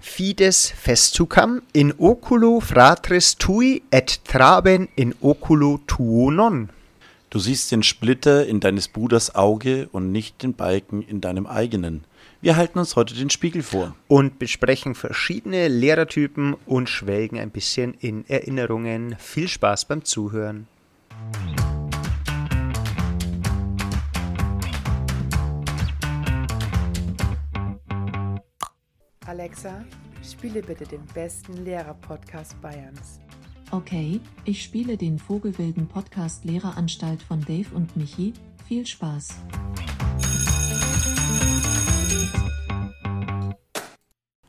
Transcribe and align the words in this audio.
Fides 0.00 0.72
festucam 0.76 1.62
in 1.72 1.92
oculo 1.98 2.60
fratris 2.60 3.36
tui 3.36 3.82
et 3.90 4.20
traben 4.24 4.88
in 4.96 5.14
oculo 5.20 5.80
tuo 5.86 6.30
non. 6.30 6.68
Du 7.30 7.38
siehst 7.38 7.72
den 7.72 7.82
Splitter 7.82 8.46
in 8.46 8.60
deines 8.60 8.88
Bruders 8.88 9.34
Auge 9.34 9.88
und 9.92 10.12
nicht 10.12 10.42
den 10.42 10.54
Balken 10.54 11.02
in 11.02 11.20
deinem 11.20 11.46
eigenen. 11.46 12.04
Wir 12.40 12.56
halten 12.56 12.78
uns 12.78 12.96
heute 12.96 13.14
den 13.14 13.30
Spiegel 13.30 13.62
vor. 13.62 13.96
Und 14.06 14.38
besprechen 14.38 14.94
verschiedene 14.94 15.68
Lehrertypen 15.68 16.54
und 16.66 16.88
schwelgen 16.88 17.38
ein 17.38 17.50
bisschen 17.50 17.94
in 17.94 18.24
Erinnerungen. 18.28 19.16
Viel 19.18 19.48
Spaß 19.48 19.86
beim 19.86 20.04
Zuhören. 20.04 20.68
Alexa, 29.38 29.84
spiele 30.20 30.60
bitte 30.62 30.84
den 30.84 31.04
besten 31.14 31.64
Lehrer-Podcast 31.64 32.60
Bayerns. 32.60 33.20
Okay, 33.70 34.20
ich 34.44 34.64
spiele 34.64 34.96
den 34.96 35.16
Vogelwilden 35.16 35.86
Podcast 35.86 36.44
Lehreranstalt 36.44 37.22
von 37.22 37.42
Dave 37.42 37.72
und 37.72 37.96
Michi. 37.96 38.32
Viel 38.66 38.84
Spaß. 38.84 39.36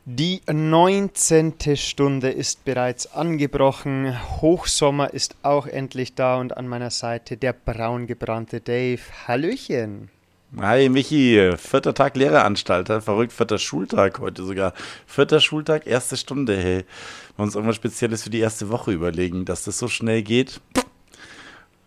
Die 0.06 0.42
19. 0.52 1.54
Stunde 1.76 2.32
ist 2.32 2.66
bereits 2.66 3.14
angebrochen. 3.14 4.18
Hochsommer 4.42 5.14
ist 5.14 5.36
auch 5.44 5.68
endlich 5.68 6.16
da 6.16 6.40
und 6.40 6.58
an 6.58 6.68
meiner 6.68 6.90
Seite 6.90 7.38
der 7.38 7.54
braungebrannte 7.54 8.60
Dave. 8.60 9.02
Hallöchen. 9.28 10.10
Hi 10.58 10.90
Michi, 10.90 11.52
vierter 11.58 11.94
Tag 11.94 12.18
Lehreranstalt, 12.18 12.88
verrückt, 12.88 13.32
vierter 13.32 13.60
Schultag 13.60 14.20
heute 14.20 14.44
sogar. 14.44 14.74
Vierter 15.06 15.42
Schultag, 15.42 15.86
erste 15.86 16.18
Stunde, 16.18 16.58
hey. 16.58 16.86
Wir 17.38 17.44
uns 17.44 17.54
irgendwas 17.54 17.76
Spezielles 17.76 18.24
für 18.24 18.32
die 18.32 18.40
erste 18.40 18.70
Woche 18.70 18.92
überlegen, 18.92 19.46
dass 19.46 19.66
das 19.66 19.78
so 19.78 19.88
schnell 19.88 20.24
geht. 20.24 20.60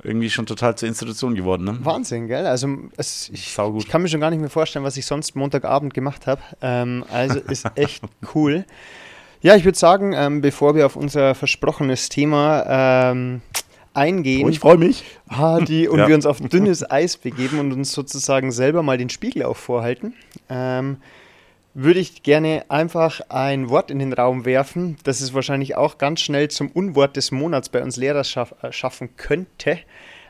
Irgendwie 0.05 0.31
schon 0.31 0.47
total 0.47 0.77
zur 0.77 0.89
Institution 0.89 1.35
geworden, 1.35 1.65
ne? 1.65 1.79
Wahnsinn, 1.83 2.29
gell? 2.29 2.47
Also 2.47 2.69
es, 2.97 3.31
ich, 3.31 3.59
ich, 3.59 3.89
kann 3.89 4.03
mir 4.03 4.09
schon 4.09 4.21
gar 4.21 4.31
nicht 4.31 4.41
mehr 4.41 4.49
vorstellen, 4.49 4.85
was 4.85 4.97
ich 4.97 5.07
sonst 5.07 5.35
Montagabend 5.35 5.93
gemacht 5.93 6.29
habe. 6.29 6.41
Ähm, 6.61 7.05
also 7.11 7.41
ist 7.41 7.67
echt 7.75 8.05
cool. 8.33 8.65
Ja, 9.41 9.57
ich 9.57 9.65
würde 9.65 9.79
sagen, 9.79 10.13
ähm, 10.13 10.41
bevor 10.41 10.77
wir 10.77 10.87
auf 10.87 10.95
unser 10.95 11.35
versprochenes 11.35 12.11
Thema 12.11 13.11
ähm, 13.11 13.43
eingehen. 13.95 14.47
Oh, 14.47 14.49
ich 14.49 14.61
freue 14.61 14.79
mich. 14.79 15.05
Ah, 15.29 15.61
die, 15.61 15.89
und 15.89 15.99
ja. 15.99 16.09
wir 16.09 16.15
uns 16.15 16.27
auf 16.27 16.41
dünnes 16.41 16.89
Eis 16.91 17.17
begeben 17.17 17.59
und 17.59 17.73
uns 17.73 17.93
sozusagen 17.93 18.53
selber 18.53 18.83
mal 18.83 18.99
den 18.99 19.11
Spiegel 19.11 19.45
auch 19.45 19.57
vorhalten, 19.57 20.15
ähm, 20.49 20.99
würde 21.75 22.01
ich 22.01 22.23
gerne 22.23 22.67
einfach 22.69 23.21
ein 23.31 23.71
Wort 23.71 23.91
in 23.91 23.99
den 23.99 24.13
Raum 24.13 24.45
werfen, 24.45 24.97
das 25.05 25.21
es 25.21 25.33
wahrscheinlich 25.33 25.77
auch 25.77 25.99
ganz 25.99 26.21
schnell 26.21 26.49
zum 26.49 26.71
Unwort 26.71 27.17
des 27.17 27.31
Monats 27.31 27.69
bei 27.71 27.83
uns 27.83 27.97
Lehrer 27.97 28.25
schaff, 28.25 28.55
äh, 28.63 28.73
schaffen 28.73 29.17
könnte. 29.17 29.79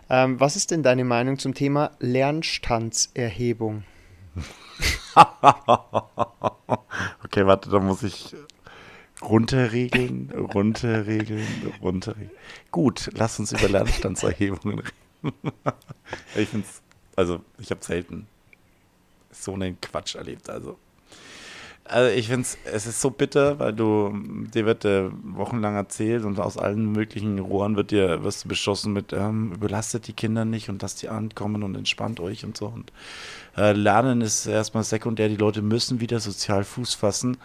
Ähm, 0.08 0.38
was 0.38 0.56
ist 0.56 0.70
denn 0.70 0.82
deine 0.82 1.04
Meinung 1.04 1.38
zum 1.38 1.54
Thema 1.54 1.92
Lernstandserhebung? 1.98 3.84
okay, 7.24 7.47
warte, 7.47 7.70
da 7.70 7.78
muss 7.80 8.02
ich 8.02 8.34
Runterregeln, 9.23 10.33
runterregeln, 10.33 11.47
runterregeln. 11.81 12.31
Gut, 12.70 13.11
lass 13.15 13.39
uns 13.39 13.53
über 13.53 13.69
Lernstandserhebungen 13.69 14.81
reden. 14.81 14.92
ich 16.37 16.48
finde 16.48 16.67
es, 16.69 16.83
also 17.15 17.41
ich 17.59 17.70
habe 17.70 17.84
selten 17.84 18.27
so 19.31 19.55
einen 19.55 19.81
Quatsch 19.81 20.17
erlebt. 20.17 20.50
Also, 20.50 20.77
also 21.84 22.15
ich 22.15 22.28
finde 22.28 22.43
es, 22.43 22.59
es 22.65 22.87
ist 22.87 23.00
so 23.00 23.11
bitter, 23.11 23.59
weil 23.59 23.73
du, 23.73 24.12
dir 24.53 24.67
wird 24.67 24.84
äh, 24.84 25.11
wochenlang 25.23 25.75
erzählt 25.75 26.25
und 26.25 26.39
aus 26.39 26.56
allen 26.56 26.93
möglichen 26.93 27.39
Rohren 27.39 27.77
wird 27.77 27.91
dir, 27.91 28.25
wirst 28.25 28.45
du 28.45 28.48
beschossen 28.48 28.93
mit, 28.93 29.12
ähm, 29.12 29.53
überlastet 29.53 30.06
die 30.06 30.12
Kinder 30.12 30.45
nicht 30.45 30.69
und 30.69 30.83
lasst 30.83 31.03
die 31.03 31.09
ankommen 31.09 31.62
und 31.62 31.75
entspannt 31.77 32.21
euch 32.21 32.44
und 32.44 32.56
so. 32.56 32.66
Und 32.66 32.93
äh, 33.56 33.72
Lernen 33.72 34.21
ist 34.21 34.47
erstmal 34.47 34.84
sekundär, 34.84 35.28
die 35.28 35.37
Leute 35.37 35.62
müssen 35.62 36.00
wieder 36.00 36.21
sozial 36.21 36.65
Fuß 36.65 36.94
fassen 36.94 37.37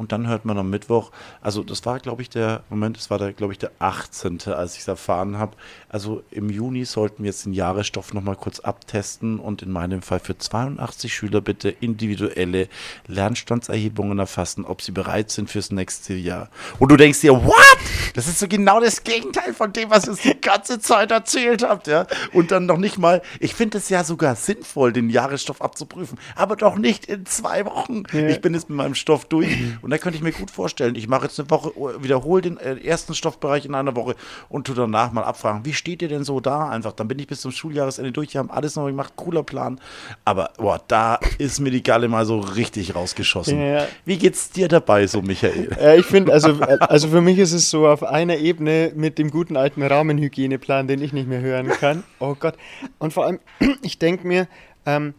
und 0.00 0.12
dann 0.12 0.26
hört 0.28 0.46
man 0.46 0.56
am 0.56 0.70
Mittwoch, 0.70 1.10
also 1.42 1.62
das 1.62 1.84
war, 1.84 2.00
glaube 2.00 2.22
ich, 2.22 2.30
der 2.30 2.62
Moment, 2.70 2.96
das 2.96 3.10
war, 3.10 3.18
glaube 3.34 3.52
ich, 3.52 3.58
der 3.58 3.70
18., 3.80 4.40
als 4.46 4.72
ich 4.72 4.80
es 4.80 4.88
erfahren 4.88 5.36
habe. 5.36 5.58
Also 5.92 6.22
im 6.30 6.50
Juni 6.50 6.84
sollten 6.84 7.24
wir 7.24 7.30
jetzt 7.30 7.46
den 7.46 7.52
Jahresstoff 7.52 8.14
nochmal 8.14 8.36
kurz 8.36 8.60
abtesten 8.60 9.40
und 9.40 9.62
in 9.62 9.72
meinem 9.72 10.02
Fall 10.02 10.20
für 10.20 10.38
82 10.38 11.12
Schüler 11.12 11.40
bitte 11.40 11.68
individuelle 11.68 12.68
Lernstandserhebungen 13.08 14.20
erfassen, 14.20 14.64
ob 14.64 14.82
sie 14.82 14.92
bereit 14.92 15.32
sind 15.32 15.50
fürs 15.50 15.72
nächste 15.72 16.14
Jahr. 16.14 16.48
Und 16.78 16.92
du 16.92 16.96
denkst 16.96 17.22
dir, 17.22 17.32
what? 17.32 17.78
Das 18.14 18.28
ist 18.28 18.38
so 18.38 18.46
genau 18.46 18.78
das 18.78 19.02
Gegenteil 19.02 19.52
von 19.52 19.72
dem, 19.72 19.90
was 19.90 20.04
ihr 20.04 20.12
uns 20.12 20.22
die 20.22 20.40
ganze 20.40 20.78
Zeit 20.78 21.10
erzählt 21.10 21.64
habt, 21.64 21.88
ja? 21.88 22.06
Und 22.32 22.52
dann 22.52 22.66
noch 22.66 22.78
nicht 22.78 22.96
mal, 22.96 23.20
ich 23.40 23.54
finde 23.54 23.78
es 23.78 23.88
ja 23.88 24.04
sogar 24.04 24.36
sinnvoll, 24.36 24.92
den 24.92 25.10
Jahresstoff 25.10 25.60
abzuprüfen, 25.60 26.18
aber 26.36 26.54
doch 26.54 26.76
nicht 26.76 27.06
in 27.06 27.26
zwei 27.26 27.64
Wochen. 27.66 28.04
Ja. 28.12 28.28
Ich 28.28 28.40
bin 28.40 28.54
jetzt 28.54 28.68
mit 28.68 28.76
meinem 28.76 28.94
Stoff 28.94 29.24
durch 29.24 29.48
und 29.82 29.90
da 29.90 29.98
könnte 29.98 30.16
ich 30.16 30.22
mir 30.22 30.32
gut 30.32 30.52
vorstellen, 30.52 30.94
ich 30.94 31.08
mache 31.08 31.24
jetzt 31.24 31.40
eine 31.40 31.50
Woche, 31.50 31.72
wiederhole 32.00 32.42
den 32.42 32.58
äh, 32.58 32.76
ersten 32.76 33.16
Stoffbereich 33.16 33.64
in 33.64 33.74
einer 33.74 33.96
Woche 33.96 34.14
und 34.48 34.68
tu 34.68 34.74
danach 34.74 35.10
mal 35.10 35.24
abfragen, 35.24 35.64
wie 35.64 35.79
steht 35.80 36.02
ihr 36.02 36.08
denn 36.08 36.22
so 36.22 36.38
da 36.38 36.68
einfach? 36.68 36.92
Dann 36.92 37.08
bin 37.08 37.18
ich 37.18 37.26
bis 37.26 37.40
zum 37.40 37.50
Schuljahresende 37.50 38.12
durch, 38.12 38.34
wir 38.34 38.38
haben 38.38 38.50
alles 38.50 38.76
noch 38.76 38.86
gemacht, 38.86 39.14
cooler 39.16 39.42
Plan. 39.42 39.80
Aber 40.24 40.52
boah, 40.58 40.80
da 40.86 41.18
ist 41.38 41.58
mir 41.58 41.70
die 41.70 41.82
Galle 41.82 42.06
mal 42.06 42.24
so 42.24 42.38
richtig 42.38 42.94
rausgeschossen. 42.94 43.60
Ja. 43.60 43.86
Wie 44.04 44.18
geht's 44.18 44.50
dir 44.50 44.68
dabei 44.68 45.06
so, 45.06 45.22
Michael? 45.22 45.76
Ja, 45.80 45.94
ich 45.96 46.06
finde, 46.06 46.32
also, 46.32 46.60
also 46.60 47.08
für 47.08 47.20
mich 47.20 47.38
ist 47.38 47.52
es 47.52 47.70
so 47.70 47.88
auf 47.88 48.04
einer 48.04 48.36
Ebene 48.36 48.92
mit 48.94 49.18
dem 49.18 49.30
guten 49.30 49.56
alten 49.56 49.82
Rahmenhygieneplan, 49.82 50.86
den 50.86 51.02
ich 51.02 51.12
nicht 51.12 51.26
mehr 51.26 51.40
hören 51.40 51.68
kann. 51.68 52.04
Oh 52.20 52.36
Gott. 52.38 52.54
Und 52.98 53.12
vor 53.12 53.24
allem, 53.24 53.40
ich 53.82 53.98
denke 53.98 54.26
mir, 54.26 54.46
ähm, 54.86 55.14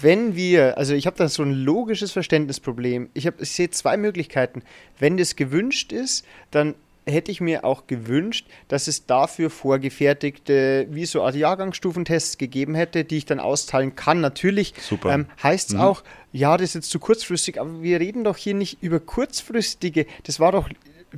wenn 0.00 0.36
wir, 0.36 0.78
also 0.78 0.94
ich 0.94 1.06
habe 1.06 1.16
da 1.16 1.28
so 1.28 1.42
ein 1.42 1.52
logisches 1.52 2.12
Verständnisproblem. 2.12 3.08
Ich, 3.14 3.26
ich 3.26 3.50
sehe 3.50 3.70
zwei 3.70 3.96
Möglichkeiten. 3.96 4.62
Wenn 4.98 5.16
das 5.16 5.36
gewünscht 5.36 5.92
ist, 5.92 6.24
dann 6.50 6.74
hätte 7.06 7.30
ich 7.30 7.40
mir 7.40 7.64
auch 7.64 7.86
gewünscht, 7.86 8.46
dass 8.68 8.88
es 8.88 9.06
dafür 9.06 9.48
vorgefertigte, 9.48 10.88
wie 10.90 11.06
so 11.06 11.22
Art 11.22 11.36
Jahrgangsstufentests 11.36 12.36
gegeben 12.36 12.74
hätte, 12.74 13.04
die 13.04 13.18
ich 13.18 13.26
dann 13.26 13.38
austeilen 13.38 13.94
kann. 13.94 14.20
Natürlich 14.20 14.74
ähm, 15.04 15.26
heißt 15.42 15.70
es 15.70 15.74
mhm. 15.76 15.80
auch, 15.80 16.02
ja, 16.32 16.56
das 16.56 16.70
ist 16.70 16.74
jetzt 16.74 16.90
zu 16.90 16.98
kurzfristig, 16.98 17.60
aber 17.60 17.82
wir 17.82 18.00
reden 18.00 18.24
doch 18.24 18.36
hier 18.36 18.54
nicht 18.54 18.82
über 18.82 18.98
kurzfristige. 18.98 20.06
Das 20.24 20.40
war 20.40 20.50
doch 20.50 20.68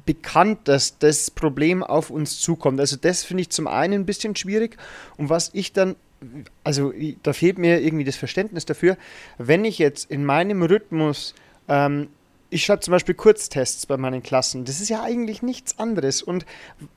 bekannt, 0.04 0.60
dass 0.68 0.98
das 0.98 1.30
Problem 1.30 1.82
auf 1.82 2.10
uns 2.10 2.38
zukommt. 2.38 2.78
Also 2.80 2.96
das 2.96 3.24
finde 3.24 3.42
ich 3.42 3.50
zum 3.50 3.66
einen 3.66 4.02
ein 4.02 4.06
bisschen 4.06 4.36
schwierig. 4.36 4.76
Und 5.16 5.30
was 5.30 5.50
ich 5.54 5.72
dann 5.72 5.96
also 6.64 6.92
da 7.22 7.32
fehlt 7.32 7.58
mir 7.58 7.80
irgendwie 7.80 8.04
das 8.04 8.16
Verständnis 8.16 8.66
dafür, 8.66 8.96
wenn 9.38 9.64
ich 9.64 9.78
jetzt 9.78 10.10
in 10.10 10.24
meinem 10.24 10.62
Rhythmus 10.62 11.34
ähm, 11.68 12.08
ich 12.50 12.64
schreibe 12.64 12.80
zum 12.80 12.92
Beispiel 12.92 13.14
Kurztests 13.14 13.84
bei 13.84 13.98
meinen 13.98 14.22
Klassen. 14.22 14.64
Das 14.64 14.80
ist 14.80 14.88
ja 14.88 15.02
eigentlich 15.02 15.42
nichts 15.42 15.78
anderes. 15.78 16.22
Und 16.22 16.46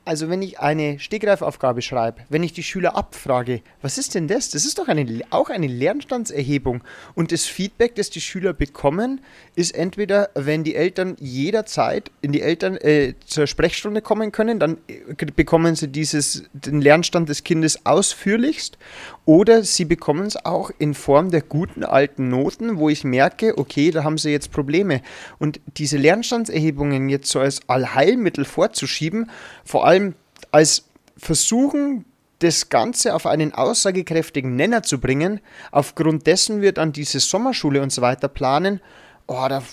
also 0.05 0.29
wenn 0.29 0.41
ich 0.41 0.59
eine 0.59 0.97
Stegreifaufgabe 0.99 1.81
schreibe, 1.81 2.21
wenn 2.29 2.43
ich 2.43 2.53
die 2.53 2.63
Schüler 2.63 2.95
abfrage, 2.95 3.61
was 3.81 3.97
ist 3.97 4.15
denn 4.15 4.29
das? 4.29 4.49
Das 4.49 4.63
ist 4.63 4.79
doch 4.79 4.87
eine, 4.87 5.05
auch 5.29 5.49
eine 5.49 5.67
Lernstandserhebung. 5.67 6.83
Und 7.15 7.33
das 7.33 7.45
Feedback, 7.45 7.95
das 7.95 8.09
die 8.09 8.21
Schüler 8.21 8.53
bekommen, 8.53 9.19
ist 9.55 9.75
entweder, 9.75 10.29
wenn 10.35 10.63
die 10.63 10.75
Eltern 10.75 11.17
jederzeit 11.19 12.11
in 12.21 12.31
die 12.31 12.41
Eltern 12.41 12.77
äh, 12.77 13.15
zur 13.25 13.45
Sprechstunde 13.45 14.01
kommen 14.01 14.31
können, 14.31 14.57
dann 14.57 14.77
äh, 14.87 15.25
bekommen 15.35 15.75
sie 15.75 15.89
dieses, 15.89 16.43
den 16.53 16.79
Lernstand 16.79 17.27
des 17.27 17.43
Kindes 17.43 17.85
ausführlichst. 17.85 18.77
Oder 19.25 19.63
sie 19.63 19.85
bekommen 19.85 20.25
es 20.25 20.45
auch 20.45 20.71
in 20.79 20.93
Form 20.93 21.29
der 21.29 21.41
guten 21.41 21.83
alten 21.83 22.29
Noten, 22.29 22.77
wo 22.77 22.89
ich 22.89 23.03
merke, 23.03 23.57
okay, 23.57 23.91
da 23.91 24.03
haben 24.03 24.17
sie 24.17 24.31
jetzt 24.31 24.51
Probleme. 24.51 25.01
Und 25.41 25.59
diese 25.77 25.97
Lernstandserhebungen 25.97 27.09
jetzt 27.09 27.31
so 27.31 27.39
als 27.39 27.67
Allheilmittel 27.67 28.45
vorzuschieben, 28.45 29.31
vor 29.65 29.87
allem 29.87 30.13
als 30.51 30.87
Versuchen, 31.17 32.05
das 32.37 32.69
Ganze 32.69 33.15
auf 33.15 33.25
einen 33.25 33.51
aussagekräftigen 33.51 34.55
Nenner 34.55 34.83
zu 34.83 34.99
bringen, 34.99 35.39
aufgrund 35.71 36.27
dessen 36.27 36.61
wir 36.61 36.73
dann 36.73 36.91
diese 36.91 37.19
Sommerschule 37.19 37.81
und 37.81 37.91
so 37.91 38.03
weiter 38.03 38.27
planen, 38.27 38.81
oh, 39.25 39.47
da 39.49 39.63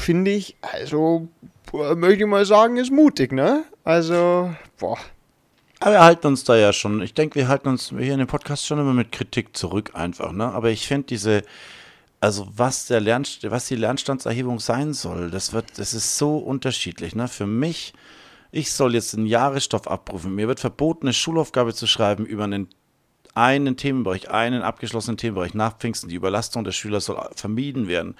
finde 0.00 0.30
ich, 0.30 0.56
also 0.60 1.26
möchte 1.72 2.22
ich 2.22 2.30
mal 2.30 2.46
sagen, 2.46 2.76
ist 2.76 2.92
mutig, 2.92 3.32
ne? 3.32 3.64
Also, 3.82 4.54
boah. 4.78 4.98
Aber 5.80 5.90
wir 5.90 6.04
halten 6.04 6.28
uns 6.28 6.44
da 6.44 6.54
ja 6.56 6.72
schon, 6.72 7.02
ich 7.02 7.14
denke, 7.14 7.34
wir 7.34 7.48
halten 7.48 7.66
uns 7.66 7.88
hier 7.88 8.12
in 8.12 8.20
dem 8.20 8.28
Podcast 8.28 8.64
schon 8.64 8.78
immer 8.78 8.94
mit 8.94 9.10
Kritik 9.10 9.56
zurück 9.56 9.90
einfach, 9.94 10.30
ne? 10.30 10.44
Aber 10.52 10.70
ich 10.70 10.86
finde 10.86 11.08
diese, 11.08 11.42
also 12.20 12.48
was 12.54 12.86
der 12.86 13.00
Lern, 13.00 13.24
was 13.42 13.66
die 13.66 13.76
Lernstandserhebung 13.76 14.60
sein 14.60 14.94
soll, 14.94 15.30
das 15.30 15.52
wird, 15.52 15.78
das 15.78 15.94
ist 15.94 16.18
so 16.18 16.38
unterschiedlich. 16.38 17.14
Ne? 17.14 17.28
Für 17.28 17.46
mich, 17.46 17.92
ich 18.50 18.72
soll 18.72 18.94
jetzt 18.94 19.14
einen 19.14 19.26
Jahresstoff 19.26 19.88
abrufen. 19.88 20.34
Mir 20.34 20.48
wird 20.48 20.60
verboten, 20.60 21.06
eine 21.06 21.12
Schulaufgabe 21.12 21.74
zu 21.74 21.86
schreiben 21.86 22.24
über 22.24 22.44
einen, 22.44 22.68
einen 23.34 23.76
Themenbereich, 23.76 24.30
einen 24.30 24.62
abgeschlossenen 24.62 25.18
Themenbereich 25.18 25.54
nach 25.54 25.76
Pfingsten. 25.76 26.08
Die 26.08 26.16
Überlastung 26.16 26.64
der 26.64 26.72
Schüler 26.72 27.00
soll 27.00 27.28
vermieden 27.34 27.86
werden. 27.86 28.16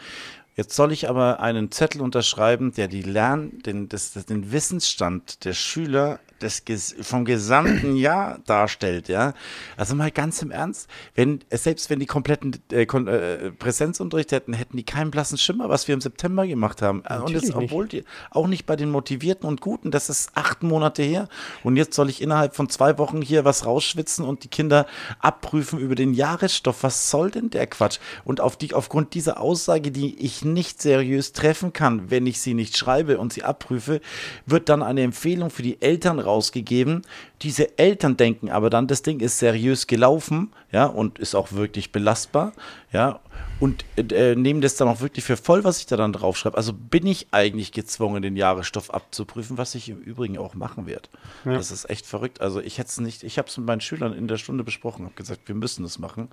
Jetzt 0.56 0.74
soll 0.74 0.92
ich 0.92 1.08
aber 1.08 1.40
einen 1.40 1.70
Zettel 1.70 2.00
unterschreiben, 2.00 2.72
der 2.72 2.88
die 2.88 3.02
Lern, 3.02 3.58
den, 3.60 3.88
das, 3.88 4.12
den 4.12 4.52
Wissensstand 4.52 5.44
der 5.44 5.52
Schüler 5.52 6.18
des, 6.42 6.94
vom 7.00 7.24
gesamten 7.24 7.96
Jahr 7.96 8.38
darstellt, 8.46 9.08
ja. 9.08 9.34
Also 9.76 9.94
mal 9.94 10.10
ganz 10.10 10.42
im 10.42 10.50
Ernst, 10.50 10.88
wenn, 11.14 11.40
selbst 11.50 11.90
wenn 11.90 12.00
die 12.00 12.06
kompletten 12.06 12.56
äh, 12.72 12.82
äh, 12.82 13.50
Präsenzunterricht 13.50 14.32
hätten, 14.32 14.52
hätten 14.52 14.76
die 14.76 14.84
keinen 14.84 15.10
blassen 15.10 15.38
Schimmer, 15.38 15.68
was 15.68 15.88
wir 15.88 15.94
im 15.94 16.00
September 16.00 16.46
gemacht 16.46 16.82
haben. 16.82 17.02
Natürlich 17.08 17.54
und 17.54 17.54
das, 17.54 17.64
obwohl 17.64 17.88
die, 17.88 18.04
auch 18.30 18.46
nicht 18.46 18.66
bei 18.66 18.76
den 18.76 18.90
Motivierten 18.90 19.48
und 19.48 19.60
Guten, 19.60 19.90
das 19.90 20.08
ist 20.08 20.30
acht 20.34 20.62
Monate 20.62 21.02
her. 21.02 21.28
Und 21.62 21.76
jetzt 21.76 21.94
soll 21.94 22.10
ich 22.10 22.22
innerhalb 22.22 22.54
von 22.54 22.68
zwei 22.68 22.98
Wochen 22.98 23.22
hier 23.22 23.44
was 23.44 23.66
rausschwitzen 23.66 24.24
und 24.24 24.44
die 24.44 24.48
Kinder 24.48 24.86
abprüfen 25.20 25.78
über 25.78 25.94
den 25.94 26.14
Jahresstoff. 26.14 26.82
Was 26.82 27.10
soll 27.10 27.30
denn 27.30 27.50
der 27.50 27.66
Quatsch? 27.66 27.98
Und 28.24 28.40
auf 28.40 28.56
die, 28.56 28.74
aufgrund 28.74 29.14
dieser 29.14 29.40
Aussage, 29.40 29.90
die 29.90 30.16
ich 30.18 30.44
nicht 30.44 30.82
seriös 30.82 31.32
treffen 31.32 31.72
kann, 31.72 32.10
wenn 32.10 32.26
ich 32.26 32.40
sie 32.40 32.54
nicht 32.54 32.76
schreibe 32.76 33.18
und 33.18 33.32
sie 33.32 33.42
abprüfe, 33.42 34.00
wird 34.44 34.68
dann 34.68 34.82
eine 34.82 35.02
Empfehlung 35.02 35.50
für 35.50 35.62
die 35.62 35.80
Eltern 35.80 36.18
rausgegeben. 36.26 37.02
Diese 37.42 37.78
Eltern 37.78 38.16
denken 38.16 38.50
aber 38.50 38.70
dann, 38.70 38.86
das 38.86 39.02
Ding 39.02 39.20
ist 39.20 39.38
seriös 39.38 39.86
gelaufen, 39.86 40.52
ja, 40.72 40.86
und 40.86 41.18
ist 41.18 41.34
auch 41.34 41.52
wirklich 41.52 41.92
belastbar, 41.92 42.52
ja, 42.92 43.20
und 43.58 43.84
äh, 43.96 44.34
nehmen 44.34 44.60
das 44.60 44.76
dann 44.76 44.88
auch 44.88 45.00
wirklich 45.00 45.24
für 45.24 45.36
voll, 45.36 45.64
was 45.64 45.78
ich 45.78 45.86
da 45.86 45.96
dann 45.96 46.12
draufschreibe. 46.12 46.56
Also 46.56 46.72
bin 46.72 47.06
ich 47.06 47.28
eigentlich 47.30 47.72
gezwungen, 47.72 48.22
den 48.22 48.36
Jahresstoff 48.36 48.92
abzuprüfen, 48.92 49.56
was 49.56 49.74
ich 49.74 49.88
im 49.88 49.98
Übrigen 49.98 50.36
auch 50.36 50.54
machen 50.54 50.86
werde. 50.86 51.08
Ja. 51.44 51.52
Das 51.52 51.70
ist 51.70 51.88
echt 51.88 52.06
verrückt. 52.06 52.40
Also 52.40 52.60
ich 52.60 52.78
hätte 52.78 52.88
es 52.88 53.00
nicht, 53.00 53.22
ich 53.22 53.38
habe 53.38 53.48
es 53.48 53.56
mit 53.56 53.66
meinen 53.66 53.80
Schülern 53.80 54.12
in 54.12 54.28
der 54.28 54.36
Stunde 54.36 54.62
besprochen, 54.62 55.04
habe 55.04 55.14
gesagt, 55.14 55.48
wir 55.48 55.54
müssen 55.54 55.84
das 55.84 55.98
machen. 55.98 56.28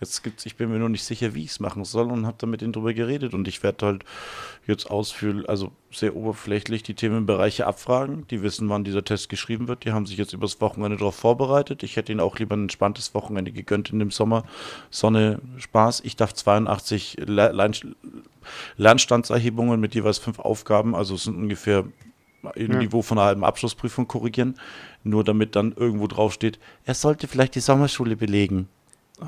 Jetzt 0.00 0.22
gibt's, 0.22 0.44
ich 0.44 0.56
bin 0.56 0.70
mir 0.70 0.78
nur 0.78 0.90
nicht 0.90 1.04
sicher, 1.04 1.34
wie 1.34 1.44
ich 1.44 1.52
es 1.52 1.60
machen 1.60 1.84
soll 1.84 2.10
und 2.10 2.26
habe 2.26 2.36
da 2.38 2.46
mit 2.46 2.60
denen 2.60 2.74
drüber 2.74 2.92
geredet. 2.92 3.32
Und 3.32 3.48
ich 3.48 3.62
werde 3.62 3.86
halt 3.86 4.04
jetzt 4.66 4.90
ausführlich, 4.90 5.48
also 5.48 5.72
sehr 5.90 6.14
oberflächlich 6.14 6.82
die 6.82 6.94
Themenbereiche 6.94 7.66
abfragen. 7.66 8.26
Die 8.28 8.42
wissen, 8.42 8.68
wann 8.68 8.84
dieser 8.84 9.04
Test 9.04 9.30
geschrieben 9.30 9.68
wird. 9.68 9.84
Die 9.84 9.92
haben 9.92 10.04
sich 10.04 10.18
jetzt 10.18 10.34
übers 10.36 10.60
Wochenende 10.60 10.96
darauf 10.96 11.16
vorbereitet. 11.16 11.82
Ich 11.82 11.96
hätte 11.96 12.12
ihnen 12.12 12.20
auch 12.20 12.38
lieber 12.38 12.56
ein 12.56 12.62
entspanntes 12.62 13.14
Wochenende 13.14 13.52
gegönnt 13.52 13.90
in 13.90 13.98
dem 13.98 14.10
Sommer. 14.10 14.44
Sonne, 14.90 15.40
Spaß. 15.56 16.00
Ich 16.04 16.16
darf 16.16 16.32
82 16.34 17.16
Lernstandserhebungen 18.76 19.80
mit 19.80 19.94
jeweils 19.94 20.18
fünf 20.18 20.38
Aufgaben, 20.38 20.94
also 20.94 21.14
es 21.14 21.24
sind 21.24 21.36
ungefähr 21.36 21.84
im 22.54 22.72
ja. 22.72 22.78
Niveau 22.78 23.02
von 23.02 23.18
einer 23.18 23.26
halben 23.26 23.44
Abschlussprüfung 23.44 24.06
korrigieren. 24.06 24.54
Nur 25.02 25.24
damit 25.24 25.56
dann 25.56 25.72
irgendwo 25.72 26.06
draufsteht, 26.06 26.58
er 26.84 26.94
sollte 26.94 27.26
vielleicht 27.26 27.54
die 27.54 27.60
Sommerschule 27.60 28.16
belegen. 28.16 28.68
Oh, 29.18 29.24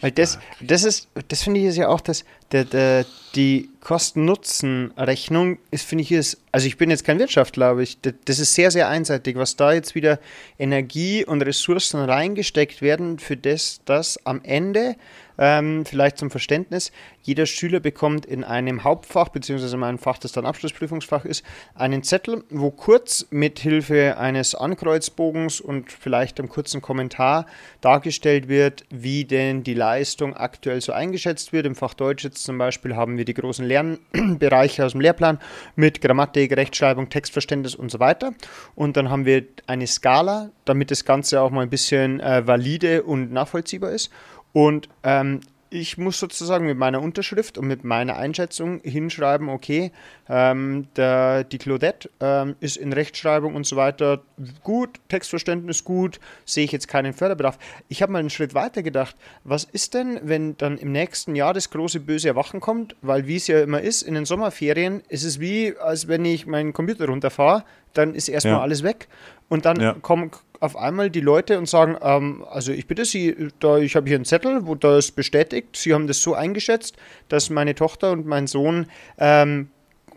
Weil 0.00 0.12
das, 0.12 0.38
das 0.60 0.84
ist, 0.84 1.08
das 1.28 1.42
finde 1.42 1.60
ich 1.60 1.66
ist 1.66 1.76
ja 1.76 1.88
auch 1.88 2.00
das, 2.00 2.24
der, 2.52 2.64
der, 2.64 3.04
die 3.34 3.68
Kosten-Nutzen-Rechnung 3.80 5.58
ist, 5.70 5.84
finde 5.86 6.02
ich, 6.02 6.12
ist, 6.12 6.40
also 6.52 6.66
ich 6.66 6.78
bin 6.78 6.88
jetzt 6.88 7.04
kein 7.04 7.18
Wirtschaftler, 7.18 7.66
aber 7.66 7.80
ich, 7.82 7.98
das 8.00 8.38
ist 8.38 8.54
sehr, 8.54 8.70
sehr 8.70 8.88
einseitig, 8.88 9.36
was 9.36 9.56
da 9.56 9.72
jetzt 9.72 9.94
wieder 9.94 10.18
Energie 10.58 11.24
und 11.24 11.42
Ressourcen 11.42 12.00
reingesteckt 12.00 12.80
werden, 12.80 13.18
für 13.18 13.36
das, 13.36 13.80
das 13.84 14.18
am 14.24 14.40
Ende 14.42 14.96
ähm, 15.38 15.84
vielleicht 15.84 16.18
zum 16.18 16.30
Verständnis, 16.30 16.92
jeder 17.22 17.46
Schüler 17.46 17.80
bekommt 17.80 18.26
in 18.26 18.44
einem 18.44 18.84
Hauptfach, 18.84 19.28
beziehungsweise 19.28 19.76
in 19.76 19.82
einem 19.82 19.98
Fach, 19.98 20.18
das 20.18 20.32
dann 20.32 20.46
Abschlussprüfungsfach 20.46 21.24
ist, 21.24 21.44
einen 21.74 22.02
Zettel, 22.02 22.44
wo 22.50 22.70
kurz 22.70 23.26
mit 23.30 23.58
Hilfe 23.58 24.16
eines 24.18 24.54
Ankreuzbogens 24.54 25.60
und 25.60 25.90
vielleicht 25.90 26.38
einem 26.38 26.48
kurzen 26.48 26.82
Kommentar 26.82 27.46
dargestellt 27.80 28.48
wird, 28.48 28.84
wie 28.90 29.24
denn 29.24 29.64
die 29.64 29.74
Leistung 29.74 30.34
aktuell 30.34 30.80
so 30.80 30.92
eingeschätzt 30.92 31.52
wird. 31.52 31.66
Im 31.66 31.74
Fach 31.74 31.94
Deutsch 31.94 32.24
jetzt 32.24 32.44
zum 32.44 32.58
Beispiel 32.58 32.96
haben 32.96 33.18
wir 33.18 33.24
die 33.24 33.34
großen 33.34 33.64
Lernbereiche 33.64 34.84
aus 34.84 34.92
dem 34.92 35.00
Lehrplan 35.00 35.38
mit 35.74 36.00
Grammatik, 36.00 36.56
Rechtschreibung, 36.56 37.08
Textverständnis 37.08 37.74
und 37.74 37.90
so 37.90 38.00
weiter. 38.00 38.34
Und 38.74 38.96
dann 38.96 39.10
haben 39.10 39.24
wir 39.24 39.44
eine 39.66 39.86
Skala, 39.86 40.50
damit 40.64 40.90
das 40.90 41.04
Ganze 41.04 41.40
auch 41.40 41.50
mal 41.50 41.62
ein 41.62 41.70
bisschen 41.70 42.20
äh, 42.20 42.46
valide 42.46 43.02
und 43.02 43.32
nachvollziehbar 43.32 43.90
ist. 43.90 44.10
Und 44.56 44.88
ähm, 45.02 45.40
ich 45.68 45.98
muss 45.98 46.18
sozusagen 46.18 46.64
mit 46.64 46.78
meiner 46.78 47.02
Unterschrift 47.02 47.58
und 47.58 47.66
mit 47.66 47.84
meiner 47.84 48.16
Einschätzung 48.16 48.80
hinschreiben, 48.82 49.50
okay, 49.50 49.92
ähm, 50.30 50.86
der, 50.96 51.44
die 51.44 51.58
Claudette 51.58 52.08
ähm, 52.20 52.56
ist 52.60 52.78
in 52.78 52.94
Rechtschreibung 52.94 53.54
und 53.54 53.66
so 53.66 53.76
weiter 53.76 54.22
gut, 54.62 54.98
Textverständnis 55.10 55.84
gut, 55.84 56.20
sehe 56.46 56.64
ich 56.64 56.72
jetzt 56.72 56.88
keinen 56.88 57.12
Förderbedarf. 57.12 57.58
Ich 57.88 58.00
habe 58.00 58.12
mal 58.12 58.20
einen 58.20 58.30
Schritt 58.30 58.54
weiter 58.54 58.82
gedacht, 58.82 59.14
was 59.44 59.64
ist 59.64 59.92
denn, 59.92 60.20
wenn 60.22 60.56
dann 60.56 60.78
im 60.78 60.90
nächsten 60.90 61.36
Jahr 61.36 61.52
das 61.52 61.68
große 61.68 62.00
böse 62.00 62.28
Erwachen 62.28 62.60
kommt, 62.60 62.96
weil 63.02 63.26
wie 63.26 63.36
es 63.36 63.48
ja 63.48 63.60
immer 63.60 63.82
ist, 63.82 64.00
in 64.00 64.14
den 64.14 64.24
Sommerferien 64.24 65.02
ist 65.08 65.24
es 65.24 65.38
wie, 65.38 65.76
als 65.76 66.08
wenn 66.08 66.24
ich 66.24 66.46
meinen 66.46 66.72
Computer 66.72 67.08
runterfahre, 67.08 67.62
dann 67.92 68.14
ist 68.14 68.28
erstmal 68.28 68.54
ja. 68.54 68.62
alles 68.62 68.82
weg 68.82 69.08
und 69.48 69.64
dann 69.66 69.80
ja. 69.80 69.92
kommen 70.00 70.30
auf 70.60 70.76
einmal 70.76 71.10
die 71.10 71.20
Leute 71.20 71.58
und 71.58 71.68
sagen, 71.68 71.96
ähm, 72.00 72.44
also 72.50 72.72
ich 72.72 72.86
bitte 72.86 73.04
Sie, 73.04 73.50
da, 73.60 73.78
ich 73.78 73.96
habe 73.96 74.08
hier 74.08 74.16
einen 74.16 74.24
Zettel, 74.24 74.66
wo 74.66 74.74
das 74.74 75.10
bestätigt, 75.10 75.76
Sie 75.76 75.94
haben 75.94 76.06
das 76.06 76.20
so 76.20 76.34
eingeschätzt, 76.34 76.96
dass 77.28 77.50
meine 77.50 77.74
Tochter 77.74 78.12
und 78.12 78.26
mein 78.26 78.46
Sohn 78.46 78.86
ähm, 79.18 79.70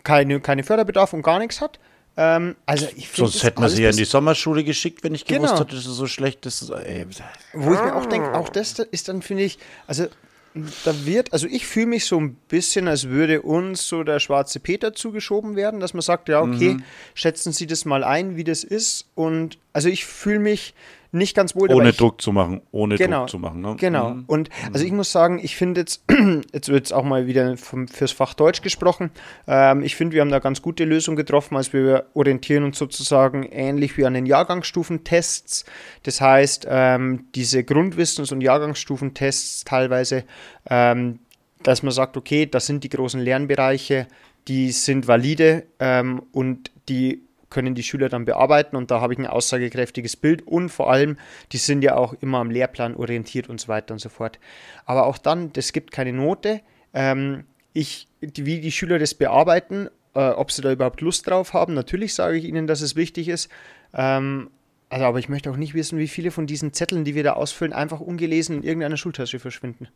keine, 0.04 0.40
keine 0.40 0.64
Förderbedarf 0.64 1.14
und 1.14 1.22
gar 1.22 1.40
nichts 1.40 1.62
hat. 1.62 1.80
Ähm, 2.18 2.56
also 2.66 2.88
ich 2.96 3.10
Sonst 3.10 3.44
hätten 3.44 3.62
wir 3.62 3.70
sie 3.70 3.84
ja 3.84 3.92
in 3.92 3.98
die 3.98 4.06
Sommerschule 4.06 4.64
geschickt, 4.64 5.04
wenn 5.04 5.16
ich 5.16 5.26
gewusst 5.26 5.52
genau. 5.52 5.60
hätte, 5.62 5.76
dass 5.76 5.86
es 5.86 5.96
so 5.96 6.08
schlecht 6.08 6.46
ist. 6.46 6.70
Ey. 6.70 7.06
Wo 7.54 7.74
ich 7.74 7.82
mir 7.82 7.96
auch 7.96 8.06
denke, 8.08 8.34
auch 8.34 8.50
das 8.50 8.78
ist 8.80 9.08
dann, 9.08 9.22
finde 9.22 9.44
ich, 9.44 9.58
also 9.88 10.08
da 10.54 11.06
wird, 11.06 11.32
also 11.34 11.48
ich 11.48 11.66
fühle 11.68 11.88
mich 11.88 12.06
so 12.06 12.20
ein 12.20 12.36
bisschen, 12.48 12.88
als 12.88 13.10
würde 13.10 13.42
uns 13.42 13.88
so 13.88 14.04
der 14.04 14.20
schwarze 14.20 14.60
Peter 14.60 14.94
zugeschoben 14.94 15.56
werden, 15.56 15.80
dass 15.80 15.94
man 15.94 16.02
sagt, 16.02 16.30
ja, 16.30 16.42
okay, 16.42 16.76
mhm. 16.76 16.84
schätzen 17.14 17.54
Sie 17.54 17.68
das 17.68 17.86
mal 17.86 18.04
ein, 18.04 18.36
wie 18.36 18.44
das 18.44 18.64
ist. 18.64 19.08
Und 19.16 19.58
also 19.74 19.90
ich 19.90 20.06
fühle 20.06 20.40
mich 20.40 20.74
nicht 21.12 21.36
ganz 21.36 21.56
wohl. 21.56 21.72
Ohne 21.72 21.92
Druck 21.92 22.22
zu 22.22 22.32
machen, 22.32 22.62
ohne 22.72 22.96
genau, 22.96 23.20
Druck 23.20 23.30
zu 23.30 23.40
machen. 23.40 23.62
Ne? 23.62 23.76
Genau. 23.78 24.12
Mhm. 24.12 24.24
Und 24.28 24.50
also 24.72 24.86
ich 24.86 24.92
muss 24.92 25.12
sagen, 25.12 25.40
ich 25.42 25.56
finde 25.56 25.82
jetzt, 25.82 26.04
jetzt 26.54 26.70
wird 26.70 26.86
es 26.86 26.92
auch 26.92 27.04
mal 27.04 27.26
wieder 27.26 27.58
vom, 27.58 27.88
fürs 27.88 28.12
Fach 28.12 28.34
Deutsch 28.34 28.62
gesprochen. 28.62 29.10
Ähm, 29.48 29.82
ich 29.82 29.96
finde, 29.96 30.14
wir 30.14 30.22
haben 30.22 30.30
da 30.30 30.40
ganz 30.40 30.62
gute 30.62 30.86
Lösungen 30.86 31.18
getroffen, 31.18 31.56
als 31.56 31.74
wir 31.74 32.06
orientieren 32.14 32.64
uns 32.64 32.78
sozusagen 32.78 33.44
ähnlich 33.44 33.98
wie 33.98 34.06
an 34.06 34.14
den 34.14 34.26
Jahrgangsstufentests. 34.26 35.66
Das 36.04 36.22
heißt, 36.22 36.68
ähm, 36.70 37.26
diese 37.34 37.62
Grundwissens- 37.62 38.32
und 38.32 38.42
Jahrgangsstufentests 38.42 39.64
teilweise, 39.64 40.26
ähm, 40.70 41.20
dass 41.64 41.82
man 41.82 41.92
sagt, 41.92 42.18
okay, 42.18 42.46
das 42.46 42.68
sind 42.68 42.84
die 42.84 42.90
großen 42.90 43.20
Lernbereiche, 43.20 44.08
die 44.48 44.72
sind 44.72 45.08
valide 45.08 45.66
ähm, 45.80 46.22
und 46.32 46.72
die 46.88 47.29
können 47.50 47.76
die 47.76 47.84
Schüler 47.84 48.10
dann 48.10 48.26
bearbeiten 48.26 48.76
und 48.76 48.92
da 48.92 49.02
habe 49.02 49.14
ich 49.14 49.20
ein 49.20 49.28
aussagekräftiges 49.28 50.16
Bild 50.16 50.46
und 50.46 50.70
vor 50.70 50.92
allem, 50.92 51.18
die 51.52 51.58
sind 51.58 51.82
ja 51.84 51.96
auch 51.96 52.14
immer 52.22 52.40
am 52.40 52.52
Lehrplan 52.52 52.96
orientiert 52.96 53.50
und 53.50 53.60
so 53.60 53.68
weiter 53.68 53.94
und 53.94 54.00
so 54.00 54.10
fort. 54.10 54.40
Aber 54.86 55.06
auch 55.06 55.18
dann, 55.18 55.52
das 55.54 55.74
gibt 55.74 55.92
keine 55.92 56.14
Note. 56.14 56.62
Ähm, 56.94 57.46
ich, 57.74 58.08
wie 58.22 58.60
die 58.60 58.72
Schüler 58.72 59.00
das 59.00 59.14
bearbeiten, 59.14 59.90
äh, 60.14 60.30
ob 60.30 60.52
sie 60.52 60.62
da 60.62 60.72
überhaupt 60.72 61.02
Lust 61.02 61.28
drauf 61.28 61.54
haben, 61.54 61.74
natürlich 61.74 62.14
sage 62.14 62.38
ich 62.38 62.46
ihnen, 62.46 62.68
dass 62.68 62.82
es 62.82 62.96
wichtig 62.96 63.28
ist. 63.28 63.50
Ähm, 63.94 64.50
also, 64.90 65.06
aber 65.06 65.20
ich 65.20 65.30
möchte 65.30 65.52
auch 65.52 65.58
nicht 65.58 65.76
wissen, 65.76 66.00
wie 66.00 66.08
viele 66.08 66.32
von 66.32 66.48
diesen 66.48 66.74
Zetteln, 66.74 67.04
die 67.04 67.14
wir 67.14 67.24
da 67.24 67.34
ausfüllen, 67.34 67.74
einfach 67.74 68.00
ungelesen 68.00 68.58
in 68.58 68.64
irgendeiner 68.64 68.98
Schultasche 68.98 69.40
verschwinden. 69.40 69.88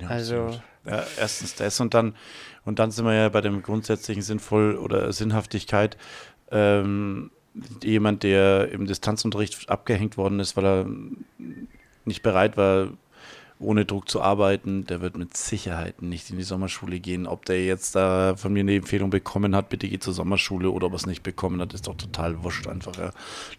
Ja, 0.00 0.08
also 0.08 0.58
ja, 0.86 1.04
erstens 1.18 1.54
das 1.54 1.78
und 1.80 1.92
dann 1.92 2.14
und 2.64 2.78
dann 2.78 2.90
sind 2.90 3.04
wir 3.04 3.14
ja 3.14 3.28
bei 3.28 3.42
dem 3.42 3.62
grundsätzlichen 3.62 4.22
Sinnvoll 4.22 4.76
oder 4.76 5.12
Sinnhaftigkeit 5.12 5.98
ähm, 6.52 7.30
jemand, 7.82 8.22
der 8.22 8.70
im 8.70 8.86
Distanzunterricht 8.86 9.68
abgehängt 9.68 10.16
worden 10.16 10.40
ist, 10.40 10.56
weil 10.56 10.64
er 10.64 10.86
nicht 12.04 12.22
bereit 12.22 12.56
war, 12.56 12.88
ohne 13.62 13.84
Druck 13.84 14.08
zu 14.08 14.20
arbeiten, 14.20 14.86
der 14.86 15.00
wird 15.00 15.16
mit 15.16 15.36
Sicherheit 15.36 16.02
nicht 16.02 16.30
in 16.30 16.36
die 16.36 16.42
Sommerschule 16.42 16.98
gehen. 16.98 17.26
Ob 17.26 17.44
der 17.44 17.64
jetzt 17.64 17.94
da 17.94 18.34
von 18.36 18.52
mir 18.52 18.60
eine 18.60 18.74
Empfehlung 18.74 19.10
bekommen 19.10 19.54
hat, 19.54 19.68
bitte 19.68 19.88
geh 19.88 19.98
zur 19.98 20.12
Sommerschule 20.12 20.70
oder 20.70 20.86
ob 20.86 20.92
er 20.94 20.96
es 20.96 21.06
nicht 21.06 21.22
bekommen 21.22 21.60
hat, 21.60 21.72
ist 21.72 21.86
doch 21.86 21.96
total 21.96 22.42
wurscht 22.42 22.66
einfach. 22.66 22.96
Ja. 22.98 23.10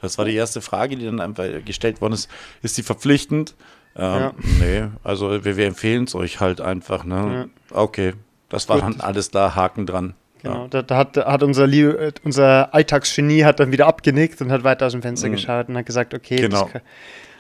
Das 0.01 0.17
war 0.17 0.25
die 0.25 0.35
erste 0.35 0.61
Frage, 0.61 0.97
die 0.97 1.05
dann 1.05 1.21
einfach 1.21 1.45
gestellt 1.63 2.01
worden 2.01 2.13
ist. 2.13 2.29
Ist 2.61 2.75
sie 2.75 2.83
verpflichtend? 2.83 3.55
Ähm, 3.95 4.19
ja. 4.19 4.33
Nee, 4.59 4.83
also 5.03 5.45
wir, 5.45 5.57
wir 5.57 5.67
empfehlen 5.67 6.03
es 6.03 6.15
euch 6.15 6.39
halt 6.39 6.61
einfach. 6.61 7.05
Ne? 7.05 7.49
Ja. 7.71 7.77
Okay, 7.77 8.13
das 8.49 8.67
war 8.69 8.81
Gut. 8.81 8.95
dann 8.95 9.01
alles 9.01 9.31
da, 9.31 9.55
Haken 9.55 9.85
dran. 9.85 10.15
Genau, 10.43 10.67
da, 10.67 10.81
da, 10.81 10.97
hat, 10.97 11.17
hat 11.17 11.41
unser, 11.41 11.69
unser 12.23 12.73
Alltagsgenie 12.73 13.45
hat 13.45 13.61
dann 13.61 13.71
wieder 13.71 13.87
abgenickt 13.87 14.41
und 14.41 14.51
hat 14.51 14.63
weiter 14.65 14.85
aus 14.85 14.91
dem 14.91 15.01
Fenster 15.01 15.29
mhm. 15.29 15.33
geschaut 15.33 15.69
und 15.69 15.77
hat 15.77 15.85
gesagt, 15.85 16.13
okay, 16.13 16.35
genau. 16.35 16.65
Kann, 16.65 16.81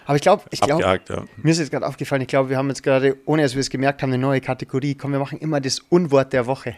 aber 0.05 0.15
ich 0.15 0.21
glaube, 0.21 0.43
ich 0.51 0.61
glaube, 0.61 0.81
ja. 0.81 1.25
mir 1.37 1.51
ist 1.51 1.59
jetzt 1.59 1.71
gerade 1.71 1.85
aufgefallen, 1.85 2.21
ich 2.21 2.27
glaube, 2.27 2.49
wir 2.49 2.57
haben 2.57 2.67
jetzt 2.69 2.83
gerade, 2.83 3.17
ohne 3.25 3.43
dass 3.43 3.55
wir 3.55 3.61
es 3.61 3.69
gemerkt 3.69 4.01
haben, 4.01 4.11
eine 4.11 4.21
neue 4.21 4.41
Kategorie. 4.41 4.95
Komm, 4.95 5.11
wir 5.11 5.19
machen 5.19 5.39
immer 5.39 5.61
das 5.61 5.79
Unwort 5.79 6.33
der 6.33 6.45
Woche. 6.45 6.75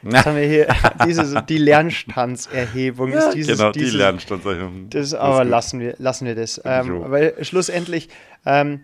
Jetzt 0.02 0.26
haben 0.26 0.36
wir 0.36 0.46
hier 0.46 0.68
diese, 1.04 1.42
die 1.42 1.58
Lernstandserhebung. 1.58 3.10
Ja, 3.10 3.32
dieses, 3.32 3.58
genau, 3.58 3.72
dieses, 3.72 3.90
die 3.90 3.96
Lernstandserhebung. 3.96 4.90
Das, 4.90 5.12
aber 5.12 5.44
lassen 5.44 5.80
wir, 5.80 5.96
lassen 5.98 6.24
wir 6.24 6.36
das. 6.36 6.60
Ähm, 6.64 7.02
weil 7.08 7.34
schlussendlich, 7.44 8.08
ähm, 8.46 8.82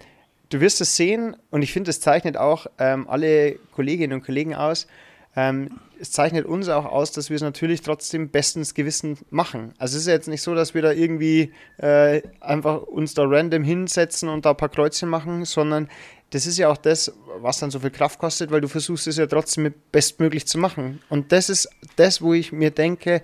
du 0.48 0.60
wirst 0.60 0.80
es 0.80 0.96
sehen 0.96 1.36
und 1.50 1.62
ich 1.62 1.72
finde, 1.72 1.90
es 1.90 2.00
zeichnet 2.00 2.36
auch 2.36 2.66
ähm, 2.80 3.08
alle 3.08 3.60
Kolleginnen 3.70 4.14
und 4.14 4.24
Kollegen 4.24 4.56
aus, 4.56 4.88
ähm, 5.36 5.80
es 5.98 6.10
zeichnet 6.10 6.44
uns 6.44 6.68
auch 6.68 6.84
aus, 6.84 7.12
dass 7.12 7.30
wir 7.30 7.36
es 7.36 7.42
natürlich 7.42 7.80
trotzdem 7.80 8.28
bestens 8.28 8.74
Gewissen 8.74 9.18
machen. 9.30 9.72
Also 9.78 9.96
es 9.96 10.02
ist 10.02 10.08
ja 10.08 10.14
jetzt 10.14 10.28
nicht 10.28 10.42
so, 10.42 10.54
dass 10.54 10.74
wir 10.74 10.82
da 10.82 10.92
irgendwie 10.92 11.52
äh, 11.78 12.22
einfach 12.40 12.82
uns 12.82 13.14
da 13.14 13.22
random 13.24 13.64
hinsetzen 13.64 14.28
und 14.28 14.44
da 14.44 14.50
ein 14.50 14.56
paar 14.56 14.68
Kreuzchen 14.68 15.08
machen, 15.08 15.44
sondern 15.44 15.88
das 16.30 16.46
ist 16.46 16.58
ja 16.58 16.68
auch 16.68 16.76
das, 16.76 17.12
was 17.38 17.58
dann 17.60 17.70
so 17.70 17.78
viel 17.80 17.90
Kraft 17.90 18.18
kostet, 18.18 18.50
weil 18.50 18.60
du 18.60 18.68
versuchst 18.68 19.06
es 19.06 19.16
ja 19.16 19.26
trotzdem 19.26 19.72
bestmöglich 19.92 20.46
zu 20.46 20.58
machen. 20.58 21.00
Und 21.08 21.32
das 21.32 21.48
ist 21.48 21.68
das, 21.96 22.22
wo 22.22 22.34
ich 22.34 22.52
mir 22.52 22.70
denke, 22.70 23.22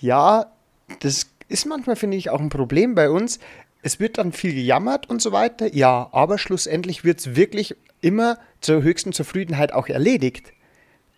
ja, 0.00 0.46
das 1.00 1.26
ist 1.48 1.66
manchmal, 1.66 1.96
finde 1.96 2.16
ich, 2.16 2.30
auch 2.30 2.40
ein 2.40 2.48
Problem 2.48 2.94
bei 2.94 3.10
uns. 3.10 3.38
Es 3.82 4.00
wird 4.00 4.18
dann 4.18 4.32
viel 4.32 4.54
gejammert 4.54 5.08
und 5.08 5.22
so 5.22 5.32
weiter, 5.32 5.74
ja, 5.74 6.08
aber 6.12 6.38
schlussendlich 6.38 7.04
wird 7.04 7.20
es 7.20 7.36
wirklich 7.36 7.76
immer 8.00 8.38
zur 8.60 8.82
höchsten 8.82 9.12
Zufriedenheit 9.12 9.72
auch 9.72 9.88
erledigt. 9.88 10.52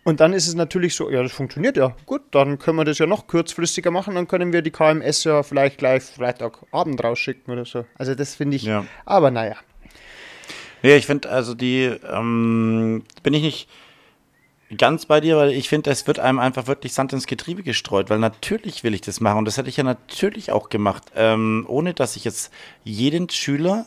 Und 0.03 0.19
dann 0.19 0.33
ist 0.33 0.47
es 0.47 0.55
natürlich 0.55 0.95
so, 0.95 1.11
ja, 1.11 1.21
das 1.21 1.31
funktioniert 1.31 1.77
ja. 1.77 1.95
Gut, 2.05 2.21
dann 2.31 2.57
können 2.57 2.77
wir 2.77 2.85
das 2.85 2.97
ja 2.97 3.05
noch 3.05 3.27
kurzfristiger 3.27 3.91
machen, 3.91 4.15
dann 4.15 4.27
können 4.27 4.51
wir 4.51 4.61
die 4.61 4.71
KMS 4.71 5.23
ja 5.25 5.43
vielleicht 5.43 5.77
gleich 5.77 6.03
Freitagabend 6.03 7.03
rausschicken 7.03 7.53
oder 7.53 7.65
so. 7.65 7.85
Also 7.95 8.15
das 8.15 8.35
finde 8.35 8.57
ich, 8.57 8.63
ja. 8.63 8.85
aber 9.05 9.29
naja. 9.29 9.55
Ja, 10.81 10.95
ich 10.95 11.05
finde, 11.05 11.29
also 11.29 11.53
die, 11.53 11.83
ähm, 11.83 13.03
bin 13.21 13.33
ich 13.35 13.43
nicht 13.43 13.69
ganz 14.77 15.05
bei 15.05 15.21
dir, 15.21 15.37
weil 15.37 15.51
ich 15.51 15.69
finde, 15.69 15.91
es 15.91 16.07
wird 16.07 16.17
einem 16.17 16.39
einfach 16.39 16.65
wirklich 16.65 16.93
Sand 16.93 17.13
ins 17.13 17.27
Getriebe 17.27 17.61
gestreut, 17.61 18.09
weil 18.09 18.17
natürlich 18.17 18.83
will 18.83 18.95
ich 18.95 19.01
das 19.01 19.19
machen 19.19 19.39
und 19.39 19.45
das 19.45 19.57
hätte 19.57 19.69
ich 19.69 19.77
ja 19.77 19.83
natürlich 19.83 20.51
auch 20.51 20.69
gemacht, 20.69 21.11
ähm, 21.15 21.65
ohne 21.67 21.93
dass 21.93 22.15
ich 22.15 22.23
jetzt 22.23 22.51
jeden 22.83 23.29
Schüler 23.29 23.85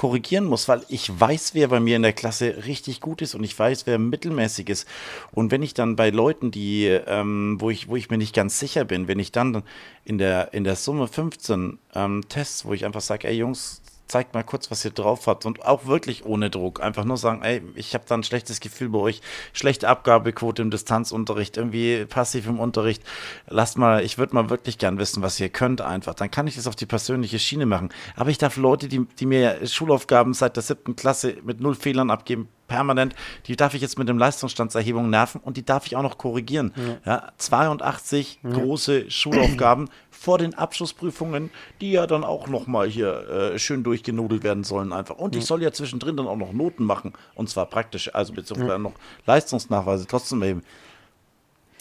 korrigieren 0.00 0.46
muss, 0.46 0.66
weil 0.66 0.82
ich 0.88 1.20
weiß, 1.20 1.52
wer 1.52 1.68
bei 1.68 1.78
mir 1.78 1.96
in 1.96 2.00
der 2.00 2.14
Klasse 2.14 2.64
richtig 2.64 3.02
gut 3.02 3.20
ist 3.20 3.34
und 3.34 3.44
ich 3.44 3.58
weiß, 3.58 3.86
wer 3.86 3.98
mittelmäßig 3.98 4.70
ist. 4.70 4.88
Und 5.30 5.50
wenn 5.50 5.62
ich 5.62 5.74
dann 5.74 5.94
bei 5.94 6.08
Leuten, 6.08 6.50
die, 6.50 6.86
ähm, 6.86 7.58
wo 7.58 7.68
ich, 7.68 7.86
wo 7.88 7.96
ich 7.96 8.08
mir 8.08 8.16
nicht 8.16 8.34
ganz 8.34 8.58
sicher 8.58 8.86
bin, 8.86 9.08
wenn 9.08 9.18
ich 9.18 9.30
dann 9.30 9.62
in 10.06 10.16
der, 10.16 10.54
in 10.54 10.64
der 10.64 10.76
Summe 10.76 11.06
15 11.06 11.78
ähm, 11.94 12.24
Tests, 12.30 12.64
wo 12.64 12.72
ich 12.72 12.86
einfach 12.86 13.02
sage, 13.02 13.28
ey 13.28 13.36
Jungs, 13.36 13.82
zeigt 14.10 14.34
mal 14.34 14.42
kurz, 14.42 14.70
was 14.70 14.84
ihr 14.84 14.90
drauf 14.90 15.26
habt 15.26 15.46
und 15.46 15.64
auch 15.64 15.86
wirklich 15.86 16.24
ohne 16.24 16.50
Druck. 16.50 16.82
Einfach 16.82 17.04
nur 17.04 17.16
sagen, 17.16 17.42
ey, 17.42 17.62
ich 17.76 17.94
habe 17.94 18.04
da 18.06 18.16
ein 18.16 18.24
schlechtes 18.24 18.60
Gefühl 18.60 18.88
bei 18.88 18.98
euch, 18.98 19.22
schlechte 19.52 19.88
Abgabequote 19.88 20.62
im 20.62 20.70
Distanzunterricht, 20.70 21.56
irgendwie 21.56 22.04
passiv 22.06 22.46
im 22.46 22.58
Unterricht. 22.58 23.02
Lasst 23.48 23.78
mal, 23.78 24.02
ich 24.02 24.18
würde 24.18 24.34
mal 24.34 24.50
wirklich 24.50 24.78
gern 24.78 24.98
wissen, 24.98 25.22
was 25.22 25.38
ihr 25.38 25.48
könnt 25.48 25.80
einfach. 25.80 26.14
Dann 26.14 26.30
kann 26.30 26.46
ich 26.46 26.56
das 26.56 26.66
auf 26.66 26.76
die 26.76 26.86
persönliche 26.86 27.38
Schiene 27.38 27.66
machen. 27.66 27.90
Aber 28.16 28.30
ich 28.30 28.38
darf 28.38 28.56
Leute, 28.56 28.88
die, 28.88 29.06
die 29.18 29.26
mir 29.26 29.66
Schulaufgaben 29.66 30.34
seit 30.34 30.56
der 30.56 30.62
siebten 30.62 30.96
Klasse 30.96 31.36
mit 31.44 31.60
null 31.60 31.74
Fehlern 31.76 32.10
abgeben, 32.10 32.48
permanent, 32.70 33.14
die 33.46 33.56
darf 33.56 33.74
ich 33.74 33.82
jetzt 33.82 33.98
mit 33.98 34.08
dem 34.08 34.16
Leistungsstandserhebung 34.16 35.10
nerven 35.10 35.40
und 35.40 35.56
die 35.56 35.64
darf 35.64 35.86
ich 35.86 35.96
auch 35.96 36.02
noch 36.02 36.16
korrigieren. 36.16 36.72
Ja. 37.04 37.12
ja 37.12 37.32
82 37.36 38.38
ja. 38.42 38.50
große 38.50 39.10
Schulaufgaben 39.10 39.90
vor 40.20 40.36
den 40.36 40.52
Abschlussprüfungen, 40.52 41.48
die 41.80 41.92
ja 41.92 42.06
dann 42.06 42.24
auch 42.24 42.46
noch 42.46 42.66
mal 42.66 42.86
hier 42.86 43.54
äh, 43.54 43.58
schön 43.58 43.82
durchgenudelt 43.82 44.42
werden 44.42 44.64
sollen 44.64 44.92
einfach. 44.92 45.16
Und 45.16 45.34
ich 45.34 45.46
soll 45.46 45.62
ja 45.62 45.72
zwischendrin 45.72 46.14
dann 46.14 46.26
auch 46.26 46.36
noch 46.36 46.52
Noten 46.52 46.84
machen 46.84 47.14
und 47.34 47.48
zwar 47.48 47.64
praktisch, 47.64 48.14
also 48.14 48.34
beziehungsweise 48.34 48.78
noch 48.78 48.92
Leistungsnachweise 49.24 50.06
trotzdem 50.06 50.42
eben. 50.42 50.62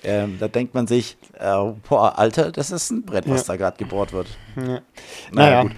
Ähm, 0.05 0.37
da 0.39 0.47
denkt 0.47 0.73
man 0.73 0.87
sich, 0.87 1.17
äh, 1.37 1.53
boah, 1.89 2.17
Alter, 2.17 2.53
das 2.53 2.71
ist 2.71 2.91
ein 2.91 3.03
Brett, 3.03 3.29
was 3.29 3.45
ja. 3.45 3.53
da 3.53 3.57
gerade 3.57 3.77
gebohrt 3.77 4.13
wird. 4.13 4.27
Ja. 4.55 4.63
Naja, 4.63 4.81
naja, 5.31 5.63
gut. 5.63 5.71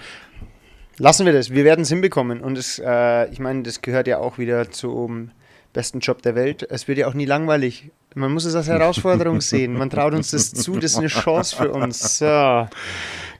Lassen 0.99 1.25
wir 1.25 1.33
das. 1.33 1.49
Wir 1.49 1.63
werden 1.63 1.81
es 1.81 1.89
hinbekommen. 1.89 2.41
Und 2.41 2.59
es, 2.59 2.77
äh, 2.77 3.27
ich 3.31 3.39
meine, 3.39 3.63
das 3.63 3.81
gehört 3.81 4.05
ja 4.05 4.19
auch 4.19 4.37
wieder 4.37 4.69
zum 4.69 5.31
besten 5.73 5.99
Job 5.99 6.21
der 6.21 6.35
Welt. 6.35 6.61
Es 6.69 6.87
wird 6.87 6.99
ja 6.99 7.07
auch 7.07 7.15
nie 7.15 7.25
langweilig. 7.25 7.89
Man 8.13 8.33
muss 8.33 8.45
es 8.45 8.55
als 8.55 8.67
Herausforderung 8.67 9.39
sehen. 9.39 9.73
Man 9.73 9.89
traut 9.89 10.13
uns 10.13 10.31
das 10.31 10.51
zu. 10.51 10.75
Das 10.75 10.91
ist 10.91 10.97
eine 10.97 11.07
Chance 11.07 11.55
für 11.55 11.71
uns. 11.71 12.17
So. 12.17 12.67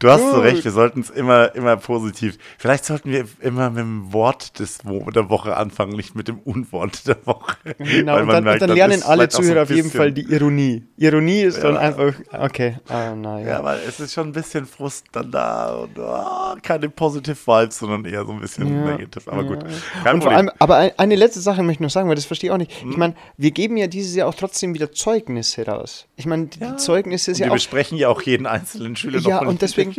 Du 0.02 0.10
hast 0.10 0.32
so 0.32 0.40
recht, 0.40 0.64
wir 0.64 0.72
sollten 0.72 1.02
es 1.02 1.12
immer, 1.12 1.54
immer 1.54 1.78
positiv. 1.78 2.40
Vielleicht 2.58 2.86
sollten 2.86 3.12
wir 3.12 3.26
immer 3.40 3.70
mit 3.70 3.82
dem 3.82 4.12
Wort 4.12 4.58
des, 4.58 4.80
der 4.80 5.30
Woche 5.30 5.56
anfangen, 5.56 5.96
nicht 5.96 6.16
mit 6.16 6.28
dem 6.28 6.40
Unwort 6.40 7.08
der 7.08 7.18
Woche. 7.28 7.56
Genau, 7.78 8.20
und 8.20 8.28
dann, 8.28 8.44
merkt, 8.44 8.64
und 8.64 8.70
dann, 8.70 8.76
lernen 8.76 9.04
alle 9.04 9.30
Zuhörer 9.30 9.68
so 9.68 9.74
auf 9.74 9.78
jeden 9.78 9.92
Fall 9.92 10.12
die 10.12 10.24
Ironie. 10.24 10.88
Ironie 10.98 11.42
ist 11.42 11.58
ja. 11.58 11.64
dann 11.66 11.78
einfach, 11.78 12.16
okay, 12.32 12.80
ah, 12.88 13.14
na, 13.16 13.42
ja. 13.42 13.48
ja, 13.48 13.64
weil 13.64 13.80
es 13.88 14.00
ist 14.00 14.14
schon 14.14 14.30
ein 14.30 14.32
bisschen 14.32 14.66
Frust 14.66 15.06
dann 15.12 15.30
da 15.30 15.76
und 15.76 16.00
oh, 16.00 16.56
keine 16.64 16.90
positive 16.90 17.38
Vibes, 17.38 17.78
sondern 17.78 18.04
eher 18.06 18.26
so 18.26 18.32
ein 18.32 18.40
bisschen 18.40 18.74
ja. 18.74 18.98
negative. 18.98 19.32
Aber 19.32 19.44
gut, 19.44 19.60
kein 20.04 20.16
und 20.16 20.22
Problem. 20.22 20.38
Allem, 20.38 20.52
aber 20.58 20.92
eine 20.98 21.16
letzte 21.16 21.42
Sache 21.42 21.62
möchte 21.62 21.84
ich 21.84 21.86
noch 21.86 21.92
sagen, 21.92 22.10
weil 22.10 22.16
das 22.16 22.26
verstehe 22.26 22.50
ich 22.50 22.52
auch 22.52 22.58
nicht. 22.58 22.82
Hm. 22.82 22.90
Ich 22.90 22.98
meine, 22.98 23.14
wir 23.38 23.52
geben 23.52 23.78
ja 23.78 23.86
dieses 23.86 24.16
Jahr 24.16 24.28
auch 24.28 24.36
trotzdem 24.36 24.74
wieder 24.74 24.92
Zeugnisse 24.92 25.64
raus. 25.68 26.08
Ich 26.16 26.26
meine, 26.26 26.48
die 26.48 26.76
Zeugnisse 26.78 27.30
ist 27.30 27.38
und 27.38 27.42
ja 27.42 27.46
wir 27.46 27.52
auch... 27.52 27.54
Wir 27.54 27.58
besprechen 27.58 28.00
ja 28.00 28.10
auch 28.10 28.24
jeden 28.24 28.48
einzelnen 28.48 28.96
Schüler 28.96 29.20
ja, 29.20 29.44
und 29.44 29.62
deswegen 29.62 29.91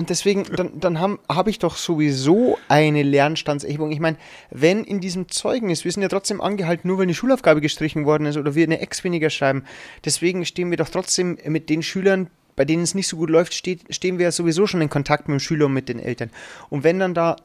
und 0.00 0.08
deswegen, 0.08 0.44
dann, 0.44 0.80
dann 0.80 0.98
habe 0.98 1.18
hab 1.28 1.46
ich 1.46 1.58
doch 1.58 1.76
sowieso 1.76 2.56
eine 2.68 3.02
Lernstandserhebung. 3.02 3.92
Ich 3.92 4.00
meine, 4.00 4.16
wenn 4.50 4.82
in 4.84 5.00
diesem 5.00 5.28
Zeugnis, 5.28 5.84
wir 5.84 5.92
sind 5.92 6.02
ja 6.02 6.08
trotzdem 6.08 6.40
angehalten, 6.40 6.88
nur 6.88 6.96
weil 6.96 7.02
eine 7.02 7.12
Schulaufgabe 7.12 7.60
gestrichen 7.60 8.06
worden 8.06 8.24
ist 8.24 8.38
oder 8.38 8.54
wir 8.54 8.64
eine 8.64 8.80
Ex 8.80 9.04
weniger 9.04 9.28
schreiben, 9.28 9.64
deswegen 10.06 10.46
stehen 10.46 10.70
wir 10.70 10.78
doch 10.78 10.88
trotzdem 10.88 11.36
mit 11.44 11.68
den 11.68 11.82
Schülern, 11.82 12.30
bei 12.56 12.64
denen 12.64 12.82
es 12.82 12.94
nicht 12.94 13.08
so 13.08 13.18
gut 13.18 13.28
läuft, 13.28 13.52
steht, 13.52 13.94
stehen 13.94 14.16
wir 14.16 14.24
ja 14.24 14.32
sowieso 14.32 14.66
schon 14.66 14.80
in 14.80 14.88
Kontakt 14.88 15.28
mit 15.28 15.38
dem 15.38 15.40
Schüler 15.40 15.66
und 15.66 15.74
mit 15.74 15.90
den 15.90 15.98
Eltern. 15.98 16.30
Und 16.70 16.82
wenn 16.82 16.98
dann 16.98 17.12
da 17.12 17.36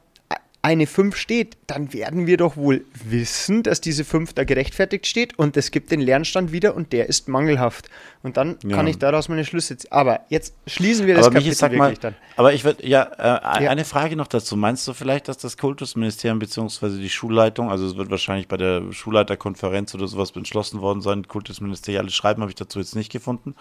eine 0.65 0.87
5 0.87 1.15
steht, 1.15 1.57
dann 1.67 1.93
werden 1.93 2.25
wir 2.25 2.37
doch 2.37 2.57
wohl 2.57 2.85
wissen, 3.03 3.61
dass 3.61 3.81
diese 3.81 4.03
5 4.03 4.33
da 4.33 4.45
gerechtfertigt 4.45 5.05
steht 5.05 5.37
und 5.37 5.55
es 5.57 5.69
gibt 5.69 5.91
den 5.91 6.01
Lernstand 6.01 6.51
wieder 6.51 6.75
und 6.75 6.91
der 6.91 7.07
ist 7.07 7.29
mangelhaft. 7.29 7.87
Und 8.23 8.37
dann 8.37 8.57
ja. 8.63 8.75
kann 8.75 8.87
ich 8.87 8.97
daraus 8.97 9.29
meine 9.29 9.45
Schlüsse 9.45 9.77
ziehen. 9.77 9.91
Aber 9.91 10.21
jetzt 10.29 10.55
schließen 10.65 11.05
wir 11.05 11.13
das 11.13 11.27
aber 11.27 11.35
Kapitel 11.35 11.49
Michi, 11.49 11.61
wirklich 11.61 11.77
mal, 11.77 11.93
dann. 11.93 12.15
Aber 12.35 12.51
ich 12.53 12.63
würde, 12.63 12.87
ja, 12.87 13.03
äh, 13.03 13.65
ja, 13.65 13.69
eine 13.69 13.85
Frage 13.85 14.15
noch 14.15 14.25
dazu. 14.25 14.57
Meinst 14.57 14.87
du 14.87 14.93
vielleicht, 14.95 15.27
dass 15.27 15.37
das 15.37 15.55
Kultusministerium 15.57 16.39
bzw. 16.39 16.97
die 16.97 17.11
Schulleitung, 17.11 17.69
also 17.69 17.85
es 17.85 17.95
wird 17.95 18.09
wahrscheinlich 18.09 18.47
bei 18.47 18.57
der 18.57 18.91
Schulleiterkonferenz 18.91 19.93
oder 19.93 20.07
sowas 20.07 20.31
beschlossen 20.31 20.81
worden 20.81 21.01
sein, 21.01 21.27
kultusministeriales 21.27 22.15
Schreiben 22.15 22.41
habe 22.41 22.49
ich 22.49 22.55
dazu 22.55 22.79
jetzt 22.79 22.95
nicht 22.95 23.11
gefunden, 23.11 23.53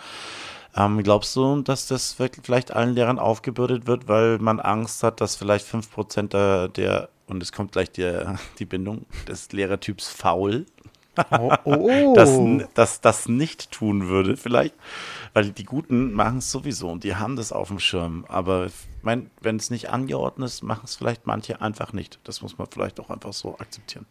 ähm, 0.77 1.03
glaubst 1.03 1.37
du, 1.37 1.63
dass 1.63 1.87
das 1.87 2.19
wirklich 2.19 2.45
vielleicht 2.45 2.73
allen 2.73 2.95
Lehrern 2.95 3.19
aufgebürdet 3.19 3.87
wird, 3.87 4.09
weil 4.09 4.39
man 4.39 4.61
Angst 4.61 5.03
hat, 5.03 5.21
dass 5.21 5.37
vielleicht 5.37 5.67
5% 5.67 6.29
der, 6.29 6.69
der 6.69 7.09
und 7.27 7.43
es 7.43 7.53
kommt 7.53 7.73
gleich 7.73 7.91
die, 7.91 8.11
die 8.59 8.65
Bindung 8.67 9.07
des 9.29 9.53
Lehrertyps 9.53 10.09
faul, 10.09 10.67
oh, 11.31 11.53
oh. 11.65 12.13
das, 12.17 12.39
das, 12.75 13.01
das 13.01 13.29
nicht 13.29 13.71
tun 13.71 14.09
würde, 14.09 14.37
vielleicht. 14.37 14.75
Weil 15.33 15.51
die 15.51 15.65
Guten 15.65 16.13
machen 16.13 16.39
es 16.39 16.51
sowieso 16.51 16.91
und 16.91 17.05
die 17.05 17.17
haben 17.17 17.37
das 17.37 17.53
auf 17.53 17.69
dem 17.69 17.81
Schirm. 17.81 18.25
Aber 18.29 18.69
mein, 19.03 19.31
wenn 19.41 19.57
es 19.57 19.71
nicht 19.71 19.91
angeordnet 19.91 20.49
ist, 20.49 20.63
machen 20.63 20.83
es 20.85 20.97
vielleicht 20.97 21.27
manche 21.27 21.61
einfach 21.61 21.93
nicht. 21.93 22.19
Das 22.25 22.43
muss 22.43 22.59
man 22.59 22.69
vielleicht 22.71 23.01
auch 23.01 23.11
einfach 23.11 23.33
so 23.33 23.59
akzeptieren. 23.59 24.07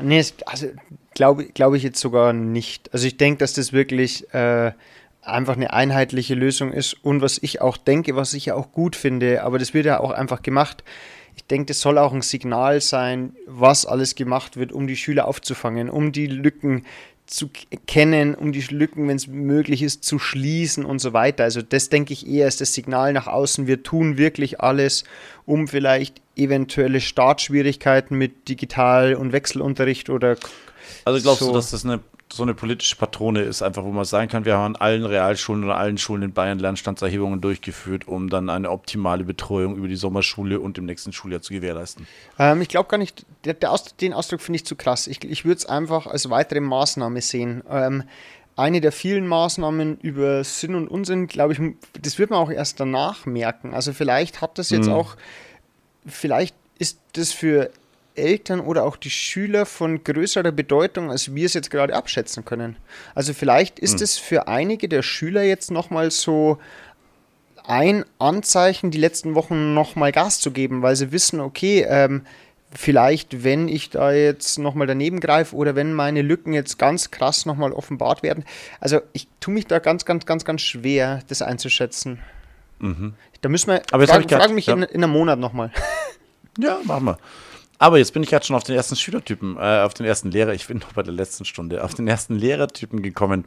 Nee, 0.00 0.24
also 0.46 0.68
glaube 1.14 1.46
glaub 1.46 1.74
ich 1.74 1.82
jetzt 1.82 2.00
sogar 2.00 2.32
nicht. 2.32 2.92
Also 2.92 3.06
ich 3.06 3.16
denke, 3.16 3.38
dass 3.38 3.54
das 3.54 3.72
wirklich 3.72 4.32
äh, 4.32 4.72
einfach 5.22 5.54
eine 5.54 5.72
einheitliche 5.72 6.34
Lösung 6.34 6.72
ist 6.72 6.94
und 7.04 7.20
was 7.20 7.38
ich 7.42 7.60
auch 7.60 7.76
denke, 7.76 8.16
was 8.16 8.34
ich 8.34 8.46
ja 8.46 8.54
auch 8.54 8.72
gut 8.72 8.96
finde, 8.96 9.42
aber 9.42 9.58
das 9.58 9.74
wird 9.74 9.86
ja 9.86 10.00
auch 10.00 10.10
einfach 10.10 10.42
gemacht. 10.42 10.82
Ich 11.36 11.44
denke, 11.44 11.66
das 11.66 11.80
soll 11.80 11.98
auch 11.98 12.12
ein 12.12 12.22
Signal 12.22 12.80
sein, 12.80 13.34
was 13.46 13.86
alles 13.86 14.14
gemacht 14.14 14.56
wird, 14.56 14.72
um 14.72 14.86
die 14.86 14.96
Schüler 14.96 15.28
aufzufangen, 15.28 15.88
um 15.88 16.12
die 16.12 16.26
Lücken 16.26 16.84
zu 17.30 17.48
kennen, 17.86 18.34
um 18.34 18.50
die 18.50 18.60
Lücken, 18.60 19.06
wenn 19.06 19.16
es 19.16 19.28
möglich 19.28 19.82
ist, 19.82 20.04
zu 20.04 20.18
schließen 20.18 20.84
und 20.84 20.98
so 20.98 21.12
weiter. 21.12 21.44
Also 21.44 21.62
das 21.62 21.88
denke 21.88 22.12
ich 22.12 22.26
eher 22.26 22.48
ist 22.48 22.60
das 22.60 22.74
Signal 22.74 23.12
nach 23.12 23.28
außen. 23.28 23.68
Wir 23.68 23.84
tun 23.84 24.18
wirklich 24.18 24.60
alles, 24.60 25.04
um 25.46 25.68
vielleicht 25.68 26.20
eventuelle 26.34 27.00
Startschwierigkeiten 27.00 28.18
mit 28.18 28.48
Digital- 28.48 29.14
und 29.14 29.32
Wechselunterricht 29.32 30.10
oder 30.10 30.36
also 31.04 31.20
glaubst 31.22 31.40
so. 31.40 31.48
du, 31.48 31.52
dass 31.52 31.70
das 31.70 31.84
eine 31.84 32.00
so 32.32 32.42
eine 32.42 32.54
politische 32.54 32.96
Patrone 32.96 33.42
ist, 33.42 33.62
einfach 33.62 33.84
wo 33.84 33.90
man 33.90 34.04
sagen 34.04 34.28
kann, 34.28 34.44
wir 34.44 34.56
haben 34.56 34.76
an 34.76 34.80
allen 34.80 35.04
Realschulen 35.04 35.64
oder 35.64 35.76
allen 35.76 35.98
Schulen 35.98 36.22
in 36.22 36.32
Bayern 36.32 36.58
Lernstandserhebungen 36.58 37.40
durchgeführt, 37.40 38.06
um 38.06 38.30
dann 38.30 38.48
eine 38.48 38.70
optimale 38.70 39.24
Betreuung 39.24 39.76
über 39.76 39.88
die 39.88 39.96
Sommerschule 39.96 40.60
und 40.60 40.78
im 40.78 40.84
nächsten 40.84 41.12
Schuljahr 41.12 41.42
zu 41.42 41.52
gewährleisten. 41.52 42.06
Ähm, 42.38 42.62
ich 42.62 42.68
glaube 42.68 42.88
gar 42.88 42.98
nicht, 42.98 43.26
der, 43.44 43.54
der 43.54 43.72
Ausdruck, 43.72 43.98
den 43.98 44.12
Ausdruck 44.12 44.40
finde 44.40 44.56
ich 44.56 44.64
zu 44.64 44.76
krass. 44.76 45.06
Ich, 45.06 45.24
ich 45.24 45.44
würde 45.44 45.58
es 45.58 45.66
einfach 45.66 46.06
als 46.06 46.30
weitere 46.30 46.60
Maßnahme 46.60 47.20
sehen. 47.20 47.62
Ähm, 47.68 48.04
eine 48.56 48.80
der 48.80 48.92
vielen 48.92 49.26
Maßnahmen 49.26 49.98
über 49.98 50.44
Sinn 50.44 50.74
und 50.74 50.88
Unsinn, 50.88 51.26
glaube 51.26 51.54
ich, 51.54 51.60
das 52.00 52.18
wird 52.18 52.30
man 52.30 52.38
auch 52.38 52.50
erst 52.50 52.78
danach 52.78 53.26
merken. 53.26 53.74
Also 53.74 53.92
vielleicht 53.92 54.40
hat 54.40 54.58
das 54.58 54.70
jetzt 54.70 54.86
mhm. 54.86 54.92
auch, 54.92 55.16
vielleicht 56.06 56.54
ist 56.78 56.98
das 57.14 57.32
für 57.32 57.70
Eltern 58.14 58.60
oder 58.60 58.84
auch 58.84 58.96
die 58.96 59.10
Schüler 59.10 59.66
von 59.66 60.04
größerer 60.04 60.52
Bedeutung, 60.52 61.10
als 61.10 61.34
wir 61.34 61.46
es 61.46 61.54
jetzt 61.54 61.70
gerade 61.70 61.94
abschätzen 61.94 62.44
können. 62.44 62.76
Also 63.14 63.34
vielleicht 63.34 63.78
ist 63.78 63.98
hm. 63.98 64.02
es 64.02 64.18
für 64.18 64.48
einige 64.48 64.88
der 64.88 65.02
Schüler 65.02 65.42
jetzt 65.42 65.70
nochmal 65.70 66.10
so 66.10 66.58
ein 67.64 68.04
Anzeichen, 68.18 68.90
die 68.90 68.98
letzten 68.98 69.34
Wochen 69.34 69.74
nochmal 69.74 70.12
Gas 70.12 70.40
zu 70.40 70.50
geben, 70.50 70.82
weil 70.82 70.96
sie 70.96 71.12
wissen, 71.12 71.40
okay, 71.40 71.86
ähm, 71.88 72.22
vielleicht, 72.72 73.44
wenn 73.44 73.68
ich 73.68 73.90
da 73.90 74.12
jetzt 74.12 74.58
nochmal 74.58 74.86
daneben 74.86 75.20
greife 75.20 75.54
oder 75.56 75.74
wenn 75.74 75.92
meine 75.92 76.22
Lücken 76.22 76.52
jetzt 76.52 76.78
ganz 76.78 77.10
krass 77.10 77.46
nochmal 77.46 77.72
offenbart 77.72 78.22
werden. 78.22 78.44
Also 78.80 79.00
ich 79.12 79.28
tue 79.40 79.54
mich 79.54 79.66
da 79.66 79.78
ganz, 79.78 80.04
ganz, 80.04 80.26
ganz, 80.26 80.44
ganz 80.44 80.62
schwer, 80.62 81.20
das 81.28 81.42
einzuschätzen. 81.42 82.20
Mhm. 82.78 83.14
Da 83.40 83.48
müssen 83.48 83.68
wir, 83.68 83.82
Aber 83.92 84.04
ich 84.04 84.10
grad- 84.10 84.30
fragen 84.30 84.54
mich 84.54 84.66
ja. 84.66 84.74
in, 84.74 84.82
in 84.82 85.04
einem 85.04 85.12
Monat 85.12 85.38
nochmal. 85.38 85.70
Ja, 86.58 86.80
machen 86.84 87.04
wir. 87.06 87.18
Aber 87.80 87.96
jetzt 87.96 88.12
bin 88.12 88.22
ich 88.22 88.28
gerade 88.28 88.44
schon 88.44 88.56
auf 88.56 88.62
den 88.62 88.76
ersten 88.76 88.94
Schülertypen, 88.94 89.56
äh, 89.56 89.80
auf 89.80 89.94
den 89.94 90.04
ersten 90.04 90.30
Lehrer, 90.30 90.52
ich 90.52 90.66
bin 90.66 90.78
noch 90.78 90.92
bei 90.92 91.02
der 91.02 91.14
letzten 91.14 91.46
Stunde, 91.46 91.82
auf 91.82 91.94
den 91.94 92.06
ersten 92.06 92.34
Lehrertypen 92.34 93.02
gekommen. 93.02 93.46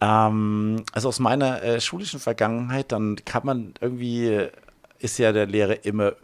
Ähm, 0.00 0.82
also 0.92 1.08
aus 1.08 1.20
meiner 1.20 1.62
äh, 1.62 1.80
schulischen 1.80 2.18
Vergangenheit, 2.18 2.90
dann 2.90 3.16
kann 3.24 3.46
man 3.46 3.74
irgendwie, 3.80 4.26
äh, 4.26 4.50
ist 4.98 5.16
ja 5.18 5.30
der 5.30 5.46
Lehrer 5.46 5.84
immer 5.84 6.14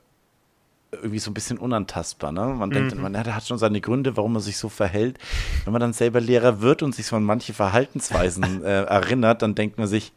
irgendwie 0.90 1.20
so 1.20 1.30
ein 1.30 1.34
bisschen 1.34 1.58
unantastbar. 1.58 2.32
Ne? 2.32 2.44
Man 2.44 2.70
denkt, 2.70 2.96
man, 2.96 3.14
ja, 3.14 3.22
der 3.22 3.36
hat 3.36 3.46
schon 3.46 3.58
seine 3.58 3.80
Gründe, 3.80 4.16
warum 4.16 4.34
er 4.34 4.40
sich 4.40 4.58
so 4.58 4.68
verhält. 4.68 5.18
Wenn 5.64 5.72
man 5.72 5.80
dann 5.80 5.92
selber 5.92 6.20
Lehrer 6.20 6.60
wird 6.60 6.82
und 6.82 6.92
sich 6.92 7.06
so 7.06 7.14
an 7.14 7.22
manche 7.22 7.52
Verhaltensweisen 7.52 8.64
äh, 8.64 8.82
erinnert, 8.82 9.42
dann 9.42 9.54
denkt 9.54 9.78
man 9.78 9.86
sich, 9.86 10.12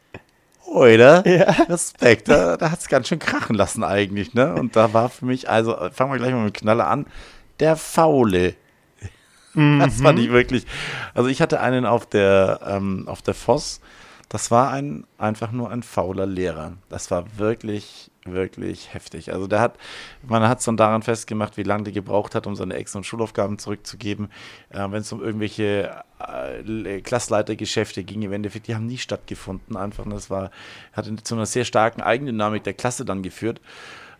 oder? 0.66 1.24
Respekt, 1.68 2.28
da, 2.28 2.56
da 2.56 2.70
hat 2.70 2.80
es 2.80 2.88
ganz 2.88 3.08
schön 3.08 3.18
krachen 3.18 3.56
lassen 3.56 3.84
eigentlich. 3.84 4.34
Ne? 4.34 4.54
Und 4.54 4.76
da 4.76 4.92
war 4.92 5.08
für 5.08 5.26
mich, 5.26 5.48
also 5.48 5.76
fangen 5.92 6.12
wir 6.12 6.18
gleich 6.18 6.32
mal 6.32 6.44
mit 6.44 6.56
dem 6.56 6.60
Knaller 6.60 6.88
an, 6.88 7.06
der 7.58 7.76
Faule. 7.76 8.54
Das 9.54 10.00
fand 10.00 10.18
ich 10.20 10.30
wirklich. 10.30 10.64
Also 11.12 11.28
ich 11.28 11.42
hatte 11.42 11.60
einen 11.60 11.84
auf 11.84 12.06
der, 12.06 12.60
ähm, 12.66 13.08
auf 13.08 13.20
der 13.22 13.34
Voss. 13.34 13.80
Das 14.28 14.52
war 14.52 14.70
ein 14.70 15.04
einfach 15.18 15.50
nur 15.50 15.70
ein 15.70 15.82
fauler 15.82 16.26
Lehrer. 16.26 16.74
Das 16.88 17.10
war 17.10 17.24
wirklich, 17.36 18.09
wirklich 18.24 18.92
heftig. 18.92 19.32
Also 19.32 19.46
der 19.46 19.60
hat, 19.60 19.78
man 20.26 20.46
hat 20.46 20.58
es 20.58 20.64
dann 20.64 20.76
daran 20.76 21.02
festgemacht, 21.02 21.56
wie 21.56 21.62
lange 21.62 21.84
der 21.84 21.92
gebraucht 21.92 22.34
hat, 22.34 22.46
um 22.46 22.54
seine 22.54 22.74
Ex- 22.74 22.94
und 22.94 23.04
Schulaufgaben 23.04 23.58
zurückzugeben. 23.58 24.30
Äh, 24.70 24.78
Wenn 24.90 25.00
es 25.00 25.12
um 25.12 25.22
irgendwelche 25.22 26.02
äh, 26.18 27.00
Klassleitergeschäfte 27.00 28.04
ging, 28.04 28.22
im 28.22 28.32
Endeffekt, 28.32 28.68
die 28.68 28.74
haben 28.74 28.86
nie 28.86 28.98
stattgefunden. 28.98 29.76
Einfach, 29.76 30.04
das 30.08 30.28
war, 30.30 30.50
hat 30.92 31.10
zu 31.24 31.34
einer 31.34 31.46
sehr 31.46 31.64
starken 31.64 32.02
Eigendynamik 32.02 32.64
der 32.64 32.74
Klasse 32.74 33.04
dann 33.04 33.22
geführt. 33.22 33.60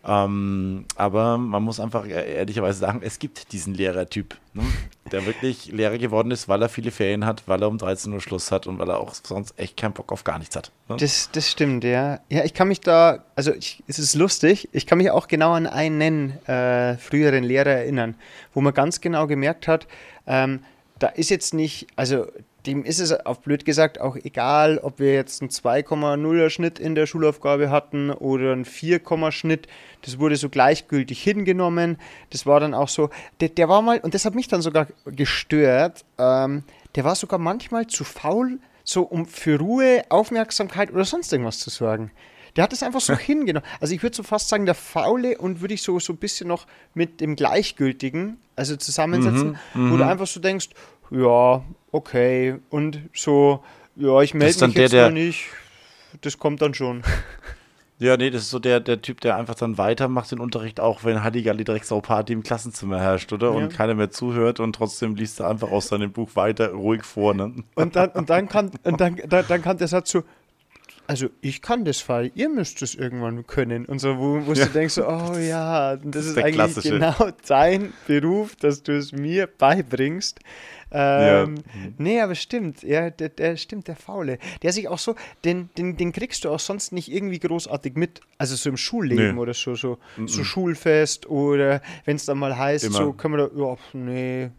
Ähm, 0.03 0.85
aber 0.95 1.37
man 1.37 1.61
muss 1.61 1.79
einfach 1.79 2.05
e- 2.05 2.35
ehrlicherweise 2.35 2.79
sagen, 2.79 3.01
es 3.03 3.19
gibt 3.19 3.51
diesen 3.51 3.75
Lehrertyp, 3.75 4.35
ne? 4.53 4.63
der 5.11 5.25
wirklich 5.27 5.71
Lehrer 5.71 5.99
geworden 5.99 6.31
ist, 6.31 6.49
weil 6.49 6.61
er 6.61 6.69
viele 6.69 6.89
Ferien 6.89 7.25
hat, 7.25 7.43
weil 7.45 7.61
er 7.61 7.67
um 7.67 7.77
13 7.77 8.11
Uhr 8.11 8.19
Schluss 8.19 8.51
hat 8.51 8.65
und 8.65 8.79
weil 8.79 8.89
er 8.89 8.99
auch 8.99 9.13
sonst 9.13 9.57
echt 9.59 9.77
keinen 9.77 9.93
Bock 9.93 10.11
auf 10.11 10.23
gar 10.23 10.39
nichts 10.39 10.55
hat. 10.55 10.71
Ne? 10.89 10.97
Das, 10.97 11.29
das 11.31 11.51
stimmt, 11.51 11.83
ja. 11.83 12.19
Ja, 12.29 12.43
ich 12.43 12.55
kann 12.55 12.67
mich 12.67 12.81
da, 12.81 13.23
also 13.35 13.53
ich, 13.53 13.83
es 13.87 13.99
ist 13.99 14.15
lustig, 14.15 14.69
ich 14.71 14.87
kann 14.87 14.97
mich 14.97 15.11
auch 15.11 15.27
genau 15.27 15.51
an 15.53 15.67
einen 15.67 16.31
äh, 16.47 16.97
früheren 16.97 17.43
Lehrer 17.43 17.69
erinnern, 17.71 18.15
wo 18.55 18.61
man 18.61 18.73
ganz 18.73 19.01
genau 19.01 19.27
gemerkt 19.27 19.67
hat, 19.67 19.87
ähm, 20.25 20.63
da 20.97 21.07
ist 21.07 21.29
jetzt 21.29 21.53
nicht, 21.53 21.87
also 21.95 22.27
dem 22.65 22.83
ist 22.83 22.99
es 22.99 23.11
auf 23.11 23.41
blöd 23.41 23.65
gesagt 23.65 23.99
auch 23.99 24.15
egal, 24.15 24.77
ob 24.77 24.99
wir 24.99 25.13
jetzt 25.13 25.41
einen 25.41 25.49
2,0er 25.49 26.49
Schnitt 26.49 26.79
in 26.79 26.95
der 26.95 27.07
Schulaufgabe 27.07 27.69
hatten 27.69 28.11
oder 28.11 28.51
einen 28.51 28.65
4, 28.65 29.01
Schnitt. 29.31 29.67
Das 30.03 30.19
wurde 30.19 30.35
so 30.35 30.49
gleichgültig 30.49 31.21
hingenommen. 31.23 31.97
Das 32.29 32.45
war 32.45 32.59
dann 32.59 32.73
auch 32.73 32.89
so, 32.89 33.09
der, 33.39 33.49
der 33.49 33.67
war 33.67 33.81
mal, 33.81 33.99
und 33.99 34.13
das 34.13 34.25
hat 34.25 34.35
mich 34.35 34.47
dann 34.47 34.61
sogar 34.61 34.87
gestört, 35.05 36.05
ähm, 36.17 36.63
der 36.95 37.03
war 37.03 37.15
sogar 37.15 37.39
manchmal 37.39 37.87
zu 37.87 38.03
faul, 38.03 38.59
so 38.83 39.03
um 39.03 39.25
für 39.25 39.59
Ruhe, 39.59 40.03
Aufmerksamkeit 40.09 40.91
oder 40.91 41.05
sonst 41.05 41.31
irgendwas 41.31 41.59
zu 41.59 41.69
sorgen. 41.69 42.11
Der 42.55 42.63
hat 42.63 42.73
es 42.73 42.83
einfach 42.83 43.01
so 43.01 43.15
hingenommen. 43.15 43.65
Also 43.79 43.93
ich 43.93 44.03
würde 44.03 44.15
so 44.15 44.23
fast 44.23 44.49
sagen, 44.49 44.65
der 44.65 44.75
Faule 44.75 45.37
und 45.37 45.61
würde 45.61 45.73
ich 45.73 45.81
so, 45.81 45.99
so 45.99 46.13
ein 46.13 46.17
bisschen 46.17 46.47
noch 46.47 46.67
mit 46.93 47.21
dem 47.21 47.35
Gleichgültigen, 47.35 48.37
also 48.55 48.75
zusammensetzen, 48.75 49.57
wo 49.73 49.97
du 49.97 50.05
einfach 50.05 50.27
so 50.27 50.39
denkst, 50.39 50.69
ja, 51.11 51.63
okay, 51.91 52.57
und 52.69 52.99
so, 53.13 53.63
ja, 53.95 54.21
ich 54.21 54.33
melde 54.33 54.65
mich 54.65 54.73
der, 54.75 54.83
jetzt 54.83 54.91
der- 54.91 55.05
mal 55.09 55.13
nicht, 55.13 55.45
das 56.21 56.37
kommt 56.37 56.61
dann 56.61 56.73
schon. 56.73 57.03
Ja, 57.99 58.17
nee, 58.17 58.31
das 58.31 58.41
ist 58.41 58.49
so 58.49 58.57
der, 58.57 58.79
der 58.79 58.99
Typ, 59.03 59.21
der 59.21 59.35
einfach 59.37 59.53
dann 59.53 59.77
weitermacht 59.77 60.31
den 60.31 60.39
Unterricht, 60.39 60.79
auch 60.79 61.03
wenn 61.03 61.23
Halligalli 61.23 61.63
direkt 61.63 61.85
Sauparty 61.85 62.33
im 62.33 62.41
Klassenzimmer 62.41 62.99
herrscht, 62.99 63.31
oder? 63.31 63.51
Und 63.51 63.61
Ja. 63.61 63.67
keiner 63.67 63.93
mehr 63.93 64.09
zuhört 64.09 64.59
und 64.59 64.73
trotzdem 64.75 65.13
liest 65.13 65.39
er 65.39 65.49
einfach 65.51 65.69
aus 65.69 65.89
seinem 65.89 66.11
Buch 66.11 66.31
weiter 66.33 66.71
ruhig 66.71 67.03
vor, 67.03 67.35
ne? 67.35 67.53
Und 67.75 67.95
dann, 67.95 68.09
und 68.09 68.27
dann, 68.31 68.49
kann, 68.49 68.71
und 68.83 68.99
dann, 68.99 69.21
dann, 69.27 69.45
dann 69.47 69.61
kann 69.61 69.77
der 69.77 69.87
Satz 69.87 70.09
so, 70.09 70.23
also 71.07 71.29
ich 71.41 71.61
kann 71.61 71.83
das 71.85 71.99
Fall, 71.99 72.31
ihr 72.35 72.47
müsst 72.49 72.81
es 72.81 72.95
irgendwann 72.95 73.45
können. 73.47 73.85
Und 73.85 73.99
so, 73.99 74.17
wo, 74.17 74.45
wo 74.45 74.53
du 74.53 74.65
denkst, 74.65 74.93
so, 74.93 75.07
oh 75.07 75.35
ja, 75.37 75.97
das 75.97 76.25
ist 76.25 76.37
der 76.37 76.45
eigentlich 76.45 76.55
klassische. 76.55 76.93
genau 76.99 77.15
dein 77.47 77.91
Beruf, 78.07 78.55
dass 78.55 78.81
du 78.83 78.93
es 78.97 79.11
mir 79.11 79.47
beibringst. 79.47 80.39
Ähm, 80.93 81.55
Ja. 81.55 81.63
Nee, 81.97 82.19
aber 82.21 82.35
stimmt, 82.35 82.83
ja, 82.83 83.09
der, 83.09 83.29
der 83.29 83.55
stimmt, 83.57 83.87
der 83.87 83.95
Faule. 83.95 84.37
Der 84.61 84.73
sich 84.73 84.87
auch 84.89 84.99
so, 84.99 85.15
den, 85.45 85.69
den, 85.77 85.95
den 85.97 86.11
kriegst 86.11 86.43
du 86.45 86.49
auch 86.49 86.59
sonst 86.59 86.91
nicht 86.91 87.11
irgendwie 87.11 87.39
großartig 87.39 87.95
mit. 87.95 88.21
Also 88.37 88.55
so 88.55 88.69
im 88.69 88.77
Schulleben 88.77 89.35
Nee. 89.35 89.41
oder 89.41 89.53
so, 89.53 89.75
so, 89.75 89.97
so 90.25 90.43
Schulfest 90.43 91.29
oder 91.29 91.81
wenn 92.05 92.15
es 92.17 92.25
dann 92.25 92.37
mal 92.37 92.57
heißt, 92.57 92.85
Immer. 92.85 92.97
so 92.97 93.13
können 93.13 93.35
wir 93.37 93.49
da, 93.49 93.57
ja, 93.57 93.77
nee. 93.93 94.49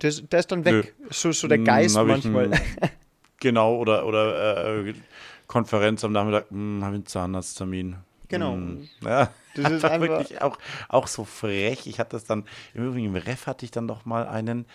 Das, 0.00 0.22
der 0.28 0.40
ist 0.40 0.52
dann 0.52 0.64
weg. 0.64 0.94
So, 1.10 1.32
so 1.32 1.48
der 1.48 1.58
Hm, 1.58 1.64
Geist 1.64 1.94
manchmal. 1.96 2.52
ein- 2.52 2.60
genau, 3.40 3.76
oder, 3.76 4.06
oder 4.06 4.84
äh, 4.86 4.94
Konferenz 5.46 6.04
am 6.04 6.12
Nachmittag, 6.12 6.50
hm, 6.50 6.80
habe 6.82 6.94
ich 6.94 6.98
einen 6.98 7.06
Zahnarzttermin. 7.06 7.96
Genau. 8.28 8.52
Hm, 8.54 8.88
ja, 9.04 9.30
Das 9.54 9.70
ist 9.72 9.84
einfach 9.84 10.08
wirklich 10.08 10.42
auch, 10.42 10.58
auch 10.88 11.06
so 11.06 11.24
frech. 11.24 11.86
Ich 11.86 12.00
hatte 12.00 12.16
das 12.16 12.24
dann, 12.24 12.44
im 12.74 12.86
Übrigen 12.88 13.06
im 13.06 13.16
Ref 13.16 13.46
hatte 13.46 13.64
ich 13.64 13.70
dann 13.70 13.86
noch 13.86 14.04
mal 14.04 14.26
einen, 14.26 14.66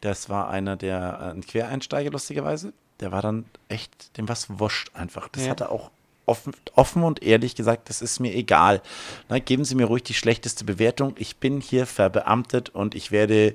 das 0.00 0.28
war 0.28 0.50
einer, 0.50 0.76
der, 0.76 1.18
äh, 1.20 1.30
ein 1.36 1.42
Quereinsteiger 1.46 2.10
lustigerweise, 2.10 2.72
der 3.00 3.12
war 3.12 3.22
dann 3.22 3.44
echt, 3.68 4.16
dem 4.16 4.28
was 4.28 4.58
wurscht 4.58 4.90
einfach. 4.94 5.28
Das 5.28 5.44
Ja. 5.44 5.50
hat 5.50 5.60
er 5.60 5.70
auch 5.70 5.90
offen, 6.24 6.52
offen 6.74 7.04
und 7.04 7.22
ehrlich 7.22 7.54
gesagt, 7.54 7.88
das 7.88 8.02
ist 8.02 8.18
mir 8.18 8.34
egal. 8.34 8.82
Na, 9.28 9.38
geben 9.38 9.64
Sie 9.64 9.76
mir 9.76 9.86
ruhig 9.86 10.02
die 10.02 10.14
schlechteste 10.14 10.64
Bewertung. 10.64 11.14
Ich 11.18 11.36
bin 11.36 11.60
hier 11.60 11.86
verbeamtet 11.86 12.70
und 12.70 12.94
ich 12.96 13.12
werde 13.12 13.54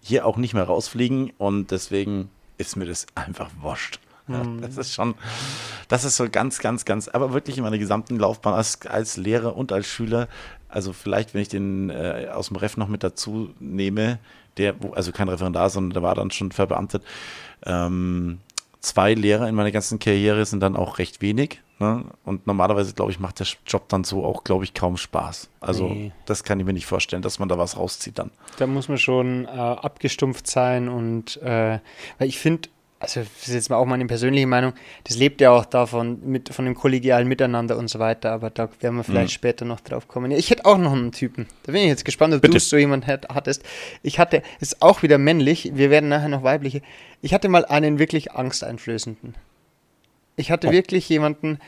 hier 0.00 0.24
auch 0.24 0.36
nicht 0.38 0.54
mehr 0.54 0.64
rausfliegen 0.64 1.32
und 1.36 1.70
deswegen 1.72 2.30
ist 2.58 2.76
mir 2.76 2.86
das 2.86 3.06
einfach 3.14 3.50
wurscht. 3.60 3.98
Das 4.60 4.76
ist 4.76 4.92
schon, 4.94 5.14
das 5.88 6.04
ist 6.04 6.16
so 6.16 6.28
ganz, 6.30 6.58
ganz, 6.58 6.84
ganz, 6.84 7.08
aber 7.08 7.32
wirklich 7.32 7.58
in 7.58 7.64
meiner 7.64 7.78
gesamten 7.78 8.18
Laufbahn 8.18 8.54
als, 8.54 8.84
als 8.86 9.16
Lehrer 9.16 9.56
und 9.56 9.72
als 9.72 9.86
Schüler, 9.86 10.28
also 10.68 10.92
vielleicht, 10.92 11.32
wenn 11.34 11.42
ich 11.42 11.48
den 11.48 11.90
äh, 11.90 12.28
aus 12.32 12.48
dem 12.48 12.56
Ref 12.56 12.76
noch 12.76 12.88
mit 12.88 13.04
dazu 13.04 13.50
nehme, 13.60 14.18
der, 14.56 14.74
also 14.92 15.12
kein 15.12 15.28
Referendar, 15.28 15.70
sondern 15.70 15.94
der 15.94 16.02
war 16.02 16.14
dann 16.14 16.30
schon 16.30 16.50
verbeamtet, 16.50 17.02
ähm, 17.64 18.38
zwei 18.80 19.14
Lehrer 19.14 19.48
in 19.48 19.54
meiner 19.54 19.70
ganzen 19.72 19.98
Karriere 19.98 20.44
sind 20.44 20.60
dann 20.60 20.76
auch 20.76 20.98
recht 20.98 21.20
wenig. 21.20 21.60
Ne? 21.78 22.04
Und 22.24 22.46
normalerweise, 22.46 22.94
glaube 22.94 23.10
ich, 23.10 23.20
macht 23.20 23.38
der 23.40 23.46
Job 23.66 23.88
dann 23.90 24.02
so 24.04 24.24
auch, 24.24 24.44
glaube 24.44 24.64
ich, 24.64 24.72
kaum 24.72 24.96
Spaß. 24.96 25.50
Also 25.60 25.88
Nee. 25.88 26.12
das 26.24 26.42
kann 26.42 26.58
ich 26.58 26.64
mir 26.64 26.72
nicht 26.72 26.86
vorstellen, 26.86 27.20
dass 27.22 27.38
man 27.38 27.48
da 27.50 27.58
was 27.58 27.76
rauszieht 27.76 28.18
dann. 28.18 28.30
Da 28.58 28.66
muss 28.66 28.88
man 28.88 28.96
schon 28.96 29.44
äh, 29.44 29.48
abgestumpft 29.48 30.46
sein 30.46 30.88
und 30.88 31.36
äh, 31.42 31.80
weil 32.18 32.28
ich 32.28 32.38
finde, 32.38 32.68
also 33.06 33.20
das 33.20 33.48
ist 33.48 33.54
jetzt 33.54 33.70
mal 33.70 33.76
auch 33.76 33.86
meine 33.86 34.04
persönliche 34.06 34.46
Meinung, 34.46 34.72
das 35.04 35.16
lebt 35.16 35.40
ja 35.40 35.50
auch 35.50 35.64
davon, 35.64 36.18
mit, 36.24 36.48
von 36.52 36.64
dem 36.64 36.74
kollegialen 36.74 37.28
Miteinander 37.28 37.76
und 37.78 37.88
so 37.88 37.98
weiter, 37.98 38.32
aber 38.32 38.50
da 38.50 38.68
werden 38.80 38.96
wir 38.96 39.04
vielleicht 39.04 39.32
später 39.32 39.64
noch 39.64 39.80
drauf 39.80 40.08
kommen. 40.08 40.30
Ich 40.32 40.50
hätte 40.50 40.64
auch 40.64 40.78
noch 40.78 40.92
einen 40.92 41.12
Typen. 41.12 41.46
Da 41.64 41.72
bin 41.72 41.82
ich 41.82 41.88
jetzt 41.88 42.04
gespannt, 42.04 42.34
ob 42.34 42.42
du 42.42 42.58
so 42.58 42.76
jemanden 42.76 43.06
hat, 43.06 43.28
hattest. 43.28 43.62
Ich 44.02 44.18
hatte, 44.18 44.42
ist 44.60 44.82
auch 44.82 45.02
wieder 45.02 45.18
männlich, 45.18 45.70
wir 45.74 45.90
werden 45.90 46.08
nachher 46.08 46.28
noch 46.28 46.42
weibliche. 46.42 46.82
Ich 47.22 47.32
hatte 47.32 47.48
mal 47.48 47.64
einen 47.64 47.98
wirklich 47.98 48.32
angsteinflößenden. 48.32 49.34
Ich 50.36 50.50
hatte 50.50 50.68
Oh. 50.68 50.72
wirklich 50.72 51.08
jemanden, 51.08 51.58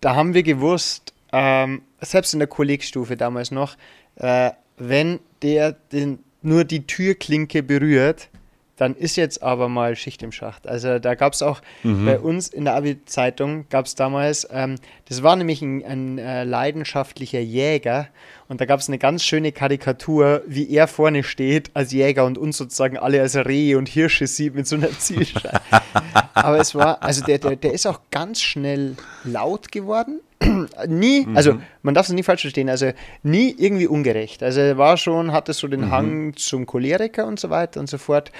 da 0.00 0.14
haben 0.14 0.34
wir 0.34 0.42
gewusst, 0.42 1.12
ähm, 1.32 1.82
selbst 2.00 2.32
in 2.32 2.38
der 2.38 2.48
Kollegstufe 2.48 3.16
damals 3.16 3.50
noch, 3.50 3.76
äh, 4.16 4.50
wenn 4.76 5.20
der 5.42 5.72
den, 5.72 6.18
nur 6.42 6.64
die 6.64 6.86
Türklinke 6.86 7.62
berührt, 7.62 8.28
dann 8.76 8.94
ist 8.96 9.16
jetzt 9.16 9.42
aber 9.42 9.68
mal 9.68 9.94
Schicht 9.96 10.22
im 10.22 10.32
Schacht. 10.32 10.66
Also 10.66 10.98
da 10.98 11.14
gab 11.14 11.32
es 11.32 11.42
auch 11.42 11.60
bei 11.82 12.18
uns 12.18 12.48
in 12.48 12.64
der 12.64 12.74
Abi-Zeitung, 12.74 13.66
gab 13.70 13.86
es 13.86 13.94
damals, 13.94 14.48
ähm, 14.50 14.76
das 15.08 15.22
war 15.22 15.36
nämlich 15.36 15.62
ein, 15.62 15.84
ein 15.84 16.18
äh, 16.18 16.44
leidenschaftlicher 16.44 17.40
Jäger 17.40 18.08
und 18.48 18.60
da 18.60 18.66
gab 18.66 18.80
es 18.80 18.88
eine 18.88 18.98
ganz 18.98 19.22
schöne 19.22 19.52
Karikatur, 19.52 20.42
wie 20.46 20.70
er 20.70 20.88
vorne 20.88 21.22
steht 21.22 21.70
als 21.74 21.92
Jäger 21.92 22.24
und 22.24 22.36
uns 22.36 22.56
sozusagen 22.56 22.98
alle 22.98 23.20
als 23.20 23.36
Rehe 23.36 23.78
und 23.78 23.88
Hirsche 23.88 24.26
sieht 24.26 24.54
mit 24.54 24.66
so 24.66 24.76
einer 24.76 24.90
Zielscheibe. 24.98 25.60
Aber 26.34 26.58
es 26.58 26.74
war, 26.74 27.02
also 27.02 27.24
der, 27.24 27.38
der, 27.38 27.56
der 27.56 27.72
ist 27.72 27.86
auch 27.86 28.00
ganz 28.10 28.40
schnell 28.40 28.96
laut 29.24 29.72
geworden. 29.72 30.20
nie, 30.86 31.26
also 31.34 31.58
man 31.82 31.94
darf 31.94 32.06
es 32.06 32.12
nie 32.12 32.22
falsch 32.22 32.42
verstehen, 32.42 32.68
also 32.68 32.92
nie 33.22 33.54
irgendwie 33.56 33.86
ungerecht. 33.86 34.42
Also 34.42 34.60
er 34.60 34.76
war 34.78 34.96
schon, 34.96 35.32
hatte 35.32 35.52
so 35.52 35.68
den 35.68 35.90
Hang 35.90 36.34
zum 36.36 36.66
Choleriker 36.66 37.26
und 37.26 37.40
so 37.40 37.50
weiter 37.50 37.80
und 37.80 37.88
so 37.88 37.98
fort. 37.98 38.30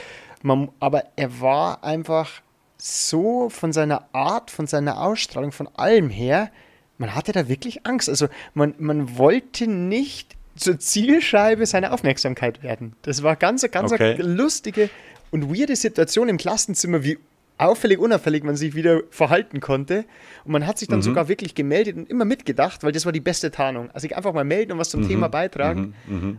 Man, 0.44 0.68
aber 0.78 1.04
er 1.16 1.40
war 1.40 1.82
einfach 1.82 2.30
so 2.76 3.48
von 3.48 3.72
seiner 3.72 4.04
Art, 4.12 4.50
von 4.50 4.66
seiner 4.66 5.00
Ausstrahlung, 5.00 5.52
von 5.52 5.68
allem 5.74 6.10
her, 6.10 6.50
man 6.98 7.14
hatte 7.14 7.32
da 7.32 7.48
wirklich 7.48 7.86
Angst. 7.86 8.08
Also 8.10 8.28
man, 8.52 8.74
man 8.78 9.16
wollte 9.16 9.66
nicht 9.66 10.36
zur 10.54 10.78
Zielscheibe 10.78 11.64
seiner 11.66 11.92
Aufmerksamkeit 11.94 12.62
werden. 12.62 12.94
Das 13.02 13.22
war 13.22 13.36
ganz, 13.36 13.68
ganz 13.70 13.90
Okay. 13.92 14.16
lustige 14.20 14.90
und 15.30 15.48
weirde 15.50 15.76
Situation 15.76 16.28
im 16.28 16.36
Klassenzimmer, 16.36 17.02
wie 17.02 17.18
auffällig, 17.56 17.98
unauffällig 17.98 18.44
man 18.44 18.54
sich 18.56 18.74
wieder 18.74 19.00
verhalten 19.10 19.60
konnte. 19.60 20.04
Und 20.44 20.52
man 20.52 20.66
hat 20.66 20.78
sich 20.78 20.88
Mhm. 20.88 20.92
dann 20.92 21.02
sogar 21.02 21.28
wirklich 21.28 21.54
gemeldet 21.54 21.96
und 21.96 22.10
immer 22.10 22.24
mitgedacht, 22.26 22.82
weil 22.84 22.92
das 22.92 23.04
war 23.06 23.12
die 23.12 23.20
beste 23.20 23.50
Tarnung. 23.50 23.90
Also 23.92 24.06
ich 24.06 24.14
einfach 24.16 24.32
mal 24.34 24.44
melden 24.44 24.72
und 24.72 24.78
was 24.78 24.90
zum 24.90 25.00
Mhm. 25.02 25.08
Thema 25.08 25.28
beitragen. 25.28 25.94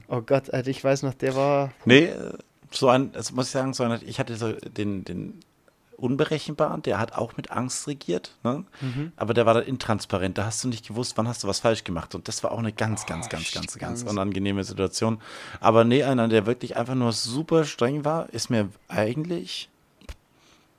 Oh 0.07 0.21
Gott, 0.21 0.53
Alter, 0.53 0.69
ich 0.69 0.83
weiß 0.83 1.01
noch, 1.03 1.13
der 1.15 1.35
war. 1.35 1.71
Nee, 1.85 2.09
so 2.75 2.89
ein, 2.89 3.11
das 3.11 3.31
muss 3.31 3.47
ich 3.47 3.51
sagen, 3.51 3.73
so 3.73 3.83
ein, 3.83 3.99
ich 4.05 4.19
hatte 4.19 4.35
so 4.35 4.51
den, 4.51 5.05
den 5.05 5.39
Unberechenbaren, 5.97 6.81
der 6.81 6.99
hat 6.99 7.13
auch 7.13 7.37
mit 7.37 7.51
Angst 7.51 7.87
regiert, 7.87 8.35
ne? 8.43 8.65
Mhm. 8.81 9.13
aber 9.15 9.33
der 9.33 9.45
war 9.45 9.53
dann 9.53 9.63
intransparent. 9.63 10.37
Da 10.37 10.45
hast 10.45 10.63
du 10.63 10.67
nicht 10.67 10.87
gewusst, 10.87 11.17
wann 11.17 11.27
hast 11.27 11.43
du 11.43 11.47
was 11.47 11.59
falsch 11.59 11.83
gemacht. 11.83 12.15
Und 12.15 12.27
das 12.27 12.43
war 12.43 12.51
auch 12.51 12.59
eine 12.59 12.73
ganz, 12.73 13.05
ganz, 13.05 13.29
ganz, 13.29 13.51
ganz, 13.51 13.77
ganz 13.77 14.01
ganz. 14.01 14.11
unangenehme 14.11 14.63
Situation. 14.63 15.21
Aber 15.59 15.83
nee, 15.83 16.03
einer, 16.03 16.27
der 16.27 16.45
wirklich 16.45 16.75
einfach 16.75 16.95
nur 16.95 17.11
super 17.13 17.65
streng 17.65 18.03
war, 18.03 18.29
ist 18.33 18.49
mir 18.49 18.69
eigentlich, 18.87 19.69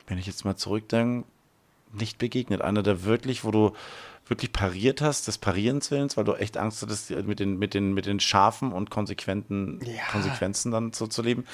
wenn 0.06 0.18
ich 0.18 0.26
jetzt 0.26 0.44
mal 0.44 0.56
zurückdenke, 0.56 1.26
nicht 1.92 2.18
begegnet. 2.18 2.60
Einer, 2.60 2.82
der 2.82 3.04
wirklich, 3.04 3.44
wo 3.44 3.50
du 3.50 3.72
wirklich 4.28 4.52
pariert 4.52 5.00
hast, 5.00 5.28
des 5.28 5.38
Parierens 5.38 5.90
Willens, 5.90 6.16
weil 6.16 6.24
du 6.24 6.32
echt 6.34 6.56
Angst 6.56 6.82
hattest, 6.82 7.10
mit 7.10 7.38
den, 7.38 7.58
mit 7.58 7.74
den, 7.74 7.94
mit 7.94 8.06
den 8.06 8.18
scharfen 8.20 8.72
und 8.72 8.90
konsequenten 8.90 9.80
Ja. 9.84 10.02
Konsequenzen 10.10 10.72
dann 10.72 10.92
so 10.92 11.06
zu 11.06 11.22
leben. 11.22 11.44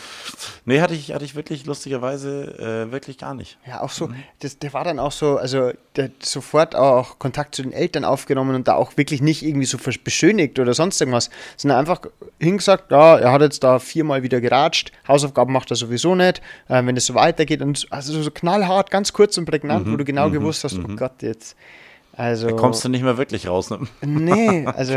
Nee, 0.65 0.81
hatte 0.81 0.95
ich, 0.95 1.13
hatte 1.13 1.25
ich 1.25 1.35
wirklich 1.35 1.67
lustigerweise 1.67 2.87
äh, 2.89 2.93
wirklich 2.93 3.19
gar 3.19 3.35
nicht. 3.35 3.59
Ja, 3.67 3.83
auch 3.83 3.91
so, 3.91 4.09
Mhm. 4.09 4.15
das, 4.41 4.59
der 4.59 4.73
war 4.73 4.85
dann 4.85 4.99
auch 4.99 5.13
so, 5.13 5.37
also 5.37 5.73
der 5.97 6.05
hat 6.05 6.23
sofort 6.25 6.75
auch 6.75 7.19
Kontakt 7.19 7.55
zu 7.55 7.63
den 7.63 7.73
Eltern 7.73 8.05
aufgenommen 8.05 8.55
und 8.55 8.67
da 8.69 8.75
auch 8.75 8.97
wirklich 8.97 9.21
nicht 9.21 9.43
irgendwie 9.43 9.67
so 9.67 9.79
beschönigt 10.05 10.59
oder 10.59 10.73
sonst 10.75 11.01
irgendwas, 11.01 11.29
sondern 11.57 11.79
einfach 11.79 12.01
hingesagt, 12.41 12.91
ja, 12.91 13.19
er 13.19 13.33
hat 13.33 13.43
jetzt 13.43 13.63
da 13.63 13.79
viermal 13.79 14.23
wieder 14.23 14.41
geratscht, 14.41 14.93
Hausaufgaben 15.07 15.53
macht 15.53 15.71
er 15.71 15.77
sowieso 15.77 16.15
nicht, 16.15 16.41
äh, 16.69 16.85
wenn 16.85 16.97
es 16.97 17.07
so 17.07 17.15
weitergeht 17.15 17.61
und 17.61 17.87
also 17.91 18.23
so 18.23 18.31
knallhart, 18.31 18.91
ganz 18.91 19.13
kurz 19.13 19.37
und 19.37 19.45
prägnant, 19.45 19.91
wo 19.91 19.97
du 19.97 20.05
genau 20.05 20.31
gewusst 20.31 20.65
hast, 20.65 20.79
oh 20.79 20.97
Gott, 20.97 21.21
jetzt, 21.23 21.57
also, 22.23 22.47
Mhm, 22.47 22.51
Da 22.53 22.57
kommst 22.57 22.85
du 22.85 22.89
nicht 22.89 23.03
mehr 23.03 23.19
wirklich 23.19 23.49
raus. 23.49 23.71
Ne? 23.71 23.81
nee, 24.01 24.67
also 24.77 24.95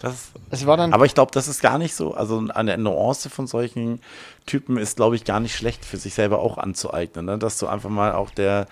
Das, 0.00 0.32
es 0.50 0.66
war 0.66 0.76
dann, 0.76 0.92
aber 0.92 1.04
ich 1.04 1.14
glaube, 1.14 1.30
das 1.32 1.48
ist 1.48 1.60
gar 1.60 1.78
nicht 1.78 1.94
so. 1.94 2.14
Also 2.14 2.42
eine 2.54 2.78
Nuance 2.78 3.28
von 3.30 3.46
solchen 3.46 4.00
Typen 4.46 4.76
ist, 4.76 4.96
glaube 4.96 5.16
ich, 5.16 5.24
gar 5.24 5.40
nicht 5.40 5.54
schlecht 5.54 5.84
für 5.84 5.96
sich 5.98 6.14
selber 6.14 6.38
auch 6.40 6.58
anzueignen, 6.58 7.26
ne? 7.26 7.38
dass 7.38 7.58
du 7.58 7.66
einfach 7.66 7.90
mal 7.90 8.12
auch 8.12 8.30
der, 8.30 8.66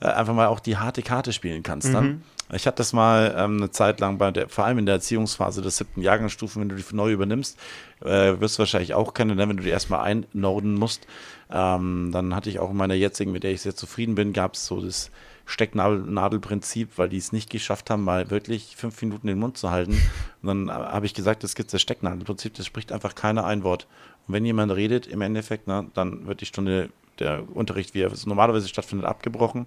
äh, 0.00 0.06
einfach 0.06 0.34
mal 0.34 0.48
auch 0.48 0.60
die 0.60 0.76
harte 0.76 1.02
Karte 1.02 1.32
spielen 1.32 1.62
kannst. 1.62 1.94
Dann. 1.94 2.22
Ich 2.52 2.66
hatte 2.66 2.76
das 2.76 2.92
mal 2.92 3.34
ähm, 3.38 3.56
eine 3.56 3.70
Zeit 3.70 4.00
lang 4.00 4.18
bei 4.18 4.30
der, 4.30 4.48
vor 4.48 4.64
allem 4.66 4.78
in 4.78 4.86
der 4.86 4.96
Erziehungsphase 4.96 5.62
der 5.62 5.70
siebten 5.70 6.02
Jahrgangsstufen, 6.02 6.60
wenn 6.60 6.68
du 6.68 6.74
die 6.76 6.84
neu 6.94 7.10
übernimmst, 7.10 7.58
äh, 8.04 8.38
wirst 8.38 8.56
du 8.56 8.58
wahrscheinlich 8.60 8.92
auch 8.94 9.14
kennen, 9.14 9.36
ne? 9.36 9.48
wenn 9.48 9.56
du 9.56 9.62
die 9.62 9.70
erstmal 9.70 10.00
einnorden 10.00 10.74
musst. 10.74 11.06
Ähm, 11.50 12.10
dann 12.12 12.34
hatte 12.34 12.50
ich 12.50 12.58
auch 12.58 12.70
in 12.70 12.76
meiner 12.76 12.94
jetzigen, 12.94 13.32
mit 13.32 13.44
der 13.44 13.52
ich 13.52 13.62
sehr 13.62 13.74
zufrieden 13.74 14.14
bin, 14.14 14.32
gab 14.34 14.54
es 14.54 14.66
so 14.66 14.80
das 14.80 15.10
Stecknadelprinzip, 15.46 16.96
weil 16.96 17.08
die 17.08 17.18
es 17.18 17.32
nicht 17.32 17.50
geschafft 17.50 17.90
haben, 17.90 18.04
mal 18.04 18.30
wirklich 18.30 18.76
fünf 18.76 19.00
Minuten 19.02 19.26
den 19.26 19.38
Mund 19.38 19.58
zu 19.58 19.70
halten. 19.70 20.00
Und 20.42 20.68
dann 20.68 20.70
habe 20.70 21.06
ich 21.06 21.14
gesagt, 21.14 21.44
es 21.44 21.54
gibt 21.54 21.72
das 21.72 21.82
Stecknadelprinzip, 21.82 22.54
das 22.54 22.66
spricht 22.66 22.92
einfach 22.92 23.14
keiner 23.14 23.44
ein 23.44 23.62
Wort. 23.62 23.86
Und 24.26 24.34
wenn 24.34 24.44
jemand 24.44 24.72
redet, 24.72 25.06
im 25.06 25.20
Endeffekt, 25.20 25.64
na, 25.66 25.86
dann 25.94 26.26
wird 26.26 26.40
die 26.40 26.46
Stunde, 26.46 26.90
der 27.18 27.44
Unterricht, 27.54 27.94
wie 27.94 28.00
er 28.00 28.10
normalerweise 28.26 28.68
stattfindet, 28.68 29.06
abgebrochen 29.06 29.66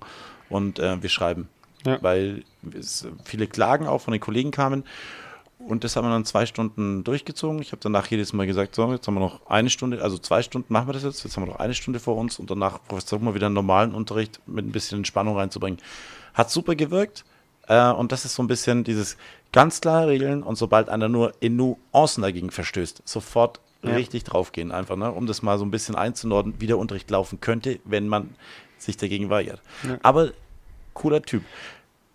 und 0.50 0.80
äh, 0.80 1.02
wir 1.02 1.10
schreiben. 1.10 1.48
Ja. 1.86 1.98
Weil 2.02 2.44
es 2.78 3.08
viele 3.24 3.48
Klagen 3.48 3.88
auch 3.88 4.02
von 4.02 4.12
den 4.12 4.20
Kollegen 4.20 4.52
kamen. 4.52 4.84
Und 5.68 5.84
das 5.84 5.96
haben 5.96 6.06
wir 6.06 6.12
dann 6.12 6.26
zwei 6.26 6.46
Stunden 6.46 7.04
durchgezogen. 7.04 7.62
Ich 7.62 7.72
habe 7.72 7.80
danach 7.82 8.08
jedes 8.08 8.34
Mal 8.34 8.48
gesagt, 8.48 8.76
so, 8.76 8.92
jetzt 8.92 9.06
haben 9.08 9.16
wir 9.16 9.20
noch 9.20 9.46
eine 9.48 9.70
Stunde, 9.70 10.02
also 10.02 10.18
zwei 10.18 10.42
Stunden 10.42 10.72
machen 10.72 10.88
wir 10.88 10.94
das 10.94 11.04
jetzt, 11.04 11.24
jetzt 11.24 11.36
haben 11.36 11.44
wir 11.46 11.52
noch 11.54 11.60
eine 11.60 11.74
Stunde 11.74 12.00
vor 12.00 12.16
uns 12.16 12.40
und 12.40 12.50
danach 12.50 12.80
versuchen 12.88 13.26
wir 13.26 13.36
wieder 13.36 13.48
einen 13.48 13.56
normalen 13.56 13.94
Unterricht 13.94 14.40
mit 14.48 14.66
ein 14.66 14.72
bisschen 14.72 15.00
Entspannung 15.00 15.36
reinzubringen. 15.38 15.80
Hat 16.34 16.50
super 16.52 16.76
gewirkt. 16.76 17.26
Äh, 17.68 17.92
und 17.92 18.12
das 18.12 18.24
ist 18.26 18.36
so 18.36 18.44
ein 18.44 18.48
bisschen 18.48 18.84
dieses 18.84 19.18
ganz 19.52 19.82
klare 19.82 20.08
Regeln 20.08 20.42
und 20.42 20.56
sobald 20.58 20.88
einer 20.90 21.10
nur 21.10 21.34
in 21.42 21.58
Nuancen 21.58 22.22
dagegen 22.22 22.50
verstößt, 22.50 23.02
sofort 23.06 23.60
Ja. 23.84 23.92
richtig 23.92 24.24
draufgehen, 24.24 24.72
einfach, 24.72 24.96
ne? 24.96 25.12
um 25.12 25.28
das 25.28 25.42
mal 25.42 25.58
so 25.60 25.66
ein 25.66 25.72
bisschen 25.72 25.96
einzunorden, 25.96 26.56
wie 26.60 26.68
der 26.68 26.78
Unterricht 26.78 27.10
laufen 27.12 27.42
könnte, 27.42 27.80
wenn 27.84 28.08
man 28.08 28.30
sich 28.78 28.96
dagegen 28.98 29.30
weigert. 29.30 29.62
Aber 30.02 30.32
cooler 30.94 31.22
Typ. 31.22 31.44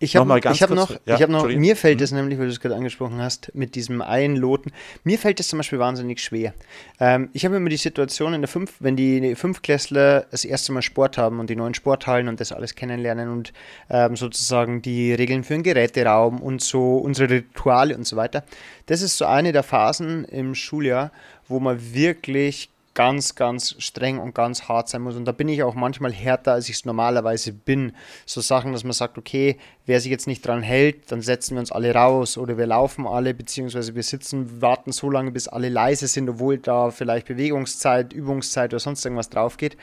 Ich 0.03 0.17
habe 0.17 0.37
ich 0.37 0.61
hab 0.61 0.69
noch, 0.71 0.91
ja, 1.05 1.15
ich 1.15 1.21
hab 1.21 1.29
noch 1.29 1.47
mir 1.47 1.77
fällt 1.77 2.01
es 2.01 2.11
nämlich, 2.11 2.37
weil 2.37 2.47
du 2.47 2.51
es 2.51 2.59
gerade 2.59 2.75
angesprochen 2.75 3.21
hast, 3.21 3.51
mit 3.55 3.75
diesem 3.75 4.01
Einloten, 4.01 4.73
mir 5.05 5.17
fällt 5.17 5.39
es 5.39 5.47
zum 5.47 5.57
Beispiel 5.57 5.79
wahnsinnig 5.79 6.19
schwer. 6.19 6.53
Ähm, 6.99 7.29
ich 7.31 7.45
habe 7.45 7.55
immer 7.55 7.69
die 7.69 7.77
Situation 7.77 8.33
in 8.33 8.41
der 8.41 8.49
fünf, 8.49 8.73
wenn 8.79 8.97
die 8.97 9.35
Fünfklässler 9.35 10.25
das 10.29 10.43
erste 10.43 10.73
Mal 10.73 10.81
Sport 10.81 11.17
haben 11.17 11.39
und 11.39 11.49
die 11.49 11.55
neuen 11.55 11.73
Sporthallen 11.73 12.27
und 12.27 12.41
das 12.41 12.51
alles 12.51 12.75
kennenlernen 12.75 13.29
und 13.29 13.53
ähm, 13.89 14.17
sozusagen 14.17 14.81
die 14.81 15.13
Regeln 15.13 15.45
für 15.45 15.53
den 15.53 15.63
Geräteraum 15.63 16.41
und 16.41 16.61
so 16.61 16.97
unsere 16.97 17.29
Rituale 17.29 17.95
und 17.95 18.05
so 18.05 18.17
weiter. 18.17 18.43
Das 18.87 19.01
ist 19.01 19.17
so 19.17 19.25
eine 19.25 19.53
der 19.53 19.63
Phasen 19.63 20.25
im 20.25 20.53
Schuljahr, 20.53 21.11
wo 21.47 21.61
man 21.61 21.93
wirklich 21.93 22.72
ganz, 22.93 23.35
ganz 23.35 23.75
streng 23.79 24.19
und 24.19 24.35
ganz 24.35 24.67
hart 24.67 24.87
sein 24.87 25.01
muss. 25.01 25.15
Und 25.15 25.25
da 25.25 25.31
bin 25.31 25.49
ich 25.49 25.63
auch 25.63 25.73
manchmal 25.73 26.13
härter, 26.13 26.53
als 26.53 26.69
ich 26.69 26.75
es 26.75 26.85
normalerweise 26.85 27.51
bin. 27.51 27.93
So 28.25 28.41
Sachen, 28.41 28.71
dass 28.71 28.83
man 28.83 28.93
sagt, 28.93 29.17
okay, 29.17 29.57
wer 29.85 29.99
sich 29.99 30.11
jetzt 30.11 30.27
nicht 30.27 30.45
dran 30.45 30.61
hält, 30.61 31.11
dann 31.11 31.21
setzen 31.21 31.55
wir 31.55 31.59
uns 31.59 31.71
alle 31.71 31.93
raus 31.93 32.37
oder 32.37 32.57
wir 32.57 32.67
laufen 32.67 33.07
alle, 33.07 33.33
beziehungsweise 33.33 33.95
wir 33.95 34.03
sitzen, 34.03 34.61
warten 34.61 34.91
so 34.91 35.09
lange, 35.09 35.31
bis 35.31 35.47
alle 35.47 35.69
leise 35.69 36.07
sind, 36.07 36.29
obwohl 36.29 36.57
da 36.57 36.91
vielleicht 36.91 37.27
Bewegungszeit, 37.27 38.13
Übungszeit 38.13 38.71
oder 38.73 38.79
sonst 38.79 39.03
irgendwas 39.03 39.29
drauf 39.29 39.57
geht. 39.57 39.75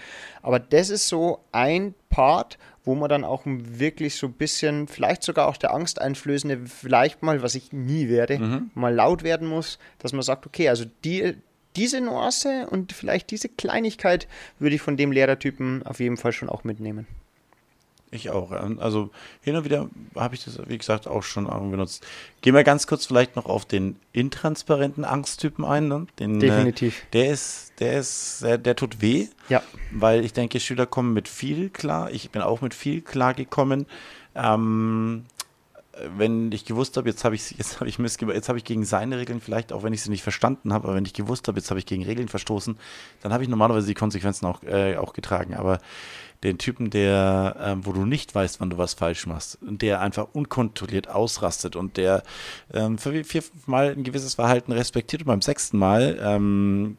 Aber 0.42 0.60
das 0.60 0.90
ist 0.90 1.08
so 1.08 1.40
ein 1.52 1.94
Part, 2.08 2.58
wo 2.84 2.94
man 2.94 3.08
dann 3.08 3.24
auch 3.24 3.42
wirklich 3.44 4.16
so 4.16 4.26
ein 4.28 4.32
bisschen, 4.32 4.88
vielleicht 4.88 5.22
sogar 5.22 5.48
auch 5.48 5.56
der 5.56 5.74
Angsteinflößende, 5.74 6.60
vielleicht 6.66 7.22
mal, 7.22 7.42
was 7.42 7.54
ich 7.54 7.72
nie 7.72 8.08
werde, 8.08 8.38
mal 8.74 8.94
laut 8.94 9.22
werden 9.22 9.46
muss, 9.46 9.78
dass 9.98 10.12
man 10.12 10.22
sagt, 10.22 10.46
okay, 10.46 10.68
also 10.68 10.86
die, 11.04 11.36
diese 11.76 12.00
Nuance 12.00 12.66
und 12.68 12.92
vielleicht 12.92 13.30
diese 13.30 13.48
Kleinigkeit 13.48 14.26
würde 14.58 14.74
ich 14.76 14.82
von 14.82 14.96
dem 14.96 15.12
Lehrertypen 15.12 15.84
auf 15.84 16.00
jeden 16.00 16.16
Fall 16.16 16.32
schon 16.32 16.48
auch 16.48 16.64
mitnehmen. 16.64 17.06
Ich 18.12 18.30
auch. 18.30 18.50
Also 18.50 19.10
hin 19.40 19.54
und 19.54 19.64
wieder 19.64 19.88
habe 20.16 20.34
ich 20.34 20.44
das, 20.44 20.60
wie 20.68 20.76
gesagt, 20.76 21.06
auch 21.06 21.22
schon 21.22 21.44
benutzt. 21.70 22.04
Gehen 22.42 22.54
wir 22.56 22.64
ganz 22.64 22.88
kurz 22.88 23.06
vielleicht 23.06 23.36
noch 23.36 23.46
auf 23.46 23.64
den 23.66 23.94
intransparenten 24.12 25.04
Angsttypen 25.04 25.64
ein. 25.64 25.86
Ne? 25.86 26.06
Den, 26.18 26.40
Definitiv. 26.40 26.98
Äh, 27.02 27.06
der 27.12 27.30
ist, 27.30 27.72
der 27.78 28.00
ist, 28.00 28.42
der, 28.42 28.58
der 28.58 28.74
tut 28.74 29.00
weh, 29.00 29.28
Ja. 29.48 29.62
weil 29.92 30.24
ich 30.24 30.32
denke, 30.32 30.58
Schüler 30.58 30.86
kommen 30.86 31.12
mit 31.12 31.28
viel 31.28 31.70
klar. 31.70 32.10
Ich 32.10 32.30
bin 32.30 32.42
auch 32.42 32.60
mit 32.62 32.74
viel 32.74 33.00
klar 33.00 33.32
gekommen. 33.32 33.86
Ähm, 34.34 35.24
wenn 36.16 36.52
ich 36.52 36.64
gewusst 36.64 36.96
habe, 36.96 37.08
jetzt 37.08 37.24
habe 37.24 37.34
ich 37.34 37.50
jetzt 37.52 37.80
habe 37.80 37.88
ich 37.88 37.98
jetzt 37.98 38.48
habe 38.48 38.58
ich 38.58 38.64
gegen 38.64 38.84
seine 38.84 39.18
Regeln 39.18 39.40
vielleicht 39.40 39.72
auch 39.72 39.82
wenn 39.82 39.92
ich 39.92 40.02
sie 40.02 40.10
nicht 40.10 40.22
verstanden 40.22 40.72
habe, 40.72 40.88
aber 40.88 40.96
wenn 40.96 41.04
ich 41.04 41.14
gewusst 41.14 41.48
habe, 41.48 41.58
jetzt 41.58 41.70
habe 41.70 41.78
ich 41.78 41.86
gegen 41.86 42.04
Regeln 42.04 42.28
verstoßen, 42.28 42.78
dann 43.22 43.32
habe 43.32 43.42
ich 43.42 43.48
normalerweise 43.48 43.86
die 43.86 43.94
Konsequenzen 43.94 44.46
auch 44.46 44.62
äh, 44.62 44.96
auch 44.96 45.12
getragen. 45.12 45.54
Aber 45.54 45.78
den 46.42 46.58
Typen, 46.58 46.90
der, 46.90 47.56
ähm, 47.60 47.84
wo 47.84 47.92
du 47.92 48.06
nicht 48.06 48.34
weißt, 48.34 48.60
wann 48.60 48.70
du 48.70 48.78
was 48.78 48.94
falsch 48.94 49.26
machst, 49.26 49.58
der 49.60 50.00
einfach 50.00 50.28
unkontrolliert 50.32 51.08
ausrastet 51.08 51.76
und 51.76 51.96
der 51.96 52.22
ähm, 52.72 52.98
für 52.98 53.24
viermal 53.24 53.90
ein 53.90 54.04
gewisses 54.04 54.34
Verhalten 54.34 54.72
respektiert 54.72 55.22
und 55.22 55.28
beim 55.28 55.42
sechsten 55.42 55.76
Mal 55.76 56.18
ähm, 56.22 56.96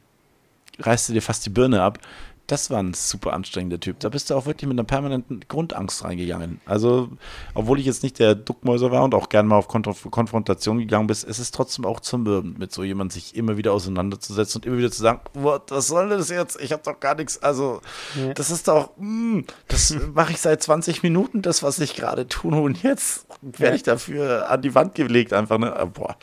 reißt 0.80 1.10
du 1.10 1.14
dir 1.14 1.22
fast 1.22 1.46
die 1.46 1.50
Birne 1.50 1.82
ab. 1.82 2.00
Das 2.48 2.70
war 2.70 2.84
ein 2.84 2.94
super 2.94 3.32
anstrengender 3.32 3.80
Typ. 3.80 4.00
Da 4.02 4.10
bist 4.10 4.30
du 4.30 4.36
auch 4.36 4.46
wirklich 4.46 4.68
mit 4.68 4.78
einer 4.78 4.84
permanenten 4.86 5.40
Grundangst 5.48 6.04
reingegangen. 6.04 6.60
Also, 6.66 7.10
obwohl 7.54 7.80
ich 7.80 7.86
jetzt 7.86 8.04
nicht 8.04 8.20
der 8.20 8.36
Duckmäuser 8.36 8.92
war 8.92 9.04
und 9.06 9.16
auch 9.16 9.30
gerne 9.30 9.48
mal 9.48 9.56
auf 9.56 9.70
Konf 9.70 10.10
Konfrontation 10.12 10.80
gegangen 10.80 11.08
bin, 11.08 11.14
ist 11.16 11.24
es 11.40 11.52
trotzdem 11.52 11.86
auch 11.86 12.02
zermürbend, 12.02 12.60
mit 12.60 12.74
so 12.74 12.84
jemandem 12.84 13.12
sich 13.12 13.36
immer 13.38 13.56
wieder 13.56 13.72
auseinanderzusetzen 13.72 14.60
und 14.60 14.66
immer 14.66 14.78
wieder 14.80 14.92
zu 14.92 15.02
sagen, 15.02 15.22
was 15.34 15.88
soll 15.88 16.10
das 16.10 16.30
jetzt? 16.30 16.60
Ich 16.60 16.74
habe 16.74 16.82
doch 16.84 17.00
gar 17.00 17.16
nichts. 17.16 17.42
Also, 17.42 17.80
Ja. 18.20 18.34
das 18.34 18.52
ist 18.52 18.68
doch, 18.68 18.92
mm, 18.98 19.42
das 19.70 19.96
mache 20.14 20.34
ich 20.34 20.42
seit 20.42 20.62
20 20.62 21.04
Minuten, 21.04 21.42
das, 21.42 21.64
was 21.64 21.80
ich 21.80 21.96
gerade 21.96 22.28
tue. 22.28 22.60
Und 22.60 22.84
jetzt 22.84 23.28
werde 23.42 23.78
ich 23.78 23.84
dafür 23.84 24.50
an 24.50 24.62
die 24.62 24.76
Wand 24.76 24.96
gelegt, 24.96 25.32
einfach. 25.32 25.58
Ne? 25.58 25.74
Ah, 25.74 25.86
Boah, 25.86 26.18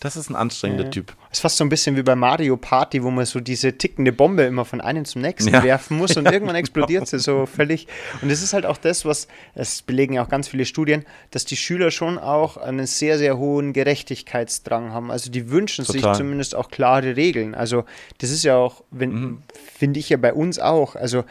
das 0.00 0.16
ist 0.16 0.28
ein 0.28 0.36
anstrengender 0.36 0.84
Ja. 0.84 0.90
Typ. 0.90 1.16
Es 1.30 1.38
ist 1.38 1.42
fast 1.42 1.56
so 1.56 1.64
ein 1.64 1.68
bisschen 1.70 1.96
wie 1.96 2.02
bei 2.02 2.16
Mario 2.16 2.56
Party, 2.56 3.02
wo 3.02 3.10
man 3.10 3.24
so 3.24 3.40
diese 3.40 3.78
tickende 3.78 4.12
Bombe 4.12 4.42
immer 4.42 4.64
von 4.64 4.80
einem 4.80 5.04
zum 5.06 5.22
nächsten 5.22 5.54
Ja. 5.54 5.69
Werfen 5.70 5.96
muss 5.96 6.16
und 6.16 6.26
irgendwann 6.26 6.56
explodiert 6.56 7.06
sie 7.06 7.18
so 7.20 7.46
völlig. 7.46 7.86
Und 8.22 8.30
es 8.30 8.42
ist 8.42 8.52
halt 8.52 8.66
auch 8.66 8.76
das, 8.76 9.04
was, 9.04 9.28
es 9.54 9.82
belegen 9.82 10.14
ja 10.14 10.24
auch 10.24 10.28
ganz 10.28 10.48
viele 10.48 10.64
Studien, 10.64 11.04
dass 11.30 11.44
die 11.44 11.56
Schüler 11.56 11.90
schon 11.90 12.18
auch 12.18 12.56
einen 12.56 12.86
sehr, 12.86 13.18
sehr 13.18 13.38
hohen 13.38 13.72
Gerechtigkeitsdrang 13.72 14.92
haben. 14.92 15.10
Also 15.10 15.30
die 15.30 15.50
wünschen 15.50 15.84
sich 15.84 16.02
Total. 16.02 16.16
zumindest 16.16 16.54
auch 16.56 16.70
klare 16.70 17.14
Regeln. 17.16 17.54
Also 17.54 17.84
das 18.18 18.30
ist 18.30 18.42
ja 18.44 18.56
auch, 18.56 18.82
wenn, 18.90 19.10
Mhm. 19.10 19.42
finde 19.78 20.00
ich 20.00 20.08
ja 20.08 20.16
bei 20.16 20.32
uns 20.32 20.58
auch. 20.58 20.96
Also 20.96 21.24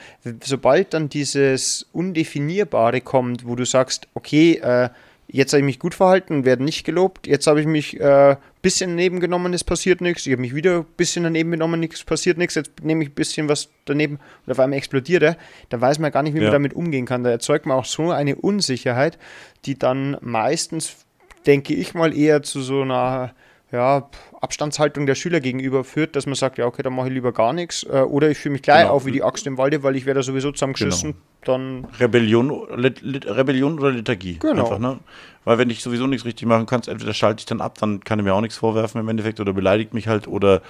sobald 0.44 0.94
dann 0.94 1.10
dieses 1.10 1.86
Undefinierbare 1.92 3.02
kommt, 3.02 3.46
wo 3.46 3.56
du 3.56 3.66
sagst, 3.66 4.08
okay, 4.14 4.54
äh, 4.64 4.90
Jetzt 5.32 5.54
habe 5.54 5.60
ich 5.60 5.66
mich 5.66 5.78
gut 5.78 5.94
verhalten 5.94 6.34
und 6.34 6.46
werde 6.46 6.64
nicht 6.64 6.84
gelobt. 6.84 7.28
Jetzt 7.28 7.46
habe 7.46 7.62
ich 7.62 7.68
mich 7.68 8.02
ein 8.02 8.32
äh, 8.32 8.36
bisschen 8.64 8.92
daneben 8.92 9.20
genommen, 9.20 9.54
es 9.54 9.64
passiert 9.64 10.02
nichts. 10.02 10.26
Ich 10.26 10.32
habe 10.34 10.42
mich 10.42 10.56
wieder 10.56 10.80
ein 10.80 10.86
bisschen 10.98 11.24
daneben 11.24 11.52
genommen, 11.52 11.80
nichts 11.80 12.04
passiert 12.04 12.40
nichts. 12.40 12.56
Jetzt 12.56 12.84
nehme 12.84 13.04
ich 13.04 13.12
ein 13.12 13.16
bisschen 13.16 13.48
was 13.48 13.70
daneben 13.86 14.18
und 14.46 14.52
auf 14.52 14.60
einmal 14.60 14.78
explodiert 14.78 15.22
er. 15.22 15.38
Da 15.70 15.80
weiß 15.80 16.00
man 16.00 16.12
gar 16.12 16.24
nicht, 16.24 16.34
wie 16.34 16.40
ja. 16.40 16.46
man 16.46 16.54
damit 16.54 16.74
umgehen 16.74 17.06
kann. 17.06 17.24
Da 17.24 17.30
erzeugt 17.30 17.68
man 17.68 17.78
auch 17.78 17.86
so 17.86 18.10
eine 18.10 18.38
Unsicherheit, 18.38 19.20
die 19.66 19.78
dann 19.78 20.18
meistens, 20.22 21.06
denke 21.46 21.76
ich 21.76 21.94
mal, 21.94 22.18
eher 22.18 22.42
zu 22.42 22.62
so 22.62 22.82
einer 22.82 23.36
ja, 23.72 24.10
Abstandshaltung 24.42 25.06
der 25.06 25.16
Schüler 25.16 25.40
gegenüber 25.40 25.84
führt, 25.84 26.16
dass 26.16 26.26
man 26.26 26.36
sagt, 26.36 26.58
ja, 26.58 26.66
okay, 26.66 26.82
dann 26.82 26.94
mache 26.94 27.08
ich 27.08 27.14
lieber 27.14 27.32
gar 27.32 27.54
nichts. 27.54 27.84
Äh, 27.84 28.02
oder 28.02 28.30
ich 28.30 28.38
fühle 28.38 28.54
mich 28.54 28.62
gleich 28.64 28.84
genau. 28.84 28.94
auf 28.94 29.06
wie 29.06 29.12
die 29.12 29.24
Axt 29.24 29.46
im 29.46 29.58
Walde, 29.58 29.84
weil 29.84 29.96
ich 29.96 30.06
werde 30.06 30.24
sowieso 30.24 30.52
zusammengeschissen. 30.52 31.12
Genau. 31.12 31.24
Dann 31.46 31.88
Rebellion, 32.00 32.50
Rebellion 32.52 33.80
oder 33.80 33.92
Lethargie. 33.92 34.40
Genau. 34.40 34.64
Einfach, 34.64 34.80
ne? 34.80 35.00
Weil 35.46 35.58
wenn 35.58 35.70
ich 35.70 35.84
sowieso 35.84 36.08
nichts 36.08 36.26
richtig 36.26 36.48
machen 36.48 36.66
kann, 36.66 36.82
entweder 36.86 37.14
schalte 37.14 37.42
ich 37.42 37.46
dann 37.46 37.62
ab, 37.62 37.78
dann 37.78 38.04
kann 38.04 38.20
ich 38.20 38.26
mir 38.26 38.34
auch 38.34 38.42
nichts 38.42 38.58
vorwerfen 38.58 39.00
im 39.00 39.08
Endeffekt 39.08 39.40
oder 39.40 39.54
beleidigt 39.54 39.94
mich 39.94 40.08
halt 40.08 40.28
oder 40.28 40.62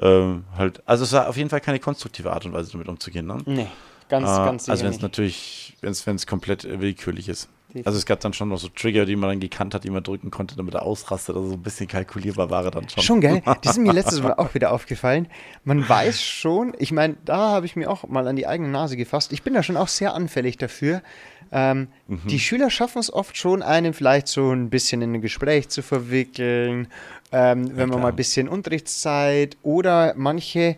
ähm, 0.00 0.44
halt. 0.56 0.82
Also 0.86 1.04
es 1.04 1.12
war 1.12 1.28
auf 1.28 1.36
jeden 1.36 1.50
Fall 1.50 1.60
keine 1.60 1.78
konstruktive 1.78 2.32
Art 2.32 2.44
und 2.44 2.52
Weise, 2.52 2.72
damit 2.72 2.88
umzugehen. 2.88 3.26
Ne? 3.26 3.38
Nee, 3.46 3.66
ganz, 4.08 4.28
äh, 4.28 4.36
ganz 4.36 4.68
Also 4.68 4.84
wenn 4.84 4.92
es 4.92 5.00
natürlich, 5.00 5.76
wenn 5.80 5.92
es 5.92 6.26
komplett 6.26 6.64
willkürlich 6.80 7.28
ist. 7.28 7.48
Also 7.84 7.98
es 7.98 8.06
gab 8.06 8.20
dann 8.20 8.32
schon 8.32 8.48
noch 8.48 8.58
so 8.58 8.68
Trigger, 8.68 9.06
die 9.06 9.16
man 9.16 9.30
dann 9.30 9.40
gekannt 9.40 9.74
hat, 9.74 9.84
die 9.84 9.90
man 9.90 10.02
drücken 10.02 10.30
konnte, 10.30 10.56
damit 10.56 10.74
er 10.74 10.82
ausrastet. 10.82 11.36
Also 11.36 11.48
so 11.48 11.54
ein 11.54 11.62
bisschen 11.62 11.88
kalkulierbar 11.88 12.50
war 12.50 12.64
er 12.64 12.70
dann 12.70 12.88
schon. 12.88 13.02
Schon 13.02 13.20
geil. 13.20 13.42
Die 13.64 13.68
sind 13.68 13.84
mir 13.84 13.92
letztes 13.92 14.22
Mal 14.22 14.34
auch 14.34 14.54
wieder 14.54 14.72
aufgefallen. 14.72 15.28
Man 15.64 15.88
weiß 15.88 16.22
schon, 16.22 16.74
ich 16.78 16.92
meine, 16.92 17.16
da 17.24 17.50
habe 17.50 17.66
ich 17.66 17.76
mir 17.76 17.90
auch 17.90 18.06
mal 18.08 18.26
an 18.28 18.36
die 18.36 18.46
eigene 18.46 18.68
Nase 18.68 18.96
gefasst. 18.96 19.32
Ich 19.32 19.42
bin 19.42 19.54
da 19.54 19.62
schon 19.62 19.76
auch 19.76 19.88
sehr 19.88 20.14
anfällig 20.14 20.58
dafür. 20.58 21.02
Ähm, 21.50 21.88
mhm. 22.08 22.20
Die 22.28 22.38
Schüler 22.38 22.70
schaffen 22.70 22.98
es 22.98 23.12
oft 23.12 23.36
schon, 23.36 23.62
einen 23.62 23.92
vielleicht 23.92 24.28
so 24.28 24.52
ein 24.52 24.70
bisschen 24.70 25.02
in 25.02 25.14
ein 25.14 25.20
Gespräch 25.20 25.68
zu 25.68 25.82
verwickeln, 25.82 26.88
ähm, 27.30 27.70
wenn 27.76 27.78
ja, 27.78 27.86
man 27.86 28.00
mal 28.00 28.08
ein 28.08 28.16
bisschen 28.16 28.48
Unterrichtszeit 28.48 29.56
oder 29.62 30.14
manche 30.16 30.76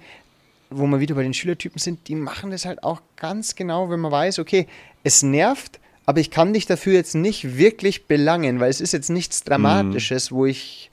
wo 0.70 0.87
wir 0.87 1.00
wieder 1.00 1.14
bei 1.14 1.22
den 1.22 1.35
Schülertypen 1.35 1.78
sind, 1.78 2.09
die 2.09 2.14
machen 2.14 2.50
das 2.50 2.64
halt 2.64 2.83
auch 2.83 3.00
ganz 3.16 3.54
genau, 3.54 3.90
wenn 3.90 4.00
man 4.00 4.12
weiß, 4.12 4.38
okay, 4.38 4.66
es 5.02 5.22
nervt, 5.22 5.78
aber 6.07 6.21
ich 6.21 6.31
kann 6.31 6.53
dich 6.53 6.67
dafür 6.67 6.95
jetzt 6.95 7.14
nicht 7.14 7.57
wirklich 7.57 8.07
belangen, 8.07 8.61
weil 8.61 8.71
es 8.71 8.81
ist 8.81 8.93
jetzt 8.93 9.11
nichts 9.11 9.45
Dramatisches, 9.45 10.31
mhm. 10.31 10.37
wo 10.37 10.47
ich, 10.47 10.90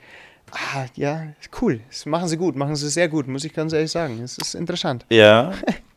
ah, 0.52 0.86
ja, 0.94 1.26
cool, 1.60 1.80
das 1.88 2.06
machen 2.06 2.28
sie 2.28 2.36
gut, 2.36 2.56
machen 2.56 2.76
sie 2.76 2.88
sehr 2.88 3.08
gut, 3.08 3.28
muss 3.28 3.44
ich 3.44 3.52
ganz 3.52 3.72
ehrlich 3.72 3.90
sagen. 3.90 4.20
Es 4.22 4.38
ist 4.38 4.54
interessant. 4.54 5.04
Ja, 5.10 5.52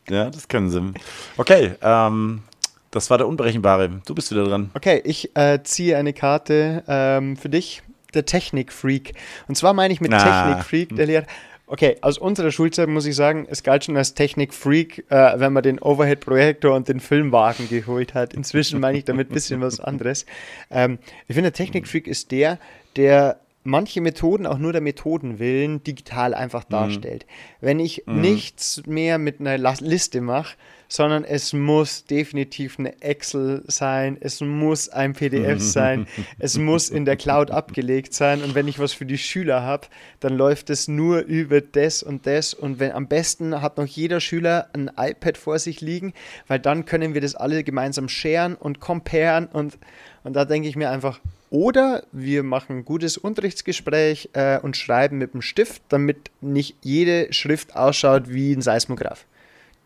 ja, 0.10 0.30
das 0.30 0.48
können 0.48 0.70
sie. 0.70 0.94
Okay, 1.38 1.74
ähm, 1.82 2.44
das 2.92 3.10
war 3.10 3.18
der 3.18 3.28
Unberechenbare. 3.28 4.02
Du 4.06 4.16
bist 4.16 4.32
wieder 4.32 4.46
dran. 4.46 4.70
Okay, 4.74 5.02
ich 5.04 5.36
äh, 5.36 5.62
ziehe 5.64 5.98
eine 5.98 6.14
Karte 6.14 6.84
ähm, 6.88 7.36
für 7.38 7.50
dich, 7.50 7.84
der 8.14 8.26
Technikfreak. 8.26 9.14
Und 9.48 9.56
zwar 9.56 9.74
meine 9.74 9.94
ich 9.94 10.02
mit 10.02 10.14
ah. 10.14 10.20
Technikfreak, 10.20 10.96
der 10.96 11.06
lehrt, 11.06 11.28
Okay, 11.68 11.98
aus 12.02 12.20
unserer 12.20 12.52
Schulzeit 12.52 12.88
muss 12.88 13.08
ich 13.08 13.16
sagen, 13.16 13.48
es 13.50 13.64
galt 13.64 13.86
schon 13.86 13.98
als 13.98 14.14
Technikfreak, 14.14 15.06
äh, 15.10 15.40
wenn 15.40 15.52
man 15.52 15.64
den 15.64 15.80
Overhead-Projektor 15.80 16.76
und 16.76 16.88
den 16.88 17.00
Filmwagen 17.00 17.68
geholt 17.68 18.14
hat. 18.14 18.36
Inzwischen 18.36 18.80
meine 18.80 19.00
ich 19.00 19.06
damit 19.06 19.32
ein 19.32 19.34
bisschen 19.34 19.62
was 19.62 19.80
anderes. 19.80 20.28
Ähm, 20.70 21.00
ich 21.28 21.34
finde, 21.34 21.52
Technikfreak 21.52 22.06
ist 22.06 22.32
der, 22.32 22.60
der 22.96 23.40
manche 23.66 24.00
Methoden 24.00 24.46
auch 24.46 24.60
nur 24.60 24.72
der 24.72 24.82
Methoden 24.82 25.40
willen 25.40 25.84
digital 25.84 26.34
einfach 26.34 26.66
mhm. 26.66 26.72
darstellt. 26.72 27.26
Mhm. 27.26 27.66
Wenn 27.66 27.80
ich 27.80 28.04
mhm. 28.06 28.22
nichts 28.22 28.84
mehr 28.86 29.18
mit 29.18 29.40
einer 29.40 29.58
Liste 29.58 30.22
mache, 30.22 30.56
sondern 30.88 31.24
es 31.24 31.52
muss 31.52 32.06
definitiv 32.06 32.78
eine 32.78 33.02
Excel 33.02 33.64
sein, 33.68 34.18
es 34.20 34.40
muss 34.42 34.88
ein 34.90 35.14
PDF 35.14 35.60
sein, 35.62 36.08
es 36.38 36.58
muss 36.60 36.90
in 36.90 37.06
der 37.06 37.18
Cloud 37.18 37.50
abgelegt 37.50 38.14
sein 38.14 38.44
und 38.44 38.54
wenn 38.54 38.68
ich 38.68 38.78
was 38.78 38.94
für 38.94 39.08
die 39.08 39.18
Schüler 39.18 39.64
habe, 39.64 39.88
dann 40.20 40.38
läuft 40.38 40.70
es 40.70 40.88
nur 40.88 41.22
über 41.22 41.60
das 41.60 42.04
und 42.04 42.28
das 42.28 42.54
und 42.54 42.80
wenn 42.80 42.92
am 42.92 43.08
besten 43.08 43.62
hat 43.62 43.78
noch 43.78 43.88
jeder 43.88 44.20
Schüler 44.20 44.70
ein 44.74 44.92
iPad 44.96 45.38
vor 45.38 45.58
sich 45.58 45.82
liegen, 45.82 46.14
weil 46.48 46.60
dann 46.60 46.86
können 46.86 47.16
wir 47.16 47.22
das 47.22 47.34
alle 47.36 47.64
gemeinsam 47.64 48.08
sharen 48.10 48.54
und 48.56 48.80
comparen 48.80 49.48
und, 49.48 49.80
und 50.24 50.36
da 50.36 50.46
denke 50.46 50.70
ich 50.70 50.76
mir 50.76 50.92
einfach, 50.92 51.20
oder 51.56 52.04
wir 52.12 52.44
machen 52.44 52.80
ein 52.80 52.86
gutes 52.86 53.18
Unterrichtsgespräch 53.18 54.30
äh, 54.34 54.60
und 54.60 54.76
schreiben 54.76 55.18
mit 55.18 55.34
dem 55.34 55.42
Stift, 55.42 55.84
damit 55.88 56.30
nicht 56.42 56.76
jede 56.82 57.32
Schrift 57.32 57.78
ausschaut 57.78 58.24
wie 58.28 58.52
ein 58.52 58.62
Seismograph. 58.62 59.26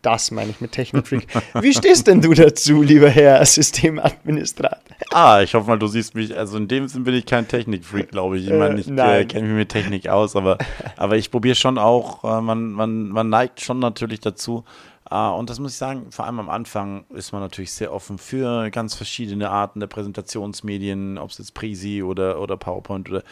Das 0.02 0.32
meine 0.32 0.50
ich 0.50 0.60
mit 0.60 0.72
Technikfreak. 0.72 1.28
Wie 1.60 1.72
stehst 1.72 2.06
denn 2.06 2.22
du 2.22 2.32
dazu, 2.32 2.82
lieber 2.82 3.08
Herr 3.08 3.44
Systemadministrator? 3.44 4.78
Ah, 5.12 5.42
ich 5.42 5.54
hoffe 5.54 5.68
mal, 5.68 5.78
du 5.78 5.86
siehst 5.86 6.14
mich, 6.14 6.36
also 6.36 6.56
in 6.56 6.66
dem 6.66 6.88
Sinn 6.88 7.04
bin 7.04 7.14
ich 7.14 7.26
kein 7.26 7.46
Technikfreak, 7.46 8.10
glaube 8.10 8.38
ich. 8.38 8.46
Ich 8.46 8.52
meine, 8.52 8.80
ich 8.80 8.88
äh, 8.88 9.26
kenne 9.26 9.46
mich 9.46 9.56
mit 9.56 9.68
Technik 9.68 10.08
aus, 10.08 10.34
aber, 10.34 10.58
aber 10.96 11.18
ich 11.18 11.30
probiere 11.30 11.54
schon 11.54 11.78
auch, 11.78 12.24
äh, 12.24 12.40
man, 12.40 12.72
man, 12.72 13.10
man 13.10 13.28
neigt 13.28 13.60
schon 13.60 13.78
natürlich 13.78 14.20
dazu. 14.20 14.64
Äh, 15.10 15.28
und 15.28 15.50
das 15.50 15.58
muss 15.58 15.72
ich 15.72 15.78
sagen, 15.78 16.10
vor 16.10 16.26
allem 16.26 16.40
am 16.40 16.48
Anfang 16.48 17.04
ist 17.10 17.32
man 17.32 17.40
natürlich 17.42 17.72
sehr 17.72 17.92
offen 17.92 18.18
für 18.18 18.70
ganz 18.70 18.94
verschiedene 18.94 19.50
Arten 19.50 19.80
der 19.80 19.86
Präsentationsmedien, 19.86 21.18
ob 21.18 21.30
es 21.30 21.38
jetzt 21.38 21.54
Prisi 21.54 22.02
oder, 22.02 22.40
oder 22.40 22.56
PowerPoint 22.56 23.10
oder 23.10 23.22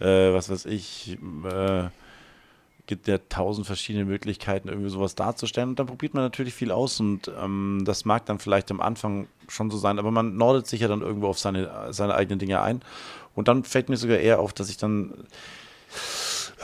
äh, 0.00 0.32
was 0.34 0.50
weiß 0.50 0.66
ich. 0.66 1.18
Äh, 1.44 1.88
gibt 2.86 3.06
ja 3.06 3.18
tausend 3.28 3.66
verschiedene 3.66 4.04
Möglichkeiten, 4.04 4.68
irgendwie 4.68 4.90
sowas 4.90 5.14
darzustellen. 5.14 5.70
Und 5.70 5.78
dann 5.78 5.86
probiert 5.86 6.14
man 6.14 6.24
natürlich 6.24 6.52
viel 6.52 6.72
aus 6.72 6.98
und 7.00 7.30
ähm, 7.40 7.82
das 7.84 8.04
mag 8.04 8.26
dann 8.26 8.38
vielleicht 8.38 8.70
am 8.70 8.80
Anfang 8.80 9.28
schon 9.48 9.70
so 9.70 9.78
sein, 9.78 9.98
aber 9.98 10.10
man 10.10 10.36
nordet 10.36 10.66
sich 10.66 10.80
ja 10.80 10.88
dann 10.88 11.00
irgendwo 11.00 11.28
auf 11.28 11.38
seine, 11.38 11.92
seine 11.92 12.14
eigenen 12.14 12.38
Dinge 12.38 12.60
ein. 12.60 12.82
Und 13.34 13.48
dann 13.48 13.64
fällt 13.64 13.88
mir 13.88 13.96
sogar 13.96 14.18
eher 14.18 14.40
auf, 14.40 14.52
dass 14.52 14.68
ich 14.68 14.76
dann 14.76 15.14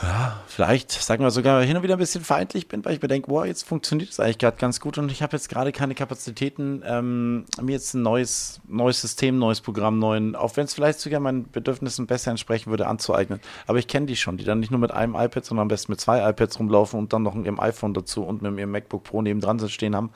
ja, 0.01 0.41
vielleicht, 0.47 0.91
sagen 0.91 1.23
wir 1.23 1.31
sogar 1.31 1.61
hin 1.61 1.75
und 1.75 1.83
wieder 1.83 1.95
ein 1.95 1.99
bisschen 1.99 2.23
feindlich 2.23 2.69
bin, 2.69 2.85
weil 2.85 2.93
ich 2.93 3.01
mir 3.01 3.09
denke, 3.09 3.27
boah, 3.27 3.45
jetzt 3.45 3.63
funktioniert 3.63 4.09
es 4.09 4.19
eigentlich 4.19 4.37
gerade 4.37 4.55
ganz 4.55 4.79
gut 4.79 4.97
und 4.97 5.11
ich 5.11 5.21
habe 5.21 5.35
jetzt 5.35 5.49
gerade 5.49 5.73
keine 5.73 5.93
Kapazitäten, 5.93 6.81
ähm, 6.85 7.45
mir 7.61 7.73
jetzt 7.73 7.93
ein 7.95 8.01
neues, 8.01 8.61
neues 8.67 9.01
System, 9.01 9.37
neues 9.37 9.59
Programm, 9.59 9.99
neuen, 9.99 10.37
auch 10.37 10.55
wenn 10.55 10.65
es 10.65 10.73
vielleicht 10.73 11.01
sogar 11.01 11.19
meinen 11.19 11.51
Bedürfnissen 11.51 12.07
besser 12.07 12.31
entsprechen 12.31 12.69
würde, 12.69 12.87
anzueignen. 12.87 13.41
Aber 13.67 13.77
ich 13.77 13.87
kenne 13.87 14.05
die 14.05 14.15
schon, 14.15 14.37
die 14.37 14.45
dann 14.45 14.61
nicht 14.61 14.71
nur 14.71 14.79
mit 14.79 14.91
einem 14.91 15.15
iPad, 15.15 15.43
sondern 15.43 15.63
am 15.63 15.67
besten 15.67 15.91
mit 15.91 15.99
zwei 15.99 16.29
iPads 16.29 16.59
rumlaufen 16.59 16.97
und 16.97 17.11
dann 17.11 17.23
noch 17.23 17.35
ihrem 17.35 17.59
iPhone 17.59 17.93
dazu 17.93 18.23
und 18.23 18.41
mit 18.41 18.57
ihrem 18.57 18.71
MacBook 18.71 19.03
Pro 19.03 19.21
nebendran 19.21 19.59
stehen 19.67 19.95
haben. 19.95 20.11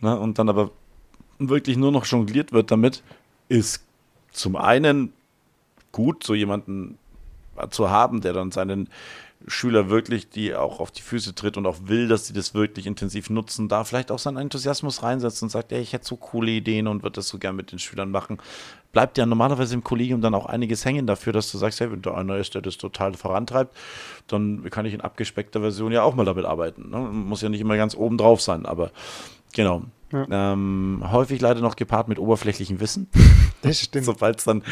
Ne, 0.00 0.16
und 0.16 0.38
dann 0.38 0.48
aber 0.48 0.70
wirklich 1.40 1.76
nur 1.76 1.90
noch 1.90 2.06
jongliert 2.06 2.52
wird 2.52 2.70
damit, 2.70 3.02
ist 3.48 3.84
zum 4.30 4.54
einen 4.54 5.12
gut, 5.90 6.24
so 6.24 6.34
jemanden 6.34 6.98
zu 7.70 7.90
haben, 7.90 8.20
der 8.20 8.32
dann 8.32 8.50
seinen 8.50 8.88
Schüler 9.46 9.90
wirklich, 9.90 10.30
die 10.30 10.54
auch 10.54 10.80
auf 10.80 10.90
die 10.90 11.02
Füße 11.02 11.34
tritt 11.34 11.56
und 11.56 11.66
auch 11.66 11.76
will, 11.84 12.08
dass 12.08 12.26
sie 12.26 12.32
das 12.32 12.54
wirklich 12.54 12.86
intensiv 12.86 13.28
nutzen, 13.28 13.68
da 13.68 13.84
vielleicht 13.84 14.10
auch 14.10 14.18
seinen 14.18 14.38
Enthusiasmus 14.38 15.02
reinsetzt 15.02 15.42
und 15.42 15.50
sagt, 15.50 15.70
ey, 15.72 15.80
ich 15.80 15.92
hätte 15.92 16.06
so 16.06 16.16
coole 16.16 16.50
Ideen 16.50 16.86
und 16.86 17.02
würde 17.02 17.16
das 17.16 17.28
so 17.28 17.38
gern 17.38 17.54
mit 17.54 17.70
den 17.70 17.78
Schülern 17.78 18.10
machen. 18.10 18.38
Bleibt 18.92 19.18
ja 19.18 19.26
normalerweise 19.26 19.74
im 19.74 19.84
Kollegium 19.84 20.22
dann 20.22 20.34
auch 20.34 20.46
einiges 20.46 20.84
hängen 20.84 21.06
dafür, 21.06 21.32
dass 21.32 21.52
du 21.52 21.58
sagst, 21.58 21.80
hey, 21.80 21.90
wenn 21.92 22.00
da 22.00 22.14
einer 22.14 22.36
ist, 22.36 22.54
der 22.54 22.62
das 22.62 22.78
total 22.78 23.14
vorantreibt, 23.14 23.76
dann 24.28 24.68
kann 24.70 24.86
ich 24.86 24.94
in 24.94 25.02
abgespeckter 25.02 25.60
Version 25.60 25.92
ja 25.92 26.02
auch 26.02 26.14
mal 26.14 26.24
damit 26.24 26.46
arbeiten. 26.46 26.88
Ne? 26.90 26.98
Muss 26.98 27.42
ja 27.42 27.50
nicht 27.50 27.60
immer 27.60 27.76
ganz 27.76 27.94
oben 27.94 28.16
drauf 28.16 28.40
sein, 28.40 28.64
aber 28.64 28.92
genau. 29.52 29.82
Ja. 30.14 30.52
Ähm, 30.52 31.02
häufig 31.10 31.40
leider 31.40 31.60
noch 31.60 31.76
gepaart 31.76 32.08
mit 32.08 32.18
oberflächlichem 32.18 32.80
Wissen. 32.80 33.08
Das 33.64 33.80
stimmt. 33.84 34.04
sobald 34.04 34.38
es 34.40 34.44
dann, 34.44 34.62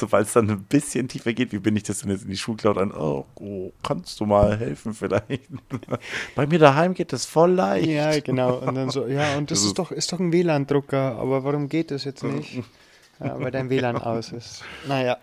dann 0.00 0.50
ein 0.50 0.62
bisschen 0.62 1.08
tiefer 1.08 1.34
geht, 1.34 1.52
wie 1.52 1.58
bin 1.58 1.76
ich 1.76 1.82
das 1.82 2.00
denn 2.00 2.10
jetzt 2.10 2.22
in 2.22 2.30
die 2.30 2.38
Schulcloud 2.38 2.78
an? 2.78 2.90
Oh, 2.90 3.26
oh, 3.34 3.70
kannst 3.82 4.18
du 4.18 4.24
mal 4.24 4.58
helfen 4.58 4.94
vielleicht? 4.94 5.48
Bei 6.34 6.46
mir 6.46 6.58
daheim 6.58 6.94
geht 6.94 7.12
das 7.12 7.26
voll 7.26 7.52
leicht. 7.52 7.86
Ja, 7.86 8.18
genau. 8.20 8.56
Und 8.56 8.76
dann 8.76 8.88
so, 8.88 9.06
ja, 9.06 9.36
und 9.36 9.50
das 9.50 9.62
ist 9.62 9.78
doch, 9.78 9.92
ist 9.92 10.10
doch 10.12 10.20
ein 10.20 10.32
WLAN-Drucker, 10.32 11.18
aber 11.18 11.44
warum 11.44 11.68
geht 11.68 11.90
das 11.90 12.04
jetzt 12.04 12.24
nicht? 12.24 12.62
Ja, 13.22 13.38
weil 13.38 13.50
dein 13.50 13.68
WLAN 13.68 13.98
aus 13.98 14.32
ist. 14.32 14.64
Naja. 14.88 15.18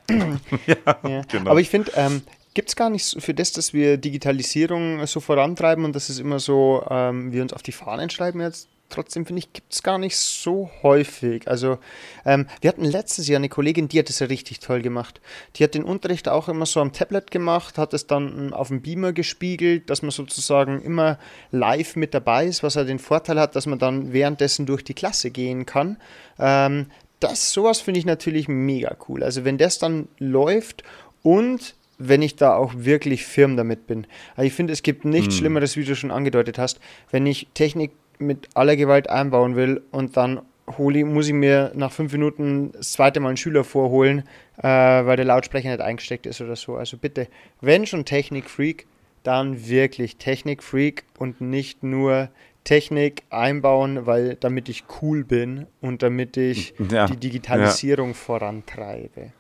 ja, 0.67 0.75
ja. 1.09 1.21
Genau. 1.27 1.49
Aber 1.49 1.59
ich 1.59 1.69
finde, 1.69 1.91
ähm, 1.95 2.21
gibt 2.53 2.69
es 2.69 2.75
gar 2.75 2.89
nicht 2.89 3.21
für 3.21 3.33
das, 3.33 3.51
dass 3.51 3.73
wir 3.73 3.97
Digitalisierung 3.97 5.05
so 5.07 5.19
vorantreiben 5.19 5.85
und 5.85 5.95
dass 5.95 6.09
es 6.09 6.19
immer 6.19 6.39
so, 6.39 6.83
ähm, 6.89 7.31
wir 7.31 7.41
uns 7.41 7.53
auf 7.53 7.63
die 7.63 7.71
Fahnen 7.71 8.09
schreiben 8.09 8.41
jetzt, 8.41 8.67
trotzdem 8.89 9.25
finde 9.25 9.39
ich, 9.39 9.53
gibt 9.53 9.73
es 9.73 9.83
gar 9.83 9.97
nicht 9.97 10.15
so 10.17 10.69
häufig. 10.83 11.47
Also 11.47 11.77
ähm, 12.25 12.47
wir 12.61 12.69
hatten 12.69 12.85
letztes 12.85 13.27
Jahr 13.27 13.37
eine 13.37 13.49
Kollegin, 13.49 13.87
die 13.87 13.99
hat 13.99 14.09
das 14.09 14.19
ja 14.19 14.27
richtig 14.27 14.59
toll 14.59 14.81
gemacht. 14.81 15.21
Die 15.55 15.63
hat 15.63 15.73
den 15.73 15.83
Unterricht 15.83 16.27
auch 16.27 16.47
immer 16.47 16.65
so 16.65 16.79
am 16.79 16.93
Tablet 16.93 17.31
gemacht, 17.31 17.77
hat 17.77 17.93
es 17.93 18.07
dann 18.07 18.53
auf 18.53 18.69
dem 18.69 18.81
Beamer 18.81 19.13
gespiegelt, 19.13 19.89
dass 19.89 20.01
man 20.01 20.11
sozusagen 20.11 20.81
immer 20.81 21.19
live 21.51 21.95
mit 21.95 22.13
dabei 22.13 22.45
ist, 22.45 22.63
was 22.63 22.75
ja 22.75 22.83
den 22.83 22.99
Vorteil 22.99 23.39
hat, 23.39 23.55
dass 23.55 23.65
man 23.65 23.79
dann 23.79 24.13
währenddessen 24.13 24.65
durch 24.65 24.83
die 24.83 24.93
Klasse 24.93 25.31
gehen 25.31 25.65
kann. 25.65 25.97
Ähm, 26.39 26.87
das, 27.19 27.51
sowas 27.51 27.81
finde 27.81 27.99
ich 27.99 28.05
natürlich 28.05 28.47
mega 28.47 28.95
cool. 29.07 29.23
Also 29.23 29.43
wenn 29.43 29.57
das 29.57 29.79
dann 29.79 30.07
läuft 30.19 30.83
und 31.23 31.75
wenn 31.97 32.21
ich 32.21 32.35
da 32.35 32.55
auch 32.55 32.73
wirklich 32.75 33.25
firm 33.25 33.57
damit 33.57 33.87
bin. 33.87 34.05
Also 34.35 34.47
ich 34.47 34.53
finde, 34.53 34.73
es 34.73 34.83
gibt 34.83 35.03
nichts 35.03 35.33
hm. 35.33 35.39
Schlimmeres, 35.39 35.75
wie 35.77 35.83
du 35.83 35.95
schon 35.95 36.11
angedeutet 36.11 36.57
hast, 36.57 36.79
wenn 37.11 37.25
ich 37.25 37.47
Technik 37.53 37.91
mit 38.19 38.49
aller 38.55 38.75
Gewalt 38.75 39.09
einbauen 39.09 39.55
will 39.55 39.81
und 39.91 40.17
dann 40.17 40.41
hole, 40.77 41.05
muss 41.05 41.27
ich 41.27 41.33
mir 41.33 41.71
nach 41.75 41.91
fünf 41.91 42.11
Minuten 42.11 42.71
das 42.73 42.91
zweite 42.93 43.19
Mal 43.19 43.29
einen 43.29 43.37
Schüler 43.37 43.63
vorholen, 43.63 44.23
äh, 44.57 44.63
weil 44.63 45.15
der 45.15 45.25
Lautsprecher 45.25 45.69
nicht 45.69 45.81
eingesteckt 45.81 46.25
ist 46.25 46.41
oder 46.41 46.55
so. 46.55 46.75
Also 46.75 46.97
bitte, 46.97 47.27
wenn 47.61 47.85
schon 47.85 48.03
Technik-Freak, 48.05 48.85
dann 49.23 49.67
wirklich 49.67 50.17
Technik-Freak 50.17 51.03
und 51.19 51.41
nicht 51.41 51.83
nur 51.83 52.29
Technik 52.63 53.23
einbauen, 53.29 54.05
weil 54.05 54.35
damit 54.35 54.67
ich 54.67 54.83
cool 55.01 55.23
bin 55.23 55.67
und 55.79 56.03
damit 56.03 56.35
ich 56.35 56.73
Ja, 56.91 57.05
die 57.07 57.17
Digitalisierung 57.17 58.13
vorantreibe. 58.13 59.31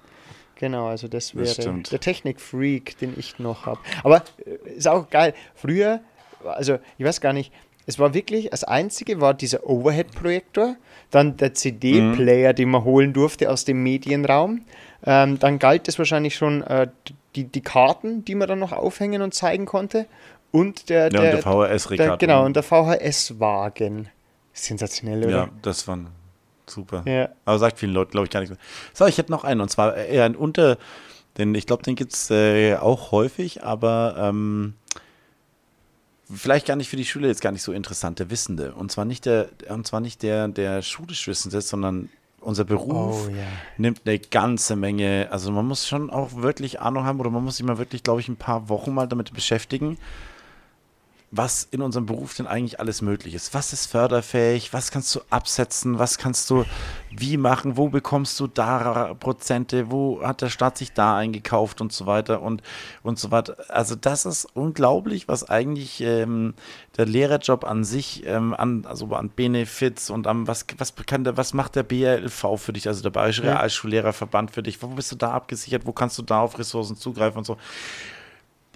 Genau, 0.55 0.87
also 0.87 1.07
das 1.07 1.27
Das 1.27 1.35
wäre 1.35 1.47
stimmt. 1.47 1.91
der 1.91 1.99
Technik-Freak, 1.99 2.97
den 2.99 3.13
ich 3.17 3.37
noch 3.37 3.65
habe. 3.65 3.79
Aber 4.03 4.23
äh, 4.45 4.69
ist 4.77 4.87
auch 4.87 5.09
geil. 5.09 5.33
Früher, 5.55 5.99
also 6.43 6.79
ich 6.97 7.05
weiß 7.05 7.19
gar 7.21 7.33
nicht, 7.33 7.51
es 7.87 7.97
war 7.97 8.13
wirklich, 8.13 8.49
das 8.49 8.65
einzige 8.65 9.21
war 9.21 9.33
dieser 9.33 9.65
Overhead-Projektor, 9.65 10.75
dann 11.09 11.37
der 11.37 11.53
CD-Player, 11.53 12.53
den 12.53 12.69
man 12.69 12.83
holen 12.83 13.13
durfte 13.13 13.49
aus 13.49 13.63
dem 13.63 13.81
Medienraum. 13.81 14.65
Ähm, 15.05 15.39
dann 15.39 15.57
galt 15.57 15.87
es 15.87 15.97
wahrscheinlich 15.97 16.35
schon 16.35 16.63
äh, 16.63 16.87
die, 17.35 17.45
die 17.45 17.61
Karten, 17.61 18.25
die 18.25 18.35
man 18.35 18.49
dann 18.49 18.59
noch 18.59 18.73
aufhängen 18.73 19.21
und 19.21 19.33
zeigen 19.33 19.65
konnte. 19.65 20.05
Und 20.51 20.89
der, 20.89 21.03
Ja, 21.05 21.21
der, 21.21 21.31
der 21.31 21.41
VHS-Rekorder. 21.41 22.17
Genau, 22.17 22.45
und 22.45 22.57
der 22.57 22.63
VHS-Wagen. 22.63 24.09
Sensationell, 24.51 25.23
oder? 25.23 25.29
Ja, 25.29 25.49
das 25.61 25.87
war 25.87 25.97
super. 26.65 27.03
Ja. 27.05 27.29
Aber 27.45 27.57
sagt 27.57 27.79
vielen 27.79 27.93
Leuten, 27.93 28.11
glaube 28.11 28.25
ich, 28.25 28.31
gar 28.31 28.41
nichts 28.41 28.53
mehr. 28.53 28.63
So, 28.93 29.05
ich 29.05 29.17
hätte 29.17 29.31
noch 29.31 29.45
einen, 29.45 29.61
und 29.61 29.69
zwar 29.69 29.95
eher 29.95 30.25
ein 30.25 30.35
Unter, 30.35 30.77
denn 31.37 31.55
ich 31.55 31.65
glaube, 31.65 31.83
den 31.83 31.95
gibt 31.95 32.13
es 32.13 32.31
äh, 32.31 32.75
auch 32.75 33.11
häufig, 33.11 33.63
aber 33.63 34.15
ähm, 34.19 34.73
vielleicht 36.33 36.65
gar 36.67 36.75
nicht 36.75 36.89
für 36.89 36.97
die 36.97 37.05
Schüler 37.05 37.27
jetzt 37.27 37.41
gar 37.41 37.51
nicht 37.51 37.61
so 37.61 37.71
interessant, 37.71 38.19
der 38.19 38.29
Wissende. 38.29 38.73
Und 38.73 38.91
zwar 38.91 39.05
nicht 39.05 39.25
der, 39.25 39.49
und 39.69 39.87
zwar 39.87 39.99
nicht 39.99 40.23
der, 40.23 40.47
der 40.47 40.81
schulisch 40.81 41.27
Wissende, 41.27 41.61
sondern 41.61 42.09
unser 42.41 42.65
Beruf 42.65 43.27
Oh, 43.27 43.29
ja. 43.29 43.43
nimmt 43.77 44.01
eine 44.05 44.19
ganze 44.19 44.75
Menge, 44.75 45.27
also 45.31 45.51
man 45.51 45.65
muss 45.65 45.87
schon 45.87 46.09
auch 46.09 46.35
wirklich 46.35 46.79
Ahnung 46.79 47.03
haben 47.03 47.19
oder 47.19 47.29
man 47.29 47.43
muss 47.43 47.57
sich 47.57 47.65
mal 47.65 47.77
wirklich, 47.77 48.03
glaube 48.03 48.21
ich, 48.21 48.27
ein 48.29 48.35
paar 48.35 48.69
Wochen 48.69 48.93
mal 48.93 49.07
damit 49.07 49.33
beschäftigen, 49.33 49.97
was 51.29 51.67
in 51.71 51.81
unserem 51.81 52.05
Beruf 52.05 52.35
denn 52.35 52.47
eigentlich 52.47 52.79
alles 52.79 53.01
möglich 53.01 53.33
ist. 53.33 53.53
Was 53.53 53.73
ist 53.73 53.87
förderfähig? 53.87 54.71
Was 54.71 54.91
kannst 54.91 55.13
du 55.13 55.19
absetzen? 55.29 55.99
Was 55.99 56.17
kannst 56.17 56.49
du 56.49 56.63
wie 57.09 57.35
machen? 57.35 57.75
Wo 57.75 57.89
bekommst 57.89 58.39
du 58.39 58.47
da 58.47 59.13
Prozente? 59.13 59.91
Wo 59.91 60.21
hat 60.23 60.41
der 60.41 60.49
Staat 60.49 60.77
sich 60.77 60.93
da 60.93 61.17
eingekauft 61.17 61.81
und 61.81 61.91
so 61.91 62.05
weiter 62.05 62.41
und, 62.41 62.61
und 63.03 63.19
so 63.19 63.29
weiter? 63.29 63.57
Also 63.67 63.95
das 63.95 64.25
ist 64.25 64.45
unglaublich, 64.53 65.27
was 65.27 65.49
eigentlich 65.49 65.99
ähm, 65.99 66.53
der 66.95 67.05
Lehrerjob 67.05 67.65
an 67.65 67.83
sich, 67.83 68.25
ähm, 68.25 68.53
an, 68.53 68.85
also 68.85 69.07
an 69.13 69.29
Benefits 69.29 70.09
und 70.09 70.27
am, 70.27 70.47
was, 70.47 70.65
was, 70.77 70.95
kann 70.95 71.25
der, 71.25 71.35
was 71.35 71.53
macht 71.53 71.75
der 71.75 71.83
BRLV 71.83 72.57
für 72.57 72.71
dich, 72.71 72.87
also 72.87 73.03
der 73.03 73.09
Bayerische 73.09 73.43
Ja. 73.43 73.57
Realschullehrerverband 73.57 74.51
für 74.51 74.63
dich? 74.63 74.81
Wo 74.81 74.87
bist 74.87 75.11
du 75.11 75.17
da 75.17 75.31
abgesichert? 75.31 75.85
Wo 75.85 75.91
kannst 75.91 76.17
du 76.17 76.21
da 76.21 76.39
auf 76.39 76.57
Ressourcen 76.57 76.95
zugreifen 76.95 77.39
und 77.39 77.45
so? 77.45 77.57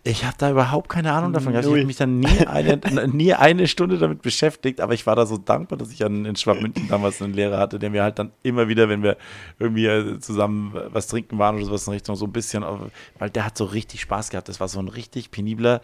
Ich 0.03 0.25
habe 0.25 0.35
da 0.39 0.49
überhaupt 0.49 0.89
keine 0.89 1.13
Ahnung 1.13 1.31
davon 1.31 1.51
gehabt. 1.51 1.65
Ich 1.65 1.71
habe 1.81 1.85
mich 1.85 1.97
dann 1.97 2.19
nie 2.19 2.47
eine, 2.47 2.77
nie 3.07 3.33
eine 3.35 3.67
Stunde 3.67 3.99
damit 3.99 4.23
beschäftigt, 4.23 4.81
aber 4.81 4.93
ich 4.95 5.05
war 5.05 5.15
da 5.15 5.27
so 5.27 5.37
dankbar, 5.37 5.77
dass 5.77 5.91
ich 5.91 6.01
in 6.01 6.35
Schwabmünchen 6.35 6.87
damals 6.87 7.21
einen 7.21 7.33
Lehrer 7.33 7.59
hatte, 7.59 7.77
der 7.77 7.91
mir 7.91 8.01
halt 8.01 8.17
dann 8.17 8.31
immer 8.41 8.67
wieder, 8.67 8.89
wenn 8.89 9.03
wir 9.03 9.15
irgendwie 9.59 9.85
äh, 9.85 10.19
zusammen 10.19 10.73
was 10.89 11.05
trinken 11.07 11.37
waren 11.37 11.55
oder 11.57 11.65
sowas 11.65 11.85
in 11.85 11.93
Richtung, 11.93 12.15
so 12.15 12.25
ein 12.25 12.31
bisschen, 12.31 12.63
auf- 12.63 12.79
weil 13.19 13.29
der 13.29 13.45
hat 13.45 13.57
so 13.57 13.65
richtig 13.65 14.01
Spaß 14.01 14.31
gehabt. 14.31 14.49
Das 14.49 14.59
war 14.59 14.67
so 14.67 14.79
ein 14.79 14.87
richtig 14.87 15.29
penibler 15.29 15.81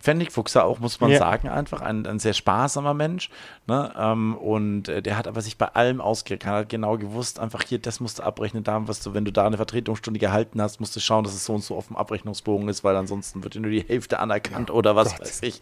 Pfennigfuchser 0.00 0.64
auch, 0.64 0.78
muss 0.80 1.00
man 1.00 1.10
Ja. 1.10 1.18
sagen, 1.18 1.48
einfach 1.48 1.80
ein, 1.80 2.06
ein 2.06 2.18
sehr 2.18 2.32
sparsamer 2.34 2.94
Mensch. 2.94 3.30
Ne? 3.66 3.92
Ähm, 3.96 4.36
und 4.36 4.88
äh, 4.88 5.02
der 5.02 5.16
hat 5.16 5.28
aber 5.28 5.40
sich 5.42 5.56
bei 5.58 5.66
allem 5.66 6.00
ausgekannt, 6.00 6.56
hat 6.56 6.68
genau 6.68 6.96
gewusst, 6.98 7.38
einfach 7.38 7.62
hier, 7.62 7.78
das 7.78 8.00
musst 8.00 8.18
du 8.18 8.22
abrechnen, 8.22 8.64
da, 8.64 8.86
was 8.88 9.00
du, 9.00 9.14
wenn 9.14 9.24
du 9.24 9.32
da 9.32 9.46
eine 9.46 9.56
Vertretungsstunde 9.56 10.18
gehalten 10.18 10.60
hast, 10.62 10.80
musst 10.80 10.96
du 10.96 11.00
schauen, 11.00 11.24
dass 11.24 11.34
es 11.34 11.44
so 11.44 11.54
und 11.54 11.62
so 11.64 11.76
auf 11.76 11.86
dem 11.88 11.96
Abrechnungsbogen 11.96 12.68
ist, 12.68 12.82
weil 12.84 12.96
ansonsten 12.96 13.42
wird 13.44 13.54
dir 13.54 13.60
nur 13.60 13.70
die 13.70 13.84
Hälfte 13.86 14.18
anerkannt 14.18 14.70
oder 14.70 14.96
was 14.96 15.18
weiß 15.20 15.42
ich. 15.42 15.60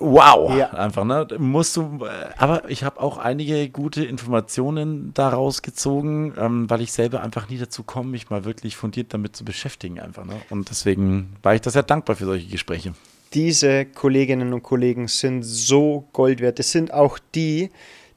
Wow, 0.00 0.56
Ja. 0.56 0.68
einfach, 0.70 1.04
ne? 1.04 1.26
Musst 1.38 1.76
du, 1.76 2.06
aber 2.36 2.70
ich 2.70 2.84
habe 2.84 3.00
auch 3.00 3.18
einige 3.18 3.68
gute 3.68 4.04
Informationen 4.04 5.12
daraus 5.14 5.62
gezogen, 5.62 6.34
ähm, 6.38 6.70
weil 6.70 6.82
ich 6.82 6.92
selber 6.92 7.20
einfach 7.22 7.48
nie 7.48 7.58
dazu 7.58 7.82
komme, 7.82 8.10
mich 8.10 8.30
mal 8.30 8.44
wirklich 8.44 8.76
fundiert 8.76 9.12
damit 9.12 9.34
zu 9.34 9.44
beschäftigen, 9.44 9.98
einfach, 9.98 10.24
ne? 10.24 10.34
Und 10.50 10.70
deswegen 10.70 11.34
war 11.42 11.54
ich 11.56 11.62
da 11.62 11.70
sehr 11.70 11.82
dankbar 11.82 12.14
für 12.14 12.26
solche 12.26 12.46
Gespräche. 12.46 12.94
diese 13.34 13.84
Kolleginnen 13.84 14.52
und 14.54 14.62
Kollegen 14.62 15.06
sind 15.08 15.42
so 15.42 16.08
Gold 16.14 16.40
wert. 16.40 16.58
Das 16.58 16.70
sind 16.70 16.94
auch 16.94 17.18
die, 17.34 17.68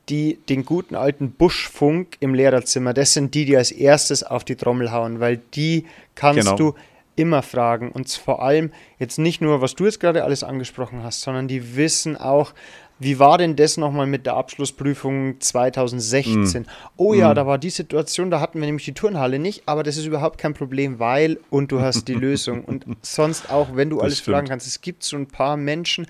die 0.07 0.37
den 0.47 0.63
guten 0.65 0.95
alten 0.95 1.31
Buschfunk 1.31 2.15
im 2.21 2.33
Lehrerzimmer, 2.33 2.93
das 2.93 3.13
sind 3.13 3.33
die, 3.33 3.43
die 3.45 3.57
als 3.57 3.71
erstes 3.71 4.23
auf 4.23 4.43
die 4.45 4.55
Trommel 4.55 4.91
hauen, 4.91 5.19
weil 5.19 5.41
die 5.55 5.85
kannst 6.15 6.39
Genau. 6.45 6.55
du 6.55 6.75
immer 7.15 7.41
fragen. 7.41 7.91
Und 7.91 8.09
vor 8.09 8.41
allem 8.41 8.71
jetzt 8.99 9.17
nicht 9.19 9.41
nur, 9.41 9.61
was 9.61 9.75
du 9.75 9.85
jetzt 9.85 9.99
gerade 9.99 10.23
alles 10.23 10.43
angesprochen 10.43 11.03
hast, 11.03 11.21
sondern 11.21 11.47
die 11.47 11.75
wissen 11.75 12.17
auch, 12.17 12.53
wie 12.99 13.17
war 13.17 13.39
denn 13.39 13.55
das 13.55 13.77
nochmal 13.77 14.05
mit 14.05 14.27
der 14.27 14.35
Abschlussprüfung 14.35 15.39
2016? 15.39 16.67
Oh 16.97 17.15
ja, 17.15 17.33
da 17.33 17.47
war 17.47 17.57
die 17.57 17.71
Situation, 17.71 18.29
da 18.29 18.39
hatten 18.39 18.59
wir 18.59 18.67
nämlich 18.67 18.85
die 18.85 18.93
Turnhalle 18.93 19.39
nicht, 19.39 19.63
aber 19.65 19.81
das 19.81 19.97
ist 19.97 20.05
überhaupt 20.05 20.37
kein 20.37 20.53
Problem, 20.53 20.99
weil 20.99 21.39
und 21.49 21.71
du 21.71 21.81
hast 21.81 22.07
die 22.07 22.13
Lösung. 22.27 22.63
Und 22.63 22.85
sonst 23.01 23.49
auch, 23.49 23.69
wenn 23.75 23.89
du 23.89 23.97
Das 23.97 24.03
alles 24.03 24.19
stimmt. 24.19 24.35
fragen 24.35 24.47
kannst, 24.49 24.67
es 24.67 24.81
gibt 24.81 25.03
so 25.03 25.17
ein 25.17 25.25
paar 25.25 25.57
Menschen, 25.57 26.05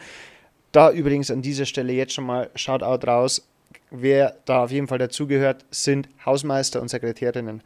da 0.74 0.92
übrigens 0.92 1.32
an 1.32 1.42
dieser 1.42 1.66
Stelle 1.66 1.94
jetzt 1.94 2.14
schon 2.14 2.26
mal 2.26 2.50
Shoutout 2.56 3.08
raus, 3.08 3.48
wer 3.90 4.36
da 4.44 4.66
auf 4.66 4.72
jeden 4.72 4.88
Fall 4.88 4.98
dazugehört, 4.98 5.66
sind 5.72 6.10
Hausmeister 6.26 6.82
und 6.82 6.90
Sekretärinnen. 6.90 7.62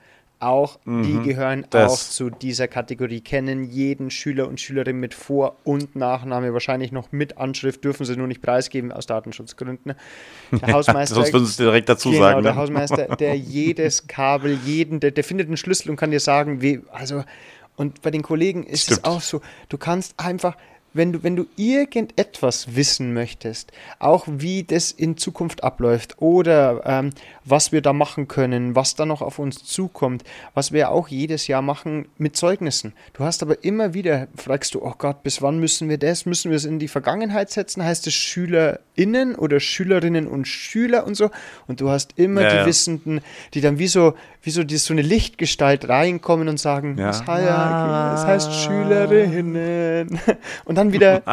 Auch 0.46 0.78
die 0.86 1.20
gehören 1.24 1.60
Mhm. 1.62 1.66
das- 1.72 1.92
auch 1.92 1.98
zu 2.12 2.30
dieser 2.30 2.68
Kategorie, 2.68 3.22
kennen 3.22 3.64
jeden 3.64 4.12
Schüler 4.12 4.48
und 4.48 4.60
Schülerin 4.62 5.00
mit 5.00 5.14
Vor- 5.16 5.56
und 5.64 5.96
Nachname, 5.96 6.54
wahrscheinlich 6.54 6.92
noch 6.92 7.12
mit 7.12 7.38
Anschrift, 7.40 7.84
dürfen 7.84 8.06
sie 8.06 8.16
nur 8.16 8.28
nicht 8.28 8.42
preisgeben 8.44 8.92
aus 8.92 9.08
Datenschutzgründen. 9.08 9.96
Der 10.52 10.74
Hausmeister, 10.74 11.16
Sonst 11.16 11.34
würden 11.34 11.46
sie 11.48 11.64
direkt 11.64 11.90
dazu 11.90 12.10
genau, 12.12 12.22
sagen. 12.22 12.44
der 12.44 12.54
Ne? 12.54 12.58
Hausmeister, 12.60 13.16
der 13.20 13.36
jedes 13.36 14.06
Kabel, 14.08 14.58
jeden, 14.66 15.00
der, 15.00 15.12
der 15.12 15.24
findet 15.24 15.48
einen 15.48 15.58
Schlüssel 15.58 15.90
und 15.90 15.96
kann 15.96 16.12
dir 16.12 16.20
sagen, 16.20 16.62
wie, 16.62 16.82
also, 16.92 17.24
und 17.76 18.02
bei 18.04 18.12
den 18.12 18.22
Kollegen 18.22 18.64
ist 18.64 18.84
Stimmt. 18.84 19.00
es 19.00 19.04
auch 19.06 19.22
so, 19.22 19.42
du 19.70 19.78
kannst 19.78 20.14
einfach, 20.18 20.56
wenn 20.96 21.12
du, 21.12 21.24
wenn 21.24 21.36
du 21.36 21.46
irgendetwas 21.58 22.76
wissen 22.76 23.14
möchtest, 23.14 23.72
auch 24.00 24.26
wie 24.28 24.64
das 24.64 24.92
in 24.92 25.18
Zukunft 25.18 25.64
abläuft 25.64 26.22
oder 26.22 26.82
ähm, 26.86 27.10
was 27.44 27.72
wir 27.72 27.82
da 27.82 27.94
machen 27.94 28.28
können, 28.28 28.76
was 28.76 28.96
da 28.96 29.06
noch 29.06 29.22
auf 29.22 29.38
uns 29.38 29.64
zukommt, 29.64 30.24
was 30.54 30.72
wir 30.72 30.90
auch 30.90 31.08
jedes 31.10 31.48
Jahr 31.48 31.62
machen 31.62 32.08
mit 32.18 32.36
Zeugnissen. 32.38 32.94
Du 33.14 33.24
hast 33.24 33.44
aber 33.44 33.64
immer 33.64 33.94
wieder, 33.94 34.28
fragst 34.36 34.74
du, 34.74 34.82
oh 34.84 34.94
Gott, 34.98 35.22
bis 35.22 35.42
wann 35.42 35.60
müssen 35.60 35.90
wir 35.90 35.98
das? 35.98 36.26
Müssen 36.26 36.50
wir 36.50 36.56
es 36.56 36.66
in 36.66 36.80
die 36.80 36.88
Vergangenheit 36.88 37.52
setzen? 37.52 37.84
Heißt 37.84 38.08
es 38.08 38.14
SchülerInnen 38.14 39.36
oder 39.36 39.60
Schülerinnen 39.60 40.28
und 40.28 40.48
Schüler 40.48 41.06
und 41.06 41.16
so? 41.16 41.30
Und 41.68 41.82
du 41.82 41.90
hast 41.90 42.18
immer 42.18 42.42
Ja, 42.42 42.50
die 42.50 42.56
ja. 42.56 42.66
Wissenden, 42.66 43.22
die 43.54 43.62
dann 43.62 43.80
wie 43.80 43.88
so, 43.88 44.14
wie 44.46 44.52
so, 44.52 44.64
die, 44.64 44.78
so 44.78 44.94
eine 44.94 45.02
Lichtgestalt 45.02 45.90
reinkommen 45.90 46.48
und 46.48 46.60
sagen, 46.60 46.98
Ja. 47.00 47.10
es, 47.10 47.26
heißt, 47.26 48.20
es 48.20 48.26
heißt 48.28 48.54
Schülerinnen. 48.54 50.20
Und 50.66 50.76
dann 50.76 50.94
wieder, 50.94 51.24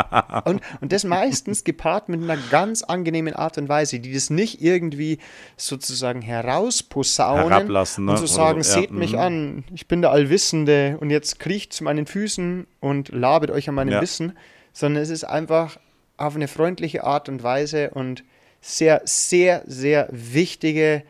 und, 0.47 0.63
und 0.81 0.93
das 0.93 1.05
meistens 1.05 1.63
gepaart 1.65 2.09
mit 2.09 2.23
einer 2.23 2.39
ganz 2.51 2.83
angenehmen 2.83 3.35
Art 3.35 3.59
und 3.59 3.69
Weise, 3.69 4.01
die 4.01 4.13
das 4.13 4.31
nicht 4.31 4.63
irgendwie 4.63 5.19
sozusagen 5.57 6.23
herausposaunen 6.23 7.49
Herablassen, 7.49 8.07
ne? 8.07 8.13
und 8.13 8.17
so 8.17 8.25
Oder 8.25 8.33
sagen, 8.33 8.59
ja, 8.59 8.65
seht 8.65 8.93
mich 8.93 9.13
mhm. 9.13 9.19
an, 9.19 9.65
ich 9.75 9.89
bin 9.89 10.01
der 10.01 10.11
Allwissende 10.11 10.97
und 11.01 11.11
jetzt 11.11 11.39
kriecht 11.39 11.73
zu 11.75 11.85
meinen 11.85 12.07
Füßen 12.07 12.67
und 12.81 13.11
labet 13.11 13.51
euch 13.51 13.69
an 13.69 13.75
meinem 13.75 13.93
Ja. 13.93 14.01
Wissen, 14.01 14.33
sondern 14.73 15.03
es 15.03 15.11
ist 15.11 15.25
einfach 15.25 15.79
auf 16.17 16.35
eine 16.35 16.49
freundliche 16.49 17.05
Art 17.05 17.29
und 17.29 17.43
Weise 17.43 17.91
und 17.91 18.25
sehr, 18.63 19.03
sehr, 19.05 19.65
sehr 19.67 20.09
wichtige 20.11 21.03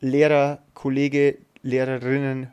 Lehrer, 0.00 0.58
Kollege, 0.74 1.38
Lehrerinnen, 1.64 2.52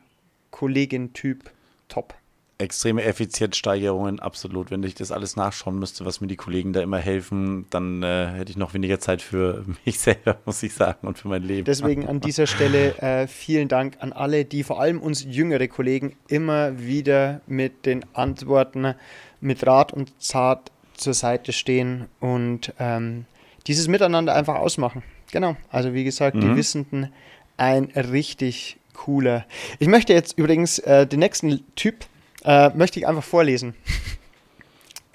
Kollegin-Typ, 0.50 1.50
top. 1.88 2.14
Extreme 2.58 3.02
Effizienzsteigerungen, 3.02 4.20
absolut. 4.20 4.70
Wenn 4.70 4.82
ich 4.84 4.94
das 4.94 5.10
alles 5.10 5.34
nachschauen 5.36 5.78
müsste, 5.78 6.04
was 6.04 6.20
mir 6.20 6.28
die 6.28 6.36
Kollegen 6.36 6.72
da 6.72 6.80
immer 6.80 6.98
helfen, 6.98 7.66
dann 7.70 8.02
äh, 8.04 8.28
hätte 8.36 8.50
ich 8.52 8.56
noch 8.56 8.72
weniger 8.72 9.00
Zeit 9.00 9.20
für 9.20 9.64
mich 9.84 9.98
selber, 9.98 10.38
muss 10.44 10.62
ich 10.62 10.72
sagen, 10.72 11.06
und 11.08 11.18
für 11.18 11.28
mein 11.28 11.42
Leben. 11.42 11.64
Deswegen 11.64 12.06
an 12.06 12.20
dieser 12.20 12.46
Stelle 12.46 12.96
äh, 12.98 13.26
vielen 13.26 13.68
Dank 13.68 13.96
an 14.00 14.12
alle, 14.12 14.44
die 14.44 14.62
vor 14.62 14.80
allem 14.80 15.00
uns 15.00 15.24
jüngere 15.24 15.66
Kollegen 15.68 16.14
immer 16.28 16.78
wieder 16.78 17.40
mit 17.46 17.84
den 17.84 18.04
Antworten 18.14 18.94
mit 19.40 19.66
Rat 19.66 19.92
und 19.92 20.22
Zart 20.22 20.70
zur 20.94 21.14
Seite 21.14 21.52
stehen 21.52 22.06
und 22.20 22.72
ähm, 22.78 23.24
dieses 23.66 23.88
Miteinander 23.88 24.34
einfach 24.34 24.54
ausmachen. 24.54 25.02
Genau, 25.32 25.56
also 25.70 25.94
wie 25.94 26.04
gesagt, 26.04 26.36
die 26.40 26.46
Mhm. 26.46 26.56
Wissenden, 26.56 27.12
ein 27.56 27.84
richtig 27.96 28.76
cooler. 28.94 29.44
Ich 29.78 29.88
möchte 29.88 30.12
jetzt 30.12 30.38
übrigens 30.38 30.78
äh, 30.80 31.06
den 31.06 31.20
nächsten 31.20 31.64
Typ, 31.76 32.06
äh, 32.44 32.70
möchte 32.70 32.98
ich 33.00 33.06
einfach 33.06 33.24
vorlesen. 33.24 33.74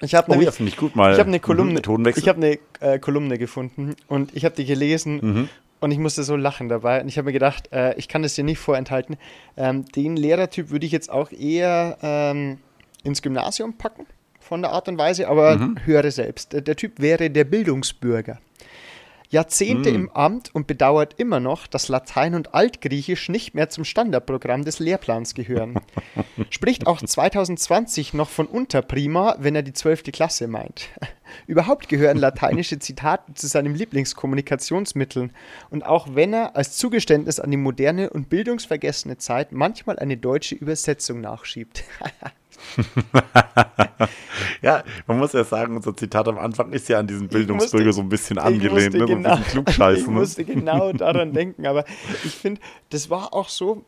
Ich 0.00 0.14
habe 0.14 0.30
oh 0.30 0.40
ja, 0.40 0.52
ich 0.56 0.76
gut 0.76 0.94
mal. 0.94 1.12
ich 1.12 1.18
habe 1.18 1.26
eine 1.28 1.38
Mhm, 1.38 1.42
Kolumne, 1.42 1.72
Methodenwechsel. 1.74 2.22
ich 2.22 2.28
habe 2.28 2.38
eine 2.40 2.58
äh, 2.94 3.00
Kolumne 3.00 3.36
gefunden 3.36 3.96
und 4.06 4.32
ich 4.36 4.44
habe 4.44 4.54
die 4.54 4.64
gelesen 4.64 5.18
Mhm. 5.20 5.48
und 5.80 5.90
ich 5.90 5.98
musste 5.98 6.22
so 6.22 6.36
lachen 6.36 6.68
dabei. 6.68 7.00
Und 7.02 7.08
ich 7.08 7.18
habe 7.18 7.26
mir 7.26 7.32
gedacht, 7.32 7.72
äh, 7.72 7.94
ich 7.96 8.06
kann 8.06 8.22
das 8.22 8.34
dir 8.36 8.44
nicht 8.44 8.58
vorenthalten. 8.60 9.16
Ähm, 9.56 9.86
den 9.86 10.16
Lehrertyp 10.16 10.70
würde 10.70 10.86
ich 10.86 10.92
jetzt 10.92 11.10
auch 11.10 11.32
eher 11.32 11.98
ähm, 12.02 12.58
ins 13.02 13.22
Gymnasium 13.22 13.76
packen, 13.76 14.06
von 14.38 14.62
der 14.62 14.70
Art 14.70 14.88
und 14.88 14.98
Weise, 14.98 15.26
aber 15.26 15.56
Mhm. 15.56 15.78
höre 15.84 16.12
selbst. 16.12 16.52
Der, 16.52 16.60
der 16.60 16.76
Typ 16.76 17.00
wäre 17.00 17.28
der 17.28 17.42
Bildungsbürger. 17.42 18.38
Jahrzehnte 19.30 19.92
Mm. 19.92 19.94
im 19.94 20.10
Amt 20.10 20.54
und 20.54 20.66
bedauert 20.66 21.14
immer 21.18 21.38
noch, 21.38 21.66
dass 21.66 21.88
Latein 21.88 22.34
und 22.34 22.54
Altgriechisch 22.54 23.28
nicht 23.28 23.54
mehr 23.54 23.68
zum 23.68 23.84
Standardprogramm 23.84 24.64
des 24.64 24.78
Lehrplans 24.78 25.34
gehören. 25.34 25.78
Spricht 26.50 26.86
auch 26.86 27.02
2020 27.02 28.14
noch 28.14 28.30
von 28.30 28.46
Unterprima, 28.46 29.36
wenn 29.38 29.54
er 29.54 29.62
die 29.62 29.74
12. 29.74 30.04
Klasse 30.12 30.48
meint. 30.48 30.88
Überhaupt 31.46 31.90
gehören 31.90 32.16
lateinische 32.16 32.78
Zitate 32.78 33.34
zu 33.34 33.46
seinen 33.48 33.74
Lieblingskommunikationsmitteln. 33.74 35.32
Und 35.68 35.84
auch 35.84 36.08
wenn 36.14 36.32
er 36.32 36.56
als 36.56 36.78
Zugeständnis 36.78 37.38
an 37.38 37.50
die 37.50 37.58
moderne 37.58 38.08
und 38.08 38.30
bildungsvergessene 38.30 39.18
Zeit 39.18 39.52
manchmal 39.52 39.98
eine 39.98 40.16
deutsche 40.16 40.54
Übersetzung 40.54 41.20
nachschiebt. 41.20 41.84
Ja, 44.62 44.82
man 45.06 45.18
muss 45.18 45.32
ja 45.32 45.44
sagen, 45.44 45.76
unser 45.76 45.96
Zitat 45.96 46.28
am 46.28 46.38
Anfang 46.38 46.72
ist 46.72 46.88
ja 46.88 46.98
an 46.98 47.06
diesen 47.06 47.28
Bildungsbürger 47.28 47.92
so 47.92 48.00
ein 48.00 48.08
bisschen 48.08 48.38
angelehnt, 48.38 48.94
musste 48.94 48.98
ne? 48.98 49.06
so 49.06 49.12
ein 49.12 49.22
genau- 49.22 49.36
bisschen 49.36 49.52
klugscheißen. 49.52 49.98
Ich 50.02 50.06
ne? 50.06 50.12
musste 50.12 50.44
genau 50.44 50.92
daran 50.92 51.32
denken, 51.32 51.66
aber 51.66 51.84
ich 52.24 52.34
finde, 52.34 52.60
das 52.90 53.10
war 53.10 53.34
auch 53.34 53.48
so, 53.48 53.84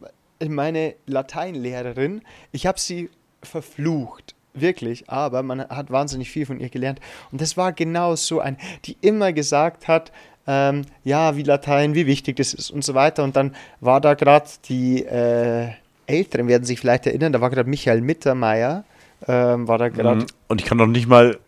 meine 0.47 0.95
Lateinlehrerin, 1.07 2.23
ich 2.53 2.67
habe 2.67 2.79
sie 2.79 3.11
verflucht, 3.43 4.35
wirklich, 4.55 5.09
aber 5.09 5.43
man 5.43 5.69
hat 5.69 5.91
wahnsinnig 5.91 6.31
viel 6.31 6.47
von 6.47 6.61
ihr 6.61 6.69
gelernt. 6.69 7.01
Und 7.33 7.41
das 7.41 7.57
war 7.57 7.73
genau 7.73 8.17
so 8.17 8.41
ein, 8.41 8.57
die 8.85 8.97
immer 9.01 9.33
gesagt 9.33 9.89
hat, 9.89 10.13
ähm, 10.47 10.83
ja, 11.05 11.37
wie 11.37 11.43
Latein, 11.43 11.95
wie 11.95 12.07
wichtig 12.07 12.37
das 12.37 12.55
ist 12.55 12.71
und 12.71 12.85
so 12.85 12.95
weiter. 12.95 13.23
Und 13.23 13.37
dann 13.37 13.55
war 13.81 14.01
da 14.01 14.15
gerade 14.15 14.49
die 14.65 15.05
äh, 15.05 15.71
Älteren, 16.11 16.49
werden 16.49 16.65
sich 16.65 16.81
vielleicht 16.81 17.07
erinnern, 17.07 17.33
da 17.33 17.41
war 17.41 17.51
gerade 17.51 17.69
Michael 17.71 18.01
Mittermeier, 18.03 18.85
ähm, 19.27 19.69
war 19.69 19.79
da 19.79 19.89
gerade 19.89 20.21
Mhm. 20.23 20.27
Und 20.49 20.61
ich 20.61 20.67
kann 20.67 20.79
doch 20.79 20.87
nicht 20.87 21.07
mal, 21.09 21.39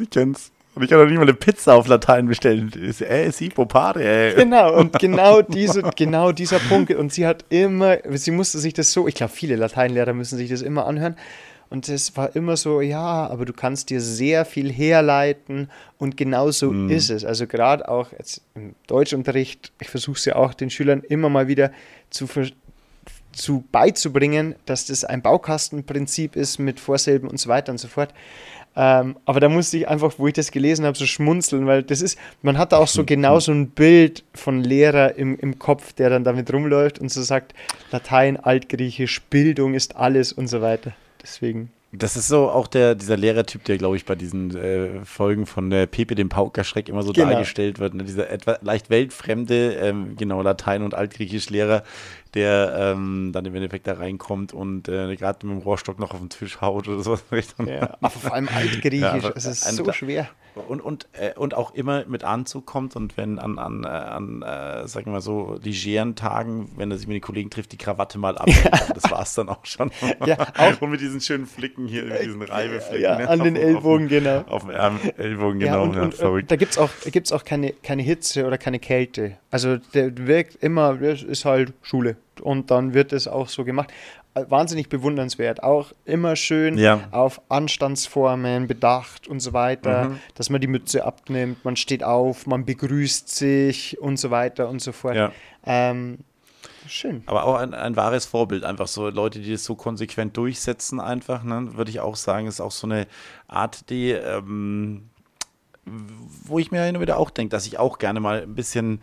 ich 0.00 0.10
kenn's, 0.10 0.50
und 0.74 0.82
ich 0.82 0.88
kann 0.88 0.98
doch 1.00 1.06
nicht 1.06 1.16
mal 1.16 1.22
eine 1.22 1.34
Pizza 1.34 1.74
auf 1.74 1.86
Latein 1.86 2.26
bestellen. 2.26 2.70
Ist, 2.80 3.02
äh, 3.02 3.30
si, 3.30 3.50
popare, 3.50 4.02
ey. 4.02 4.34
Genau, 4.36 4.74
und 4.78 4.98
genau, 4.98 5.42
diese, 5.42 5.82
genau 5.96 6.32
dieser 6.32 6.58
Punkt. 6.60 6.90
Und 6.94 7.12
sie 7.12 7.26
hat 7.26 7.44
immer, 7.50 7.98
sie 8.12 8.30
musste 8.30 8.58
sich 8.58 8.72
das 8.72 8.90
so, 8.92 9.06
ich 9.06 9.14
glaube, 9.14 9.32
viele 9.34 9.56
Lateinlehrer 9.56 10.14
müssen 10.14 10.38
sich 10.38 10.48
das 10.48 10.62
immer 10.62 10.86
anhören. 10.86 11.16
Und 11.68 11.88
es 11.88 12.16
war 12.18 12.36
immer 12.36 12.58
so, 12.58 12.82
ja, 12.82 13.26
aber 13.28 13.46
du 13.46 13.54
kannst 13.54 13.88
dir 13.88 14.00
sehr 14.02 14.44
viel 14.44 14.70
herleiten 14.70 15.70
und 15.96 16.18
genau 16.18 16.50
so 16.50 16.70
ist 16.88 17.08
es. 17.08 17.24
Also 17.24 17.46
gerade 17.46 17.88
auch 17.88 18.12
jetzt 18.12 18.42
im 18.54 18.74
Deutschunterricht, 18.86 19.72
ich 19.80 19.88
versuche 19.88 20.16
es 20.18 20.24
ja 20.26 20.36
auch 20.36 20.52
den 20.52 20.68
Schülern 20.68 21.00
immer 21.00 21.30
mal 21.30 21.48
wieder 21.48 21.70
zu, 22.10 22.26
ver- 22.26 22.50
zu 23.32 23.64
beizubringen, 23.72 24.54
dass 24.66 24.86
das 24.86 25.04
ein 25.04 25.22
Baukastenprinzip 25.22 26.36
ist 26.36 26.58
mit 26.58 26.80
Vorsilben 26.80 27.28
und 27.28 27.38
so 27.38 27.48
weiter 27.48 27.72
und 27.72 27.78
so 27.78 27.88
fort. 27.88 28.12
Ähm, 28.74 29.16
aber 29.26 29.40
da 29.40 29.48
musste 29.50 29.76
ich 29.76 29.88
einfach, 29.88 30.14
wo 30.16 30.26
ich 30.28 30.32
das 30.32 30.50
gelesen 30.50 30.86
habe, 30.86 30.96
so 30.96 31.04
schmunzeln, 31.04 31.66
weil 31.66 31.82
das 31.82 32.00
ist, 32.00 32.18
man 32.40 32.56
hat 32.56 32.72
da 32.72 32.78
auch 32.78 32.88
so 32.88 33.04
genau 33.04 33.38
so 33.38 33.52
ein 33.52 33.68
Bild 33.68 34.24
von 34.34 34.64
Lehrer 34.64 35.14
im, 35.16 35.38
im 35.38 35.58
Kopf, 35.58 35.92
der 35.92 36.08
dann 36.08 36.24
damit 36.24 36.50
rumläuft 36.52 36.98
und 36.98 37.10
so 37.10 37.22
sagt, 37.22 37.52
Latein, 37.90 38.38
Altgriechisch, 38.38 39.20
Bildung 39.22 39.74
ist 39.74 39.96
alles 39.96 40.32
und 40.32 40.46
so 40.48 40.62
weiter. 40.62 40.92
Deswegen. 41.22 41.70
Das 41.94 42.16
ist 42.16 42.28
so 42.28 42.48
auch 42.48 42.68
der, 42.68 42.94
dieser 42.94 43.18
Lehrertyp, 43.18 43.64
der, 43.64 43.76
glaube 43.76 43.96
ich, 43.96 44.06
bei 44.06 44.14
diesen 44.14 44.56
äh, 44.56 45.04
Folgen 45.04 45.44
von 45.44 45.70
äh, 45.70 45.86
Pepe 45.86 46.14
dem 46.14 46.30
Paukerschreck 46.30 46.88
immer 46.88 47.02
so 47.02 47.12
Genau. 47.12 47.30
dargestellt 47.30 47.78
wird. 47.80 47.92
Ne? 47.92 48.04
Dieser 48.04 48.30
etwa 48.30 48.56
leicht 48.62 48.88
weltfremde, 48.88 49.74
ähm, 49.74 50.16
genau, 50.16 50.40
Latein- 50.40 50.82
und 50.84 50.94
Altgriechisch-Lehrer, 50.94 51.82
der 52.34 52.74
ähm, 52.94 53.30
dann 53.32 53.44
im 53.44 53.54
Endeffekt 53.54 53.86
da 53.86 53.94
reinkommt 53.94 54.52
und 54.54 54.88
äh, 54.88 55.14
gerade 55.16 55.46
mit 55.46 55.56
dem 55.58 55.62
Rohrstock 55.62 55.98
noch 55.98 56.12
auf 56.12 56.20
den 56.20 56.30
Tisch 56.30 56.60
haut 56.60 56.88
oder 56.88 57.02
sowas. 57.02 57.22
Ja, 57.66 57.96
aber 58.00 58.10
vor 58.10 58.32
allem 58.32 58.48
Altgriechisch, 58.48 59.00
Ja, 59.00 59.32
es 59.34 59.44
ist 59.44 59.66
ein- 59.66 59.74
so 59.74 59.92
schwer. 59.92 60.28
Und, 60.68 60.82
und, 60.82 61.08
äh, 61.14 61.32
und 61.34 61.54
auch 61.54 61.72
immer 61.74 62.04
mit 62.04 62.24
Anzug 62.24 62.66
kommt 62.66 62.94
und 62.94 63.16
wenn 63.16 63.38
an, 63.38 63.58
an, 63.58 63.84
äh, 63.84 63.86
an 63.88 64.42
äh, 64.42 64.86
sagen 64.86 65.06
wir 65.06 65.12
mal 65.12 65.20
so, 65.22 65.58
legeren 65.62 66.14
Tagen, 66.14 66.70
wenn 66.76 66.90
er 66.90 66.98
sich 66.98 67.06
mit 67.06 67.14
den 67.14 67.22
Kollegen 67.22 67.48
trifft, 67.48 67.72
die 67.72 67.78
Krawatte 67.78 68.18
mal 68.18 68.36
ab. 68.36 68.46
Das 68.94 69.10
war 69.10 69.22
es 69.22 69.32
dann 69.32 69.48
auch 69.48 69.64
schon. 69.64 69.90
Ja, 70.26 70.36
auch- 70.58 70.82
und 70.82 70.90
mit 70.90 71.00
diesen 71.00 71.22
schönen 71.22 71.46
Flicken 71.46 71.86
hier, 71.86 72.04
mit 72.04 72.20
diesen 72.22 72.42
Reibeflicken. 72.42 73.02
Ja, 73.02 73.16
ne, 73.16 73.28
an 73.30 73.42
den 73.42 73.56
auf- 73.56 73.62
Ellbogen, 73.62 74.04
auf, 74.04 74.10
genau. 74.10 74.38
Auf 74.46 74.62
dem 74.64 74.70
Ärm- 74.72 75.00
Ellbogen, 75.16 75.60
Ja, 75.62 75.72
genau. 75.72 75.82
und, 75.84 75.94
Ja, 75.94 75.98
und, 76.00 76.04
und 76.08 76.14
verrückt. 76.16 76.50
da 76.50 76.56
gibt 76.56 76.72
es 76.72 76.78
auch, 76.78 76.90
gibt's 77.10 77.32
auch 77.32 77.44
keine, 77.44 77.72
keine 77.82 78.02
Hitze 78.02 78.46
oder 78.46 78.58
keine 78.58 78.78
Kälte. 78.78 79.38
Also 79.50 79.78
der 79.94 80.14
wirkt 80.26 80.56
immer, 80.62 80.94
das 80.96 81.22
ist 81.22 81.46
halt 81.46 81.72
Schule. 81.80 82.16
Und 82.42 82.70
dann 82.70 82.92
wird 82.94 83.12
es 83.12 83.28
auch 83.28 83.48
so 83.48 83.64
gemacht. 83.64 83.90
Äh, 84.34 84.44
Wahnsinnig 84.48 84.88
bewundernswert. 84.88 85.62
Auch 85.62 85.92
immer 86.04 86.36
schön 86.36 86.76
Ja. 86.78 87.00
auf 87.10 87.40
Anstandsformen 87.48 88.66
bedacht 88.66 89.28
und 89.28 89.40
so 89.40 89.52
weiter, 89.52 90.10
Mhm. 90.10 90.18
dass 90.34 90.50
man 90.50 90.60
die 90.60 90.66
Mütze 90.66 91.04
abnimmt, 91.04 91.64
man 91.64 91.76
steht 91.76 92.02
auf, 92.04 92.46
man 92.46 92.64
begrüßt 92.64 93.28
sich 93.28 94.00
und 94.00 94.16
so 94.18 94.30
weiter 94.30 94.68
und 94.68 94.80
so 94.82 94.92
fort. 94.92 95.16
Ja. 95.16 95.32
Ähm, 95.64 96.18
schön. 96.88 97.22
Aber 97.26 97.44
auch 97.44 97.56
ein, 97.56 97.74
ein 97.74 97.94
wahres 97.96 98.24
Vorbild, 98.26 98.64
einfach 98.64 98.88
so 98.88 99.08
Leute, 99.10 99.38
die 99.40 99.52
das 99.52 99.64
so 99.64 99.74
konsequent 99.74 100.36
durchsetzen, 100.36 100.98
einfach, 101.00 101.44
ne, 101.44 101.68
würde 101.76 101.90
ich 101.90 102.00
auch 102.00 102.16
sagen, 102.16 102.46
ist 102.46 102.60
auch 102.60 102.70
so 102.72 102.86
eine 102.86 103.06
Art, 103.48 103.88
die, 103.90 104.10
ähm, 104.10 105.08
wo 105.84 106.58
ich 106.58 106.70
mir 106.70 106.82
hin 106.84 106.96
und 106.96 107.02
wieder 107.02 107.18
auch 107.18 107.30
denke, 107.30 107.50
dass 107.50 107.66
ich 107.66 107.78
auch 107.78 107.98
gerne 107.98 108.20
mal 108.20 108.42
ein 108.42 108.54
bisschen 108.54 109.02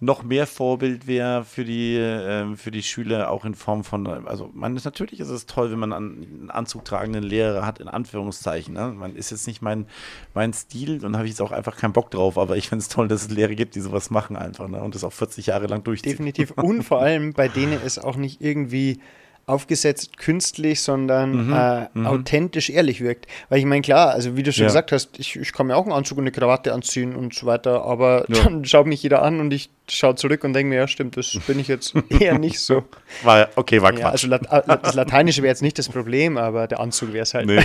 noch 0.00 0.22
mehr 0.22 0.46
Vorbild 0.46 1.06
wäre 1.06 1.44
für 1.44 1.64
die, 1.64 1.96
ähm, 1.96 2.56
für 2.56 2.70
die 2.70 2.82
Schüler, 2.82 3.30
auch 3.30 3.44
in 3.44 3.54
Form 3.54 3.82
von, 3.82 4.06
also 4.26 4.50
man 4.52 4.76
ist 4.76 4.84
natürlich 4.84 5.20
ist 5.20 5.30
es 5.30 5.46
toll, 5.46 5.70
wenn 5.70 5.78
man 5.78 5.92
an, 5.92 6.26
einen 6.40 6.50
Anzug 6.50 6.84
tragenden 6.84 7.22
Lehrer 7.22 7.64
hat, 7.64 7.78
in 7.78 7.88
Anführungszeichen. 7.88 8.74
Ne? 8.74 8.92
Man 8.94 9.16
ist 9.16 9.30
jetzt 9.30 9.46
nicht 9.46 9.62
mein, 9.62 9.86
mein 10.34 10.52
Stil 10.52 11.04
und 11.04 11.16
habe 11.16 11.24
ich 11.24 11.32
jetzt 11.32 11.40
auch 11.40 11.52
einfach 11.52 11.76
keinen 11.76 11.94
Bock 11.94 12.10
drauf, 12.10 12.36
aber 12.36 12.56
ich 12.56 12.68
finde 12.68 12.82
es 12.82 12.88
toll, 12.88 13.08
dass 13.08 13.22
es 13.22 13.30
Lehrer 13.30 13.54
gibt, 13.54 13.74
die 13.74 13.80
sowas 13.80 14.10
machen 14.10 14.36
einfach 14.36 14.68
ne? 14.68 14.82
und 14.82 14.94
das 14.94 15.02
auch 15.02 15.12
40 15.12 15.46
Jahre 15.46 15.66
lang 15.66 15.82
durchziehen. 15.82 16.12
Definitiv. 16.12 16.50
Und 16.52 16.82
vor 16.82 17.00
allem 17.00 17.32
bei 17.32 17.48
denen 17.48 17.80
ist 17.84 17.98
auch 17.98 18.16
nicht 18.16 18.42
irgendwie 18.42 19.00
aufgesetzt 19.48 20.16
künstlich, 20.18 20.80
sondern 20.82 21.46
Mhm, 21.46 21.52
äh, 21.52 21.86
authentisch 22.04 22.68
ehrlich 22.68 23.00
wirkt. 23.00 23.28
Weil 23.48 23.60
ich 23.60 23.64
meine, 23.64 23.80
klar, 23.80 24.10
also 24.10 24.36
wie 24.36 24.42
du 24.42 24.52
schon 24.52 24.62
Ja. 24.62 24.66
gesagt 24.68 24.90
hast, 24.90 25.20
ich, 25.20 25.36
ich 25.36 25.52
kann 25.52 25.68
mir 25.68 25.76
auch 25.76 25.84
einen 25.84 25.92
Anzug 25.92 26.18
und 26.18 26.24
eine 26.24 26.32
Krawatte 26.32 26.72
anziehen 26.74 27.14
und 27.14 27.32
so 27.32 27.46
weiter, 27.46 27.84
aber 27.84 28.24
Ja. 28.28 28.42
dann 28.42 28.64
schaut 28.64 28.86
mich 28.86 29.00
jeder 29.04 29.22
an 29.22 29.38
und 29.38 29.52
ich 29.52 29.70
schaue 29.88 30.16
zurück 30.16 30.42
und 30.42 30.52
denke 30.52 30.70
mir, 30.70 30.76
ja 30.80 30.88
stimmt, 30.88 31.16
das 31.16 31.38
bin 31.46 31.60
ich 31.60 31.68
jetzt 31.68 31.94
eher 32.20 32.36
nicht 32.36 32.58
so. 32.58 32.82
War, 33.22 33.48
okay, 33.54 33.80
war 33.82 33.92
Ja, 33.92 34.10
Quatsch. 34.10 34.12
also 34.12 34.26
Lat 34.26 34.46
äh, 34.50 34.78
das 34.82 34.94
Lateinische 34.94 35.42
wäre 35.42 35.52
jetzt 35.52 35.62
nicht 35.62 35.78
das 35.78 35.88
Problem, 35.88 36.38
aber 36.38 36.66
der 36.66 36.80
Anzug 36.80 37.12
wäre 37.12 37.22
es 37.22 37.32
halt. 37.32 37.46
Nee. 37.46 37.58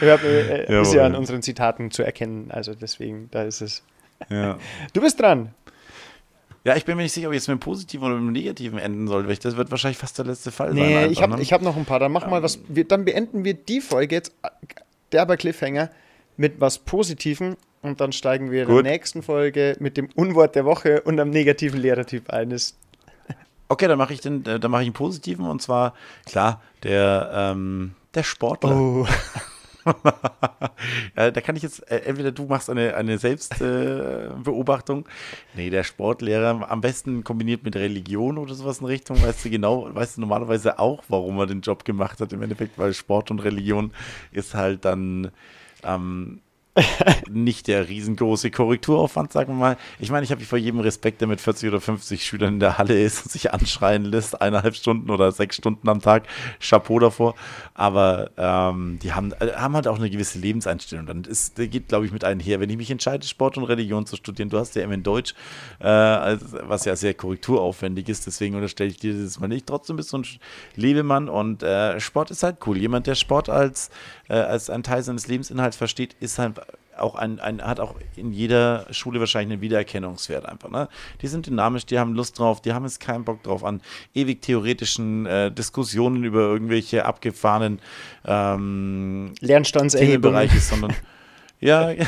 Wir 0.00 0.12
haben, 0.12 0.24
äh, 0.24 0.80
ist 0.80 0.94
ja 0.94 1.04
an 1.04 1.14
unseren 1.14 1.42
Zitaten 1.42 1.90
zu 1.90 2.02
erkennen, 2.02 2.50
also 2.50 2.74
deswegen, 2.74 3.28
da 3.32 3.42
ist 3.42 3.60
es. 3.60 3.82
ja. 4.30 4.56
Du 4.94 5.02
bist 5.02 5.20
dran. 5.20 5.50
Ja, 6.66 6.74
ich 6.74 6.84
bin 6.84 6.96
mir 6.96 7.04
nicht 7.04 7.12
sicher, 7.12 7.28
ob 7.28 7.32
ich 7.32 7.36
jetzt 7.38 7.46
mit 7.46 7.58
dem 7.58 7.60
Positiven 7.60 8.04
oder 8.06 8.16
mit 8.16 8.24
dem 8.24 8.32
Negativen 8.32 8.80
enden 8.80 9.06
soll, 9.06 9.28
weil 9.28 9.36
das 9.36 9.56
wird 9.56 9.70
wahrscheinlich 9.70 9.98
fast 9.98 10.18
der 10.18 10.24
letzte 10.24 10.50
Fall 10.50 10.70
sein. 10.70 10.76
Nee, 10.76 10.96
einfach, 10.96 11.10
ich 11.12 11.22
habe 11.22 11.36
ne? 11.36 11.42
ich 11.42 11.52
hab 11.52 11.62
noch 11.62 11.76
ein 11.76 11.84
paar. 11.84 12.00
Dann 12.00 12.10
mach 12.10 12.26
mal 12.26 12.42
was. 12.42 12.58
Wir, 12.66 12.82
dann 12.88 13.04
beenden 13.04 13.44
wir 13.44 13.54
die 13.54 13.80
Folge 13.80 14.16
jetzt, 14.16 14.34
äh, 14.42 14.48
derber 15.12 15.36
Cliffhanger, 15.36 15.90
mit 16.36 16.60
was 16.60 16.78
Positivem 16.78 17.56
und 17.82 18.00
dann 18.00 18.10
steigen 18.10 18.50
wir 18.50 18.62
in 18.62 18.68
Gut. 18.68 18.84
der 18.84 18.92
nächsten 18.92 19.22
Folge 19.22 19.76
mit 19.78 19.96
dem 19.96 20.08
Unwort 20.16 20.56
der 20.56 20.64
Woche 20.64 21.02
und 21.02 21.20
am 21.20 21.30
negativen 21.30 21.80
Lehrertyp 21.80 22.30
ein. 22.30 22.50
Das- 22.50 22.74
Okay, 23.68 23.86
dann 23.88 23.98
mache 23.98 24.12
ich 24.12 24.20
den, 24.20 24.44
äh, 24.46 24.58
dann 24.58 24.70
mache 24.72 24.82
ich 24.82 24.86
einen 24.86 24.94
positiven 24.94 25.46
und 25.46 25.62
zwar, 25.62 25.94
klar, 26.24 26.60
der, 26.82 27.30
ähm, 27.32 27.94
der 28.14 28.22
Sportler. 28.24 28.76
Oh, 28.76 29.06
Ja, 31.16 31.30
da 31.30 31.40
kann 31.40 31.56
ich 31.56 31.62
jetzt, 31.62 31.90
äh, 31.90 32.00
entweder 32.00 32.32
du 32.32 32.44
machst 32.44 32.68
eine, 32.68 32.94
eine 32.94 33.18
Selbstbeobachtung. 33.18 35.06
Äh, 35.06 35.10
nee, 35.54 35.70
der 35.70 35.84
Sportlehrer, 35.84 36.70
am 36.70 36.80
besten 36.80 37.24
kombiniert 37.24 37.64
mit 37.64 37.76
Religion 37.76 38.38
oder 38.38 38.54
sowas 38.54 38.80
in 38.80 38.86
Richtung, 38.86 39.22
weißt 39.22 39.44
du 39.44 39.50
genau, 39.50 39.94
weißt 39.94 40.16
du 40.16 40.20
normalerweise 40.20 40.78
auch, 40.78 41.04
warum 41.08 41.38
er 41.38 41.46
den 41.46 41.60
Job 41.62 41.84
gemacht 41.84 42.20
hat 42.20 42.32
im 42.32 42.42
Endeffekt, 42.42 42.78
weil 42.78 42.92
Sport 42.92 43.30
und 43.30 43.40
Religion 43.40 43.92
ist 44.32 44.54
halt 44.54 44.84
dann 44.84 45.30
ähm, 45.84 46.40
nicht 47.30 47.68
der 47.68 47.88
riesengroße 47.88 48.50
Korrekturaufwand, 48.50 49.32
sagen 49.32 49.54
wir 49.54 49.58
mal. 49.58 49.76
Ich 49.98 50.10
meine, 50.10 50.24
ich 50.24 50.30
habe 50.30 50.44
vor 50.44 50.58
jedem 50.58 50.80
Respekt, 50.80 51.20
der 51.20 51.28
mit 51.28 51.40
40 51.40 51.68
oder 51.70 51.80
50 51.80 52.24
Schülern 52.24 52.54
in 52.54 52.60
der 52.60 52.78
Halle 52.78 53.00
ist 53.00 53.24
und 53.24 53.32
sich 53.32 53.52
anschreien 53.52 54.04
lässt, 54.04 54.40
eineinhalb 54.40 54.76
Stunden 54.76 55.10
oder 55.10 55.32
sechs 55.32 55.56
Stunden 55.56 55.88
am 55.88 56.00
Tag. 56.00 56.24
Chapeau 56.60 56.98
davor. 56.98 57.34
Aber 57.74 58.30
ähm, 58.36 58.98
die 59.02 59.12
haben, 59.12 59.32
äh, 59.40 59.52
haben 59.56 59.74
halt 59.74 59.88
auch 59.88 59.98
eine 59.98 60.10
gewisse 60.10 60.38
Lebenseinstellung. 60.38 61.06
Dann 61.06 61.24
ist, 61.24 61.58
der 61.58 61.68
geht, 61.68 61.88
glaube 61.88 62.06
ich, 62.06 62.12
mit 62.12 62.24
einher. 62.24 62.60
Wenn 62.60 62.70
ich 62.70 62.76
mich 62.76 62.90
entscheide, 62.90 63.26
Sport 63.26 63.56
und 63.56 63.64
Religion 63.64 64.06
zu 64.06 64.16
studieren, 64.16 64.50
du 64.50 64.58
hast 64.58 64.74
ja 64.76 64.82
immer 64.82 64.94
in 64.94 65.02
Deutsch, 65.02 65.34
äh, 65.78 65.86
was 65.86 66.84
ja 66.84 66.94
sehr 66.96 67.14
korrekturaufwendig 67.14 68.08
ist, 68.08 68.26
deswegen 68.26 68.54
unterstelle 68.54 68.90
ich 68.90 68.98
dir 68.98 69.14
das 69.14 69.40
mal 69.40 69.48
nicht. 69.48 69.66
Trotzdem 69.66 69.96
bist 69.96 70.12
du 70.12 70.18
ein 70.18 70.26
Lebemann 70.74 71.28
und 71.28 71.62
äh, 71.62 71.98
Sport 72.00 72.30
ist 72.30 72.42
halt 72.42 72.58
cool. 72.66 72.76
Jemand, 72.76 73.06
der 73.06 73.14
Sport 73.14 73.48
als, 73.48 73.90
äh, 74.28 74.34
als 74.34 74.70
einen 74.70 74.82
Teil 74.82 75.02
seines 75.02 75.28
Lebensinhalts 75.28 75.76
versteht, 75.76 76.16
ist 76.20 76.38
halt 76.38 76.60
auch 76.98 77.14
ein, 77.14 77.40
ein, 77.40 77.62
hat 77.62 77.80
auch 77.80 77.94
in 78.16 78.32
jeder 78.32 78.86
Schule 78.90 79.20
wahrscheinlich 79.20 79.54
einen 79.54 79.62
Wiedererkennungswert 79.62 80.46
einfach. 80.46 80.70
Ne? 80.70 80.88
Die 81.22 81.26
sind 81.26 81.46
dynamisch, 81.46 81.86
die 81.86 81.98
haben 81.98 82.14
Lust 82.14 82.38
drauf, 82.38 82.60
die 82.60 82.72
haben 82.72 82.84
jetzt 82.84 83.00
keinen 83.00 83.24
Bock 83.24 83.42
drauf 83.42 83.64
an 83.64 83.80
ewig 84.14 84.42
theoretischen 84.42 85.26
äh, 85.26 85.52
Diskussionen 85.52 86.24
über 86.24 86.40
irgendwelche 86.40 87.04
abgefahrenen 87.04 87.80
ähm, 88.24 89.34
Lernstandserhebungen. 89.40 90.48
sondern 90.58 90.94
ja, 91.60 91.90
ja, 91.90 92.06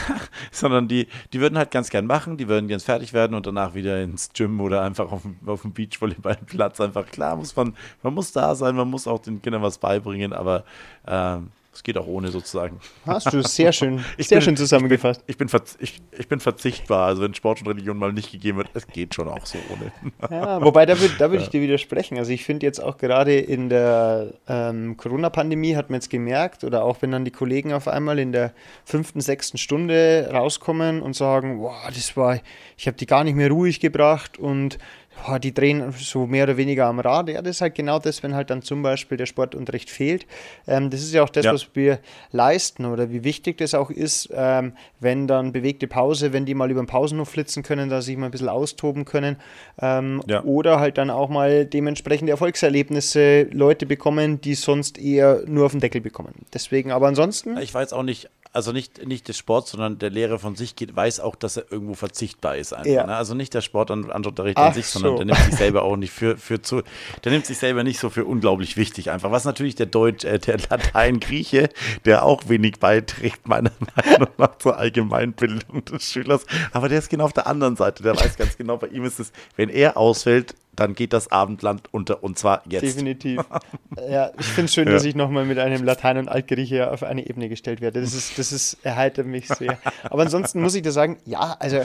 sondern 0.51 0.89
die, 0.89 1.07
die 1.33 1.41
würden 1.41 1.59
halt 1.59 1.71
ganz 1.71 1.91
gern 1.91 2.07
machen, 2.07 2.37
die 2.37 2.49
würden 2.49 2.69
ganz 2.69 2.85
fertig 2.85 3.13
werden 3.13 3.35
und 3.35 3.47
danach 3.47 3.75
wieder 3.75 4.03
ins 4.03 4.33
Gym 4.33 4.61
oder 4.61 4.83
einfach 4.83 5.11
auf 5.13 5.23
dem, 5.23 5.37
auf 5.47 5.63
dem 5.63 5.73
Beachvolleyballplatz. 5.73 6.81
Einfach 6.81 7.07
klar 7.07 7.37
muss 7.37 7.55
man, 7.57 7.75
man 8.03 8.15
muss 8.15 8.33
da 8.33 8.55
sein, 8.55 8.77
man 8.77 8.89
muss 8.89 9.07
auch 9.07 9.21
den 9.21 9.43
Kindern 9.43 9.63
was 9.63 9.79
beibringen, 9.79 10.33
aber 10.33 10.65
ähm, 11.07 11.51
es 11.79 11.85
geht 11.85 11.97
auch 11.97 12.09
ohne 12.09 12.33
sozusagen. 12.33 12.81
Hast 13.07 13.33
du 13.33 13.41
sehr 13.41 13.71
schön, 13.71 14.05
sehr 14.19 14.39
bin, 14.39 14.45
schön 14.45 14.57
zusammengefasst. 14.57 15.23
Ich 15.29 15.37
bin, 15.37 15.47
ich, 15.47 15.53
bin 15.53 15.63
ich, 15.79 16.03
ich 16.19 16.27
bin 16.27 16.41
verzichtbar. 16.41 17.07
Also 17.07 17.23
wenn 17.23 17.35
Sport 17.35 17.61
und 17.61 17.69
Religion 17.69 17.97
mal 17.97 18.13
nicht 18.13 18.33
gegeben 18.33 18.59
wird, 18.59 18.71
es 18.75 18.89
geht 18.89 19.15
schon 19.15 19.29
auch 19.29 19.47
so 19.47 19.59
ohne. 19.71 19.93
Ja, 20.29 20.61
wobei 20.61 20.87
da 20.87 20.99
würde 20.99 21.15
da 21.19 21.31
würd 21.31 21.43
ich 21.43 21.51
dir 21.51 21.63
widersprechen. 21.63 22.19
Also 22.19 22.33
ich 22.33 22.45
finde 22.45 22.67
jetzt 22.67 22.83
auch 22.83 22.99
gerade 22.99 23.39
in 23.39 23.69
der 23.69 24.33
ähm, 24.49 24.97
Corona-Pandemie 24.97 25.77
hat 25.77 25.89
man 25.89 25.99
jetzt 25.99 26.11
gemerkt, 26.11 26.65
oder 26.65 26.83
auch 26.83 27.01
wenn 27.01 27.13
dann 27.13 27.25
die 27.25 27.31
Kollegen 27.31 27.73
auf 27.73 27.87
einmal 27.87 28.19
in 28.19 28.33
der 28.33 28.53
fünften, 28.85 29.21
sechsten 29.21 29.57
Stunde 29.57 30.29
rauskommen 30.33 31.01
und 31.01 31.15
sagen, 31.15 31.61
wow, 31.61 31.77
das 31.95 32.17
war, 32.17 32.41
ich 32.77 32.89
habe 32.89 32.97
die 32.97 33.07
gar 33.07 33.23
nicht 33.23 33.37
mehr 33.37 33.51
ruhig 33.51 33.79
gebracht 33.79 34.37
und 34.37 34.79
oh, 35.27 35.39
die 35.39 35.55
drehen 35.55 35.93
so 35.93 36.27
mehr 36.27 36.45
oder 36.45 36.57
weniger 36.57 36.87
am 36.87 37.01
Rad. 37.01 37.29
Ja, 37.29 37.43
das 37.43 37.57
ist 37.57 37.61
halt 37.61 37.75
genau 37.75 37.99
das, 37.99 38.23
wenn 38.23 38.35
halt 38.35 38.51
dann 38.51 38.63
zum 38.63 38.83
Beispiel 38.83 39.17
der 39.17 39.27
Sportunterricht 39.27 39.91
fehlt. 39.91 40.27
Ähm, 40.67 40.91
das 40.91 41.01
ist 41.03 41.13
ja 41.13 41.23
auch 41.23 41.29
das, 41.29 41.47
ja. 41.47 41.53
was 41.53 41.69
wir 41.75 42.01
leisten 42.33 42.85
oder 42.85 43.11
wie 43.11 43.25
wichtig 43.25 43.59
das 43.59 43.75
auch 43.75 43.91
ist, 43.91 44.31
ähm, 44.33 44.73
wenn 45.01 45.27
dann 45.27 45.53
bewegte 45.53 45.87
Pause, 45.87 46.33
wenn 46.33 46.47
die 46.47 46.55
mal 46.55 46.71
über 46.71 46.83
den 46.83 46.87
Pausenhof 46.87 47.29
flitzen 47.29 47.63
können, 47.63 47.89
da 47.89 48.03
sich 48.03 48.17
mal 48.17 48.27
ein 48.27 48.31
bisschen 48.31 48.49
austoben 48.49 49.05
können 49.05 49.37
ähm, 49.81 50.23
ja. 50.27 50.43
oder 50.45 50.81
halt 50.81 50.99
dann 50.99 51.11
auch 51.11 51.29
mal 51.29 51.65
dementsprechende 51.67 52.31
Erfolgserlebnisse 52.33 53.45
Leute 53.53 53.87
bekommen, 53.87 54.41
die 54.41 54.55
sonst 54.55 54.99
eher 54.99 55.43
nur 55.47 55.67
auf 55.67 55.73
den 55.73 55.81
Deckel 55.81 56.01
bekommen. 56.01 56.47
Deswegen, 56.53 56.93
aber 56.93 57.09
ansonsten. 57.09 57.57
Ich 57.59 57.75
weiß 57.75 57.93
auch 57.93 58.03
nicht, 58.03 58.31
also 58.53 58.73
nicht, 58.73 59.07
nicht 59.07 59.29
des 59.29 59.37
Sports, 59.37 59.73
sondern 59.73 59.99
der 59.99 60.11
Lehrer 60.11 60.39
von 60.39 60.57
sich 60.57 60.77
geht, 60.77 60.95
weiß 60.95 61.21
auch, 61.21 61.37
dass 61.37 61.57
er 61.57 61.71
irgendwo 61.71 61.95
verzichtbar 61.95 62.57
ist. 62.57 62.73
Einfach, 62.73 62.91
ja. 62.91 63.07
ne? 63.07 63.17
Also 63.17 63.35
nicht 63.35 63.55
der 63.55 63.61
Sport 63.61 63.91
an, 63.91 64.11
an 64.11 64.25
sich, 64.73 64.87
sondern 64.87 65.17
der 65.17 65.27
nimmt 65.27 65.39
sich 65.39 65.57
selber 65.57 65.83
auch 65.83 65.97
nicht 65.97 66.13
für, 66.13 66.37
für 66.37 66.61
zu, 66.63 66.83
der 67.25 67.33
nimmt 67.33 67.47
sich 67.47 67.59
selber 67.59 67.85
nicht 67.85 67.99
so 67.99 68.11
für 68.11 68.25
unglaublich 68.25 68.77
wichtig 68.77 69.11
einfach. 69.11 69.31
Was 69.31 69.45
natürlich 69.45 69.75
der 69.75 69.87
Deutsch, 69.87 70.25
äh, 70.25 70.39
der 70.39 70.59
Latein-Grieche, 70.59 71.69
der 72.05 72.25
auch 72.25 72.49
wenig 72.49 72.79
beiträgt, 72.81 73.47
meiner 73.49 73.73
Meinung 73.97 74.29
nach 74.39 74.59
zur 74.59 74.77
Allgemeinbildung 74.79 75.85
des 75.85 76.05
Schülers. 76.11 76.45
Aber 76.73 76.89
der 76.89 76.99
ist 76.99 77.11
genau 77.11 77.25
auf 77.25 77.33
der 77.33 77.47
anderen 77.47 77.77
Seite. 77.77 78.03
Der 78.03 78.17
weiß 78.17 78.37
ganz 78.37 78.57
genau, 78.57 78.77
bei 78.77 78.89
ihm 78.89 79.05
ist 79.05 79.21
es, 79.21 79.33
wenn 79.57 79.69
er 79.69 79.97
ausfällt, 79.97 80.55
dann 80.79 80.95
geht 80.95 81.13
das 81.13 81.31
Abendland 81.33 81.93
unter 81.93 82.23
und 82.23 82.39
zwar 82.39 82.63
jetzt. 82.69 82.83
Definitiv. 82.83 83.41
ja, 84.11 84.31
ich 84.39 84.47
finde 84.47 84.67
es 84.67 84.75
schön, 84.75 84.87
ja. 84.87 84.95
dass 84.95 85.05
ich 85.05 85.15
nochmal 85.15 85.45
mit 85.45 85.59
einem 85.59 85.85
Latein- 85.85 86.19
und 86.19 86.29
Altgrieche 86.29 86.91
auf 86.91 87.03
eine 87.03 87.29
Ebene 87.29 87.49
gestellt 87.49 87.81
werde. 87.81 88.01
Das 88.01 88.15
ist, 88.15 88.39
das 88.39 88.53
ist, 88.53 88.79
erheitert 88.85 89.27
mich 89.27 89.49
sehr. 89.49 89.79
Aber 90.05 90.23
ansonsten 90.23 90.61
muss 90.61 90.75
ich 90.75 90.83
dir 90.83 90.93
sagen, 90.93 91.19
ja, 91.25 91.57
also 91.59 91.85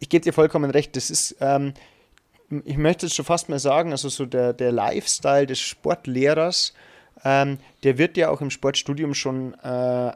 ich 0.00 0.08
gebe 0.08 0.24
dir 0.24 0.32
vollkommen 0.32 0.70
recht, 0.70 0.96
das 0.96 1.10
ist, 1.10 1.36
ähm, 1.40 1.74
ich 2.64 2.76
möchte 2.76 3.06
es 3.06 3.14
schon 3.14 3.24
fast 3.24 3.48
mal 3.48 3.58
sagen, 3.58 3.92
also 3.92 4.08
so 4.08 4.26
der, 4.26 4.52
der 4.52 4.72
Lifestyle 4.72 5.46
des 5.46 5.60
Sportlehrers, 5.60 6.72
ähm, 7.24 7.58
der 7.84 7.98
wird 7.98 8.16
ja 8.16 8.30
auch 8.30 8.40
im 8.40 8.50
Sportstudium 8.50 9.14
schon 9.14 9.54
äh, 9.62 9.66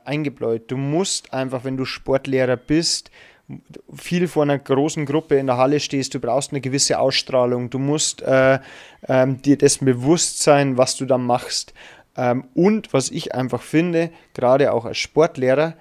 eingebläut. 0.04 0.70
Du 0.70 0.76
musst 0.76 1.32
einfach, 1.32 1.64
wenn 1.64 1.76
du 1.76 1.84
Sportlehrer 1.84 2.56
bist, 2.56 3.10
viel 3.94 4.28
vor 4.28 4.42
einer 4.42 4.58
großen 4.58 5.06
Gruppe 5.06 5.36
in 5.36 5.46
der 5.46 5.56
Halle 5.56 5.80
stehst, 5.80 6.14
du 6.14 6.20
brauchst 6.20 6.52
eine 6.52 6.60
gewisse 6.60 6.98
Ausstrahlung, 6.98 7.70
du 7.70 7.78
musst 7.78 8.22
äh, 8.22 8.58
ähm, 9.08 9.42
dir 9.42 9.58
dessen 9.58 9.84
bewusst 9.84 10.42
sein, 10.42 10.76
was 10.78 10.96
du 10.96 11.04
da 11.04 11.18
machst. 11.18 11.74
Ähm, 12.16 12.44
und 12.54 12.92
was 12.92 13.10
ich 13.10 13.34
einfach 13.34 13.62
finde, 13.62 14.10
gerade 14.34 14.72
auch 14.72 14.84
als 14.84 14.98
Sportlehrer, 14.98 15.74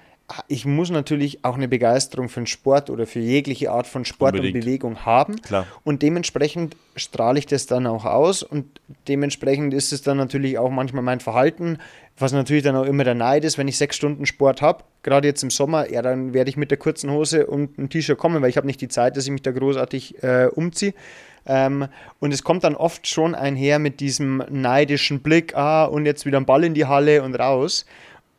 ich 0.48 0.64
muss 0.64 0.90
natürlich 0.90 1.44
auch 1.44 1.56
eine 1.56 1.68
Begeisterung 1.68 2.28
für 2.28 2.40
den 2.40 2.46
Sport 2.46 2.90
oder 2.90 3.06
für 3.06 3.20
jegliche 3.20 3.70
Art 3.70 3.86
von 3.86 4.04
Sport 4.04 4.34
Unbedingt. 4.34 4.56
und 4.56 4.60
Bewegung 4.60 5.04
haben. 5.04 5.40
Klar. 5.42 5.66
Und 5.84 6.02
dementsprechend 6.02 6.76
strahle 6.96 7.38
ich 7.38 7.46
das 7.46 7.66
dann 7.66 7.86
auch 7.86 8.04
aus 8.04 8.42
und 8.42 8.66
dementsprechend 9.08 9.74
ist 9.74 9.92
es 9.92 10.02
dann 10.02 10.16
natürlich 10.16 10.58
auch 10.58 10.70
manchmal 10.70 11.02
mein 11.02 11.20
Verhalten, 11.20 11.78
was 12.18 12.32
natürlich 12.32 12.62
dann 12.62 12.76
auch 12.76 12.84
immer 12.84 13.04
der 13.04 13.14
Neid 13.14 13.44
ist, 13.44 13.58
wenn 13.58 13.68
ich 13.68 13.78
sechs 13.78 13.96
Stunden 13.96 14.26
Sport 14.26 14.62
habe, 14.62 14.84
gerade 15.02 15.28
jetzt 15.28 15.42
im 15.42 15.50
Sommer, 15.50 15.90
ja, 15.90 16.02
dann 16.02 16.34
werde 16.34 16.50
ich 16.50 16.56
mit 16.56 16.70
der 16.70 16.78
kurzen 16.78 17.10
Hose 17.10 17.46
und 17.46 17.78
einem 17.78 17.88
T-Shirt 17.88 18.18
kommen, 18.18 18.42
weil 18.42 18.50
ich 18.50 18.56
habe 18.56 18.66
nicht 18.66 18.80
die 18.80 18.88
Zeit, 18.88 19.16
dass 19.16 19.24
ich 19.24 19.30
mich 19.30 19.42
da 19.42 19.50
großartig 19.50 20.22
äh, 20.22 20.46
umziehe. 20.46 20.94
Ähm, 21.44 21.88
und 22.20 22.32
es 22.32 22.44
kommt 22.44 22.64
dann 22.64 22.76
oft 22.76 23.06
schon 23.06 23.34
einher 23.34 23.78
mit 23.78 24.00
diesem 24.00 24.44
neidischen 24.48 25.20
Blick, 25.20 25.56
ah, 25.56 25.84
und 25.84 26.06
jetzt 26.06 26.24
wieder 26.24 26.38
ein 26.38 26.46
Ball 26.46 26.64
in 26.64 26.74
die 26.74 26.86
Halle 26.86 27.22
und 27.22 27.34
raus. 27.34 27.84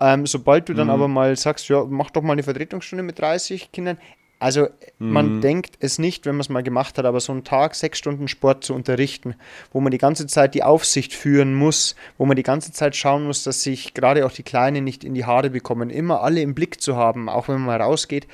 Ähm, 0.04 0.26
sobald 0.26 0.68
du 0.68 0.74
dann 0.74 0.88
mhm. 0.88 0.94
aber 0.94 1.08
mal 1.08 1.34
sagst, 1.38 1.70
ja, 1.70 1.86
mach 1.88 2.12
doch 2.12 2.22
mal 2.22 2.34
eine 2.34 2.44
Vertretungsstunde 2.44 3.04
mit 3.04 3.20
30 3.20 3.72
Kindern. 3.72 3.98
Also 4.38 4.68
man 5.00 5.38
mhm. 5.38 5.42
denkt 5.42 5.78
es 5.80 5.98
nicht, 5.98 6.26
wenn 6.26 6.36
man 6.36 6.42
es 6.42 6.50
mal 6.50 6.64
gemacht 6.64 6.98
hat, 6.98 7.06
aber 7.06 7.22
so 7.22 7.32
einen 7.32 7.46
Tag, 7.46 7.74
sechs 7.76 8.00
Stunden 8.00 8.28
Sport 8.28 8.66
zu 8.66 8.74
unterrichten, 8.74 9.36
wo 9.72 9.80
man 9.80 9.92
die 9.92 9.98
ganze 9.98 10.28
Zeit 10.28 10.56
die 10.56 10.64
Aufsicht 10.64 11.14
führen 11.14 11.56
muss, 11.56 11.96
wo 12.18 12.26
man 12.26 12.36
die 12.36 12.44
ganze 12.44 12.74
Zeit 12.74 12.98
schauen 12.98 13.24
muss, 13.24 13.44
dass 13.44 13.64
sich 13.64 13.94
gerade 13.94 14.26
auch 14.26 14.34
die 14.34 14.44
Kleinen 14.44 14.84
nicht 14.84 15.06
in 15.06 15.14
die 15.14 15.24
Haare 15.24 15.52
bekommen, 15.52 15.90
immer 15.90 16.22
alle 16.22 16.42
im 16.42 16.54
Blick 16.54 16.82
zu 16.82 16.98
haben, 16.98 17.30
auch 17.30 17.48
wenn 17.48 17.56
man 17.56 17.68
mal 17.68 17.82
rausgeht, 17.82 18.28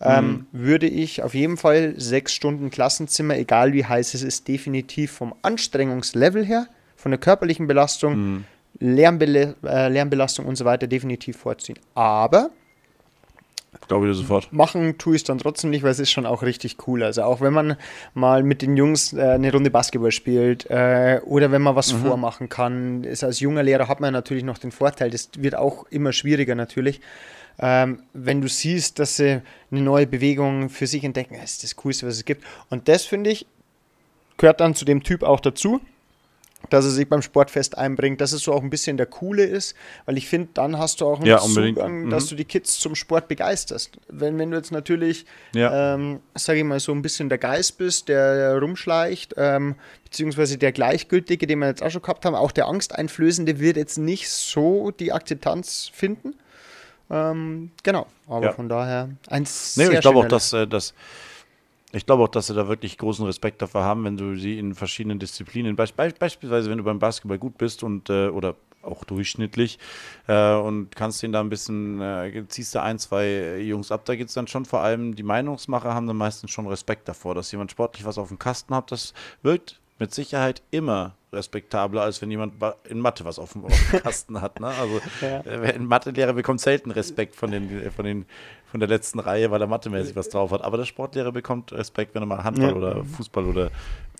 ähm, 0.00 0.26
mhm. 0.26 0.46
würde 0.50 0.88
ich 0.88 1.22
auf 1.22 1.34
jeden 1.34 1.56
Fall 1.56 1.94
sechs 1.96 2.32
Stunden 2.32 2.70
Klassenzimmer, 2.70 3.36
egal 3.36 3.72
wie 3.72 3.84
heiß 3.84 4.14
es 4.14 4.24
ist, 4.24 4.48
definitiv 4.48 5.12
vom 5.12 5.32
Anstrengungslevel 5.42 6.44
her, 6.44 6.66
von 6.96 7.12
der 7.12 7.20
körperlichen 7.20 7.68
Belastung, 7.68 8.16
mhm. 8.16 8.44
Lärmbele 8.78 9.56
äh, 9.64 9.88
Lärmbelastung 9.88 10.46
und 10.46 10.56
so 10.56 10.64
weiter 10.64 10.86
definitiv 10.86 11.36
vorziehen. 11.36 11.78
Aber 11.94 12.50
Glaube 13.88 14.10
ich 14.10 14.16
sofort. 14.16 14.52
Machen 14.52 14.98
tue 14.98 15.16
ich 15.16 15.22
es 15.22 15.24
dann 15.24 15.38
trotzdem 15.38 15.70
nicht, 15.70 15.82
weil 15.82 15.90
es 15.90 15.98
ist 15.98 16.10
schon 16.10 16.26
auch 16.26 16.42
richtig 16.42 16.76
cool. 16.86 17.02
Also 17.02 17.22
auch 17.22 17.40
wenn 17.40 17.52
man 17.52 17.76
mal 18.14 18.42
mit 18.42 18.62
den 18.62 18.76
Jungs 18.76 19.12
äh, 19.12 19.22
eine 19.22 19.50
Runde 19.50 19.70
Basketball 19.70 20.12
spielt 20.12 20.68
äh, 20.70 21.20
oder 21.24 21.50
wenn 21.50 21.62
man 21.62 21.74
was 21.74 21.92
mhm. 21.92 21.98
vormachen 21.98 22.48
kann. 22.48 23.04
Ist, 23.04 23.24
als 23.24 23.40
junger 23.40 23.62
Lehrer 23.62 23.88
hat 23.88 24.00
man 24.00 24.12
natürlich 24.12 24.44
noch 24.44 24.58
den 24.58 24.72
Vorteil, 24.72 25.10
das 25.10 25.30
wird 25.38 25.54
auch 25.54 25.86
immer 25.90 26.12
schwieriger 26.12 26.54
natürlich. 26.54 27.00
Ähm, 27.58 28.02
wenn 28.12 28.40
du 28.40 28.48
siehst, 28.48 28.98
dass 28.98 29.16
sie 29.16 29.42
eine 29.70 29.80
neue 29.80 30.06
Bewegung 30.06 30.68
für 30.68 30.86
sich 30.86 31.04
entdecken, 31.04 31.36
das 31.40 31.52
ist 31.52 31.64
das 31.64 31.76
Coolste, 31.76 32.06
was 32.06 32.16
es 32.16 32.24
gibt. 32.24 32.44
Und 32.70 32.88
das 32.88 33.04
finde 33.04 33.30
ich, 33.30 33.46
gehört 34.36 34.60
dann 34.60 34.74
zu 34.74 34.84
dem 34.84 35.02
Typ 35.02 35.22
auch 35.22 35.40
dazu 35.40 35.80
dass 36.70 36.84
er 36.84 36.90
sich 36.90 37.08
beim 37.08 37.22
Sportfest 37.22 37.76
einbringt, 37.76 38.20
dass 38.20 38.32
es 38.32 38.42
so 38.42 38.52
auch 38.52 38.62
ein 38.62 38.70
bisschen 38.70 38.96
der 38.96 39.06
Coole 39.06 39.44
ist, 39.44 39.74
weil 40.06 40.16
ich 40.16 40.28
finde, 40.28 40.48
dann 40.54 40.78
hast 40.78 41.00
du 41.00 41.06
auch 41.06 41.18
einen 41.18 41.26
ja, 41.26 41.38
Zugang, 41.38 42.04
mhm. 42.04 42.10
dass 42.10 42.26
du 42.26 42.34
die 42.34 42.44
Kids 42.44 42.78
zum 42.78 42.94
Sport 42.94 43.28
begeisterst. 43.28 43.90
Wenn, 44.08 44.38
wenn 44.38 44.50
du 44.50 44.56
jetzt 44.56 44.72
natürlich, 44.72 45.26
ja. 45.54 45.94
ähm, 45.94 46.20
sage 46.34 46.60
ich 46.60 46.64
mal, 46.64 46.80
so 46.80 46.92
ein 46.92 47.02
bisschen 47.02 47.28
der 47.28 47.38
Geist 47.38 47.78
bist, 47.78 48.08
der 48.08 48.58
rumschleicht, 48.58 49.34
ähm, 49.36 49.76
beziehungsweise 50.04 50.58
der 50.58 50.72
Gleichgültige, 50.72 51.46
den 51.46 51.58
wir 51.58 51.68
jetzt 51.68 51.82
auch 51.82 51.90
schon 51.90 52.02
gehabt 52.02 52.24
haben, 52.24 52.34
auch 52.34 52.52
der 52.52 52.66
Angsteinflößende 52.66 53.58
wird 53.60 53.76
jetzt 53.76 53.98
nicht 53.98 54.30
so 54.30 54.90
die 54.90 55.12
Akzeptanz 55.12 55.90
finden. 55.92 56.34
Ähm, 57.10 57.70
genau, 57.82 58.06
aber 58.26 58.46
ja. 58.46 58.52
von 58.52 58.68
daher 58.68 59.10
ein 59.28 59.46
nee, 59.76 59.88
Ich 59.88 60.00
glaube 60.00 60.20
auch, 60.20 60.28
dass, 60.28 60.52
äh, 60.54 60.66
dass 60.66 60.94
ich 61.92 62.06
glaube 62.06 62.24
auch, 62.24 62.28
dass 62.28 62.46
sie 62.46 62.54
da 62.54 62.68
wirklich 62.68 62.98
großen 62.98 63.24
Respekt 63.26 63.60
dafür 63.62 63.82
haben, 63.82 64.04
wenn 64.04 64.16
du 64.16 64.36
sie 64.36 64.58
in 64.58 64.74
verschiedenen 64.74 65.18
Disziplinen, 65.18 65.76
be 65.76 65.84
be 65.96 66.14
beispielsweise 66.18 66.70
wenn 66.70 66.78
du 66.78 66.84
beim 66.84 66.98
Basketball 66.98 67.38
gut 67.38 67.58
bist 67.58 67.82
und 67.82 68.08
äh, 68.10 68.28
oder 68.28 68.56
auch 68.82 69.04
durchschnittlich 69.04 69.78
äh, 70.26 70.54
und 70.54 70.96
kannst 70.96 71.22
den 71.22 71.32
da 71.32 71.40
ein 71.40 71.50
bisschen, 71.50 72.00
äh, 72.00 72.44
ziehst 72.48 72.74
du 72.74 72.82
ein, 72.82 72.98
zwei 72.98 73.58
Jungs 73.58 73.92
ab, 73.92 74.04
da 74.04 74.16
geht 74.16 74.28
es 74.28 74.34
dann 74.34 74.48
schon 74.48 74.64
vor 74.64 74.80
allem, 74.80 75.14
die 75.14 75.22
Meinungsmacher 75.22 75.94
haben 75.94 76.06
dann 76.06 76.16
meistens 76.16 76.50
schon 76.50 76.66
Respekt 76.66 77.08
davor, 77.08 77.34
dass 77.34 77.52
jemand 77.52 77.70
sportlich 77.70 78.04
was 78.04 78.18
auf 78.18 78.28
dem 78.28 78.38
Kasten 78.38 78.74
hat, 78.74 78.90
das 78.90 79.14
wirkt 79.42 79.80
mit 79.98 80.12
Sicherheit 80.12 80.62
immer 80.72 81.14
respektabler, 81.32 82.02
als 82.02 82.20
wenn 82.20 82.30
jemand 82.30 82.54
in 82.88 82.98
Mathe 82.98 83.24
was 83.24 83.38
auf 83.38 83.52
dem, 83.52 83.64
auf 83.64 83.90
dem 83.90 84.00
Kasten 84.00 84.40
hat. 84.40 84.60
Ne? 84.60 84.66
Also 84.66 85.00
ja. 85.20 85.40
Äh, 85.40 85.74
ein 85.74 85.86
Mathelehrer 85.86 86.32
bekommt 86.32 86.60
selten 86.60 86.90
Respekt 86.90 87.36
von 87.36 87.50
den, 87.50 87.90
von 87.92 88.04
den 88.04 88.26
von 88.72 88.80
der 88.80 88.88
letzten 88.88 89.20
Reihe, 89.20 89.50
weil 89.50 89.60
er 89.60 89.66
mathemäßig 89.66 90.16
was 90.16 90.30
drauf 90.30 90.50
hat. 90.50 90.62
Aber 90.62 90.78
der 90.78 90.86
Sportlehrer 90.86 91.30
bekommt 91.30 91.72
Respekt, 91.72 92.14
wenn 92.14 92.22
er 92.22 92.26
mal 92.26 92.42
Handball 92.42 92.70
ja. 92.70 92.74
oder 92.74 93.04
Fußball 93.04 93.44
oder 93.44 93.70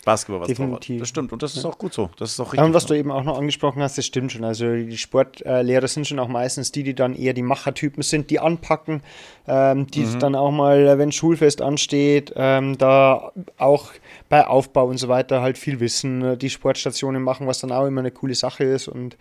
Basketball 0.04 0.42
was 0.42 0.48
Definitiv. 0.48 0.88
drauf 0.88 0.96
hat. 0.96 1.00
Das 1.00 1.08
stimmt 1.08 1.32
und 1.32 1.42
das 1.42 1.56
ist 1.56 1.64
auch 1.64 1.78
gut 1.78 1.94
so. 1.94 2.10
Das 2.18 2.32
ist 2.32 2.38
auch 2.38 2.52
richtig. 2.52 2.66
Und 2.66 2.74
was 2.74 2.84
du 2.84 2.92
eben 2.92 3.10
auch 3.10 3.24
noch 3.24 3.38
angesprochen 3.38 3.80
hast, 3.80 3.96
das 3.96 4.04
stimmt 4.04 4.30
schon. 4.30 4.44
Also 4.44 4.70
die 4.74 4.98
Sportlehrer 4.98 5.88
sind 5.88 6.06
schon 6.06 6.18
auch 6.18 6.28
meistens 6.28 6.70
die, 6.70 6.82
die 6.82 6.94
dann 6.94 7.14
eher 7.14 7.32
die 7.32 7.42
Machertypen 7.42 8.02
sind, 8.02 8.28
die 8.28 8.40
anpacken, 8.40 9.00
ähm, 9.48 9.86
die 9.86 10.04
mhm. 10.04 10.18
dann 10.18 10.34
auch 10.34 10.50
mal, 10.50 10.98
wenn 10.98 11.12
Schulfest 11.12 11.62
ansteht, 11.62 12.34
ähm, 12.36 12.76
da 12.76 13.32
auch 13.56 13.92
bei 14.28 14.46
Aufbau 14.46 14.84
und 14.84 14.98
so 14.98 15.08
weiter 15.08 15.40
halt 15.40 15.56
viel 15.56 15.80
wissen, 15.80 16.38
die 16.38 16.50
Sportstationen 16.50 17.22
machen, 17.22 17.46
was 17.46 17.60
dann 17.60 17.72
auch 17.72 17.86
immer 17.86 18.00
eine 18.00 18.10
coole 18.10 18.34
Sache 18.34 18.64
ist 18.64 18.88
und 18.88 19.16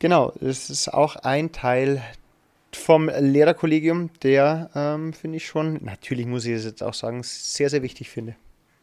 Genau, 0.00 0.32
das 0.40 0.70
ist 0.70 0.88
auch 0.88 1.16
ein 1.16 1.52
Teil 1.52 2.02
vom 2.76 3.08
Lehrerkollegium, 3.08 4.10
der 4.22 4.70
ähm, 4.74 5.12
finde 5.12 5.36
ich 5.38 5.46
schon, 5.46 5.78
natürlich 5.82 6.26
muss 6.26 6.44
ich 6.44 6.52
es 6.52 6.64
jetzt 6.64 6.82
auch 6.82 6.94
sagen, 6.94 7.22
sehr, 7.22 7.68
sehr 7.70 7.82
wichtig 7.82 8.10
finde. 8.10 8.34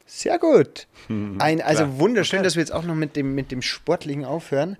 Sehr 0.06 0.40
gut. 0.40 0.88
Ein, 1.10 1.62
also 1.62 1.84
klar. 1.84 2.00
wunderschön, 2.00 2.40
Okay. 2.40 2.44
dass 2.46 2.56
wir 2.56 2.62
jetzt 2.62 2.74
auch 2.74 2.84
noch 2.84 2.96
mit 2.96 3.16
dem, 3.18 3.36
mit 3.36 3.52
dem 3.52 3.62
Sportlichen 3.62 4.24
aufhören. 4.24 4.78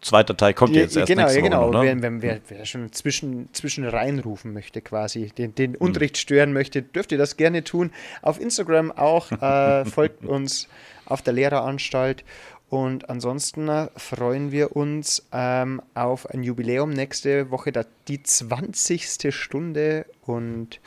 zweiter, 0.05 0.37
Teil 0.37 0.55
kommt 0.55 0.75
ja, 0.75 0.83
jetzt 0.83 0.97
erst 0.97 1.09
genau, 1.09 1.23
nächste 1.23 1.41
ja, 1.41 1.45
genau. 1.45 1.63
Woche, 1.63 1.73
noch, 1.73 1.83
ne? 1.83 1.89
Wenn, 1.89 2.03
wenn 2.03 2.23
wer, 2.23 2.41
wer 2.49 2.65
schon 2.67 2.93
zwischen, 2.93 3.49
zwischen 3.53 3.85
reinrufen 3.87 4.53
möchte, 4.53 4.81
quasi, 4.81 5.33
den, 5.37 5.55
den 5.55 5.77
Unterricht 5.77 6.19
stören 6.19 6.53
möchte, 6.53 6.83
dürft 6.83 7.13
ihr 7.13 7.19
das 7.19 7.37
gerne 7.37 7.65
tun. 7.65 7.91
Auf 8.23 8.41
Instagram 8.41 8.93
auch. 8.93 9.33
Äh, 9.33 9.85
folgt 9.91 10.25
uns 10.25 10.69
auf 11.07 11.23
der 11.23 11.33
Lehreranstalt. 11.33 12.25
Und 12.69 13.09
ansonsten 13.09 13.69
äh, 13.69 13.89
freuen 13.97 14.51
wir 14.51 14.75
uns 14.77 15.27
ähm, 15.33 15.81
auf 15.95 16.29
ein 16.31 16.43
Jubiläum 16.43 16.91
nächste 16.91 17.51
Woche, 17.51 17.73
die 18.09 18.23
20. 18.23 19.35
Stunde. 19.35 20.07
Und 20.23 20.81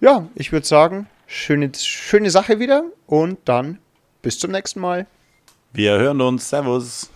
ja, 0.00 0.28
ich 0.34 0.52
würde 0.52 0.66
sagen, 0.66 1.06
schöne, 1.26 1.72
schöne 1.74 2.30
Sache 2.30 2.58
wieder. 2.58 2.84
Und 3.06 3.38
dann 3.46 3.78
bis 4.20 4.38
zum 4.38 4.50
nächsten 4.50 4.80
Mal. 4.80 5.06
Wir 5.72 5.92
hören 5.98 6.20
uns. 6.20 6.50
Servus. 6.50 7.10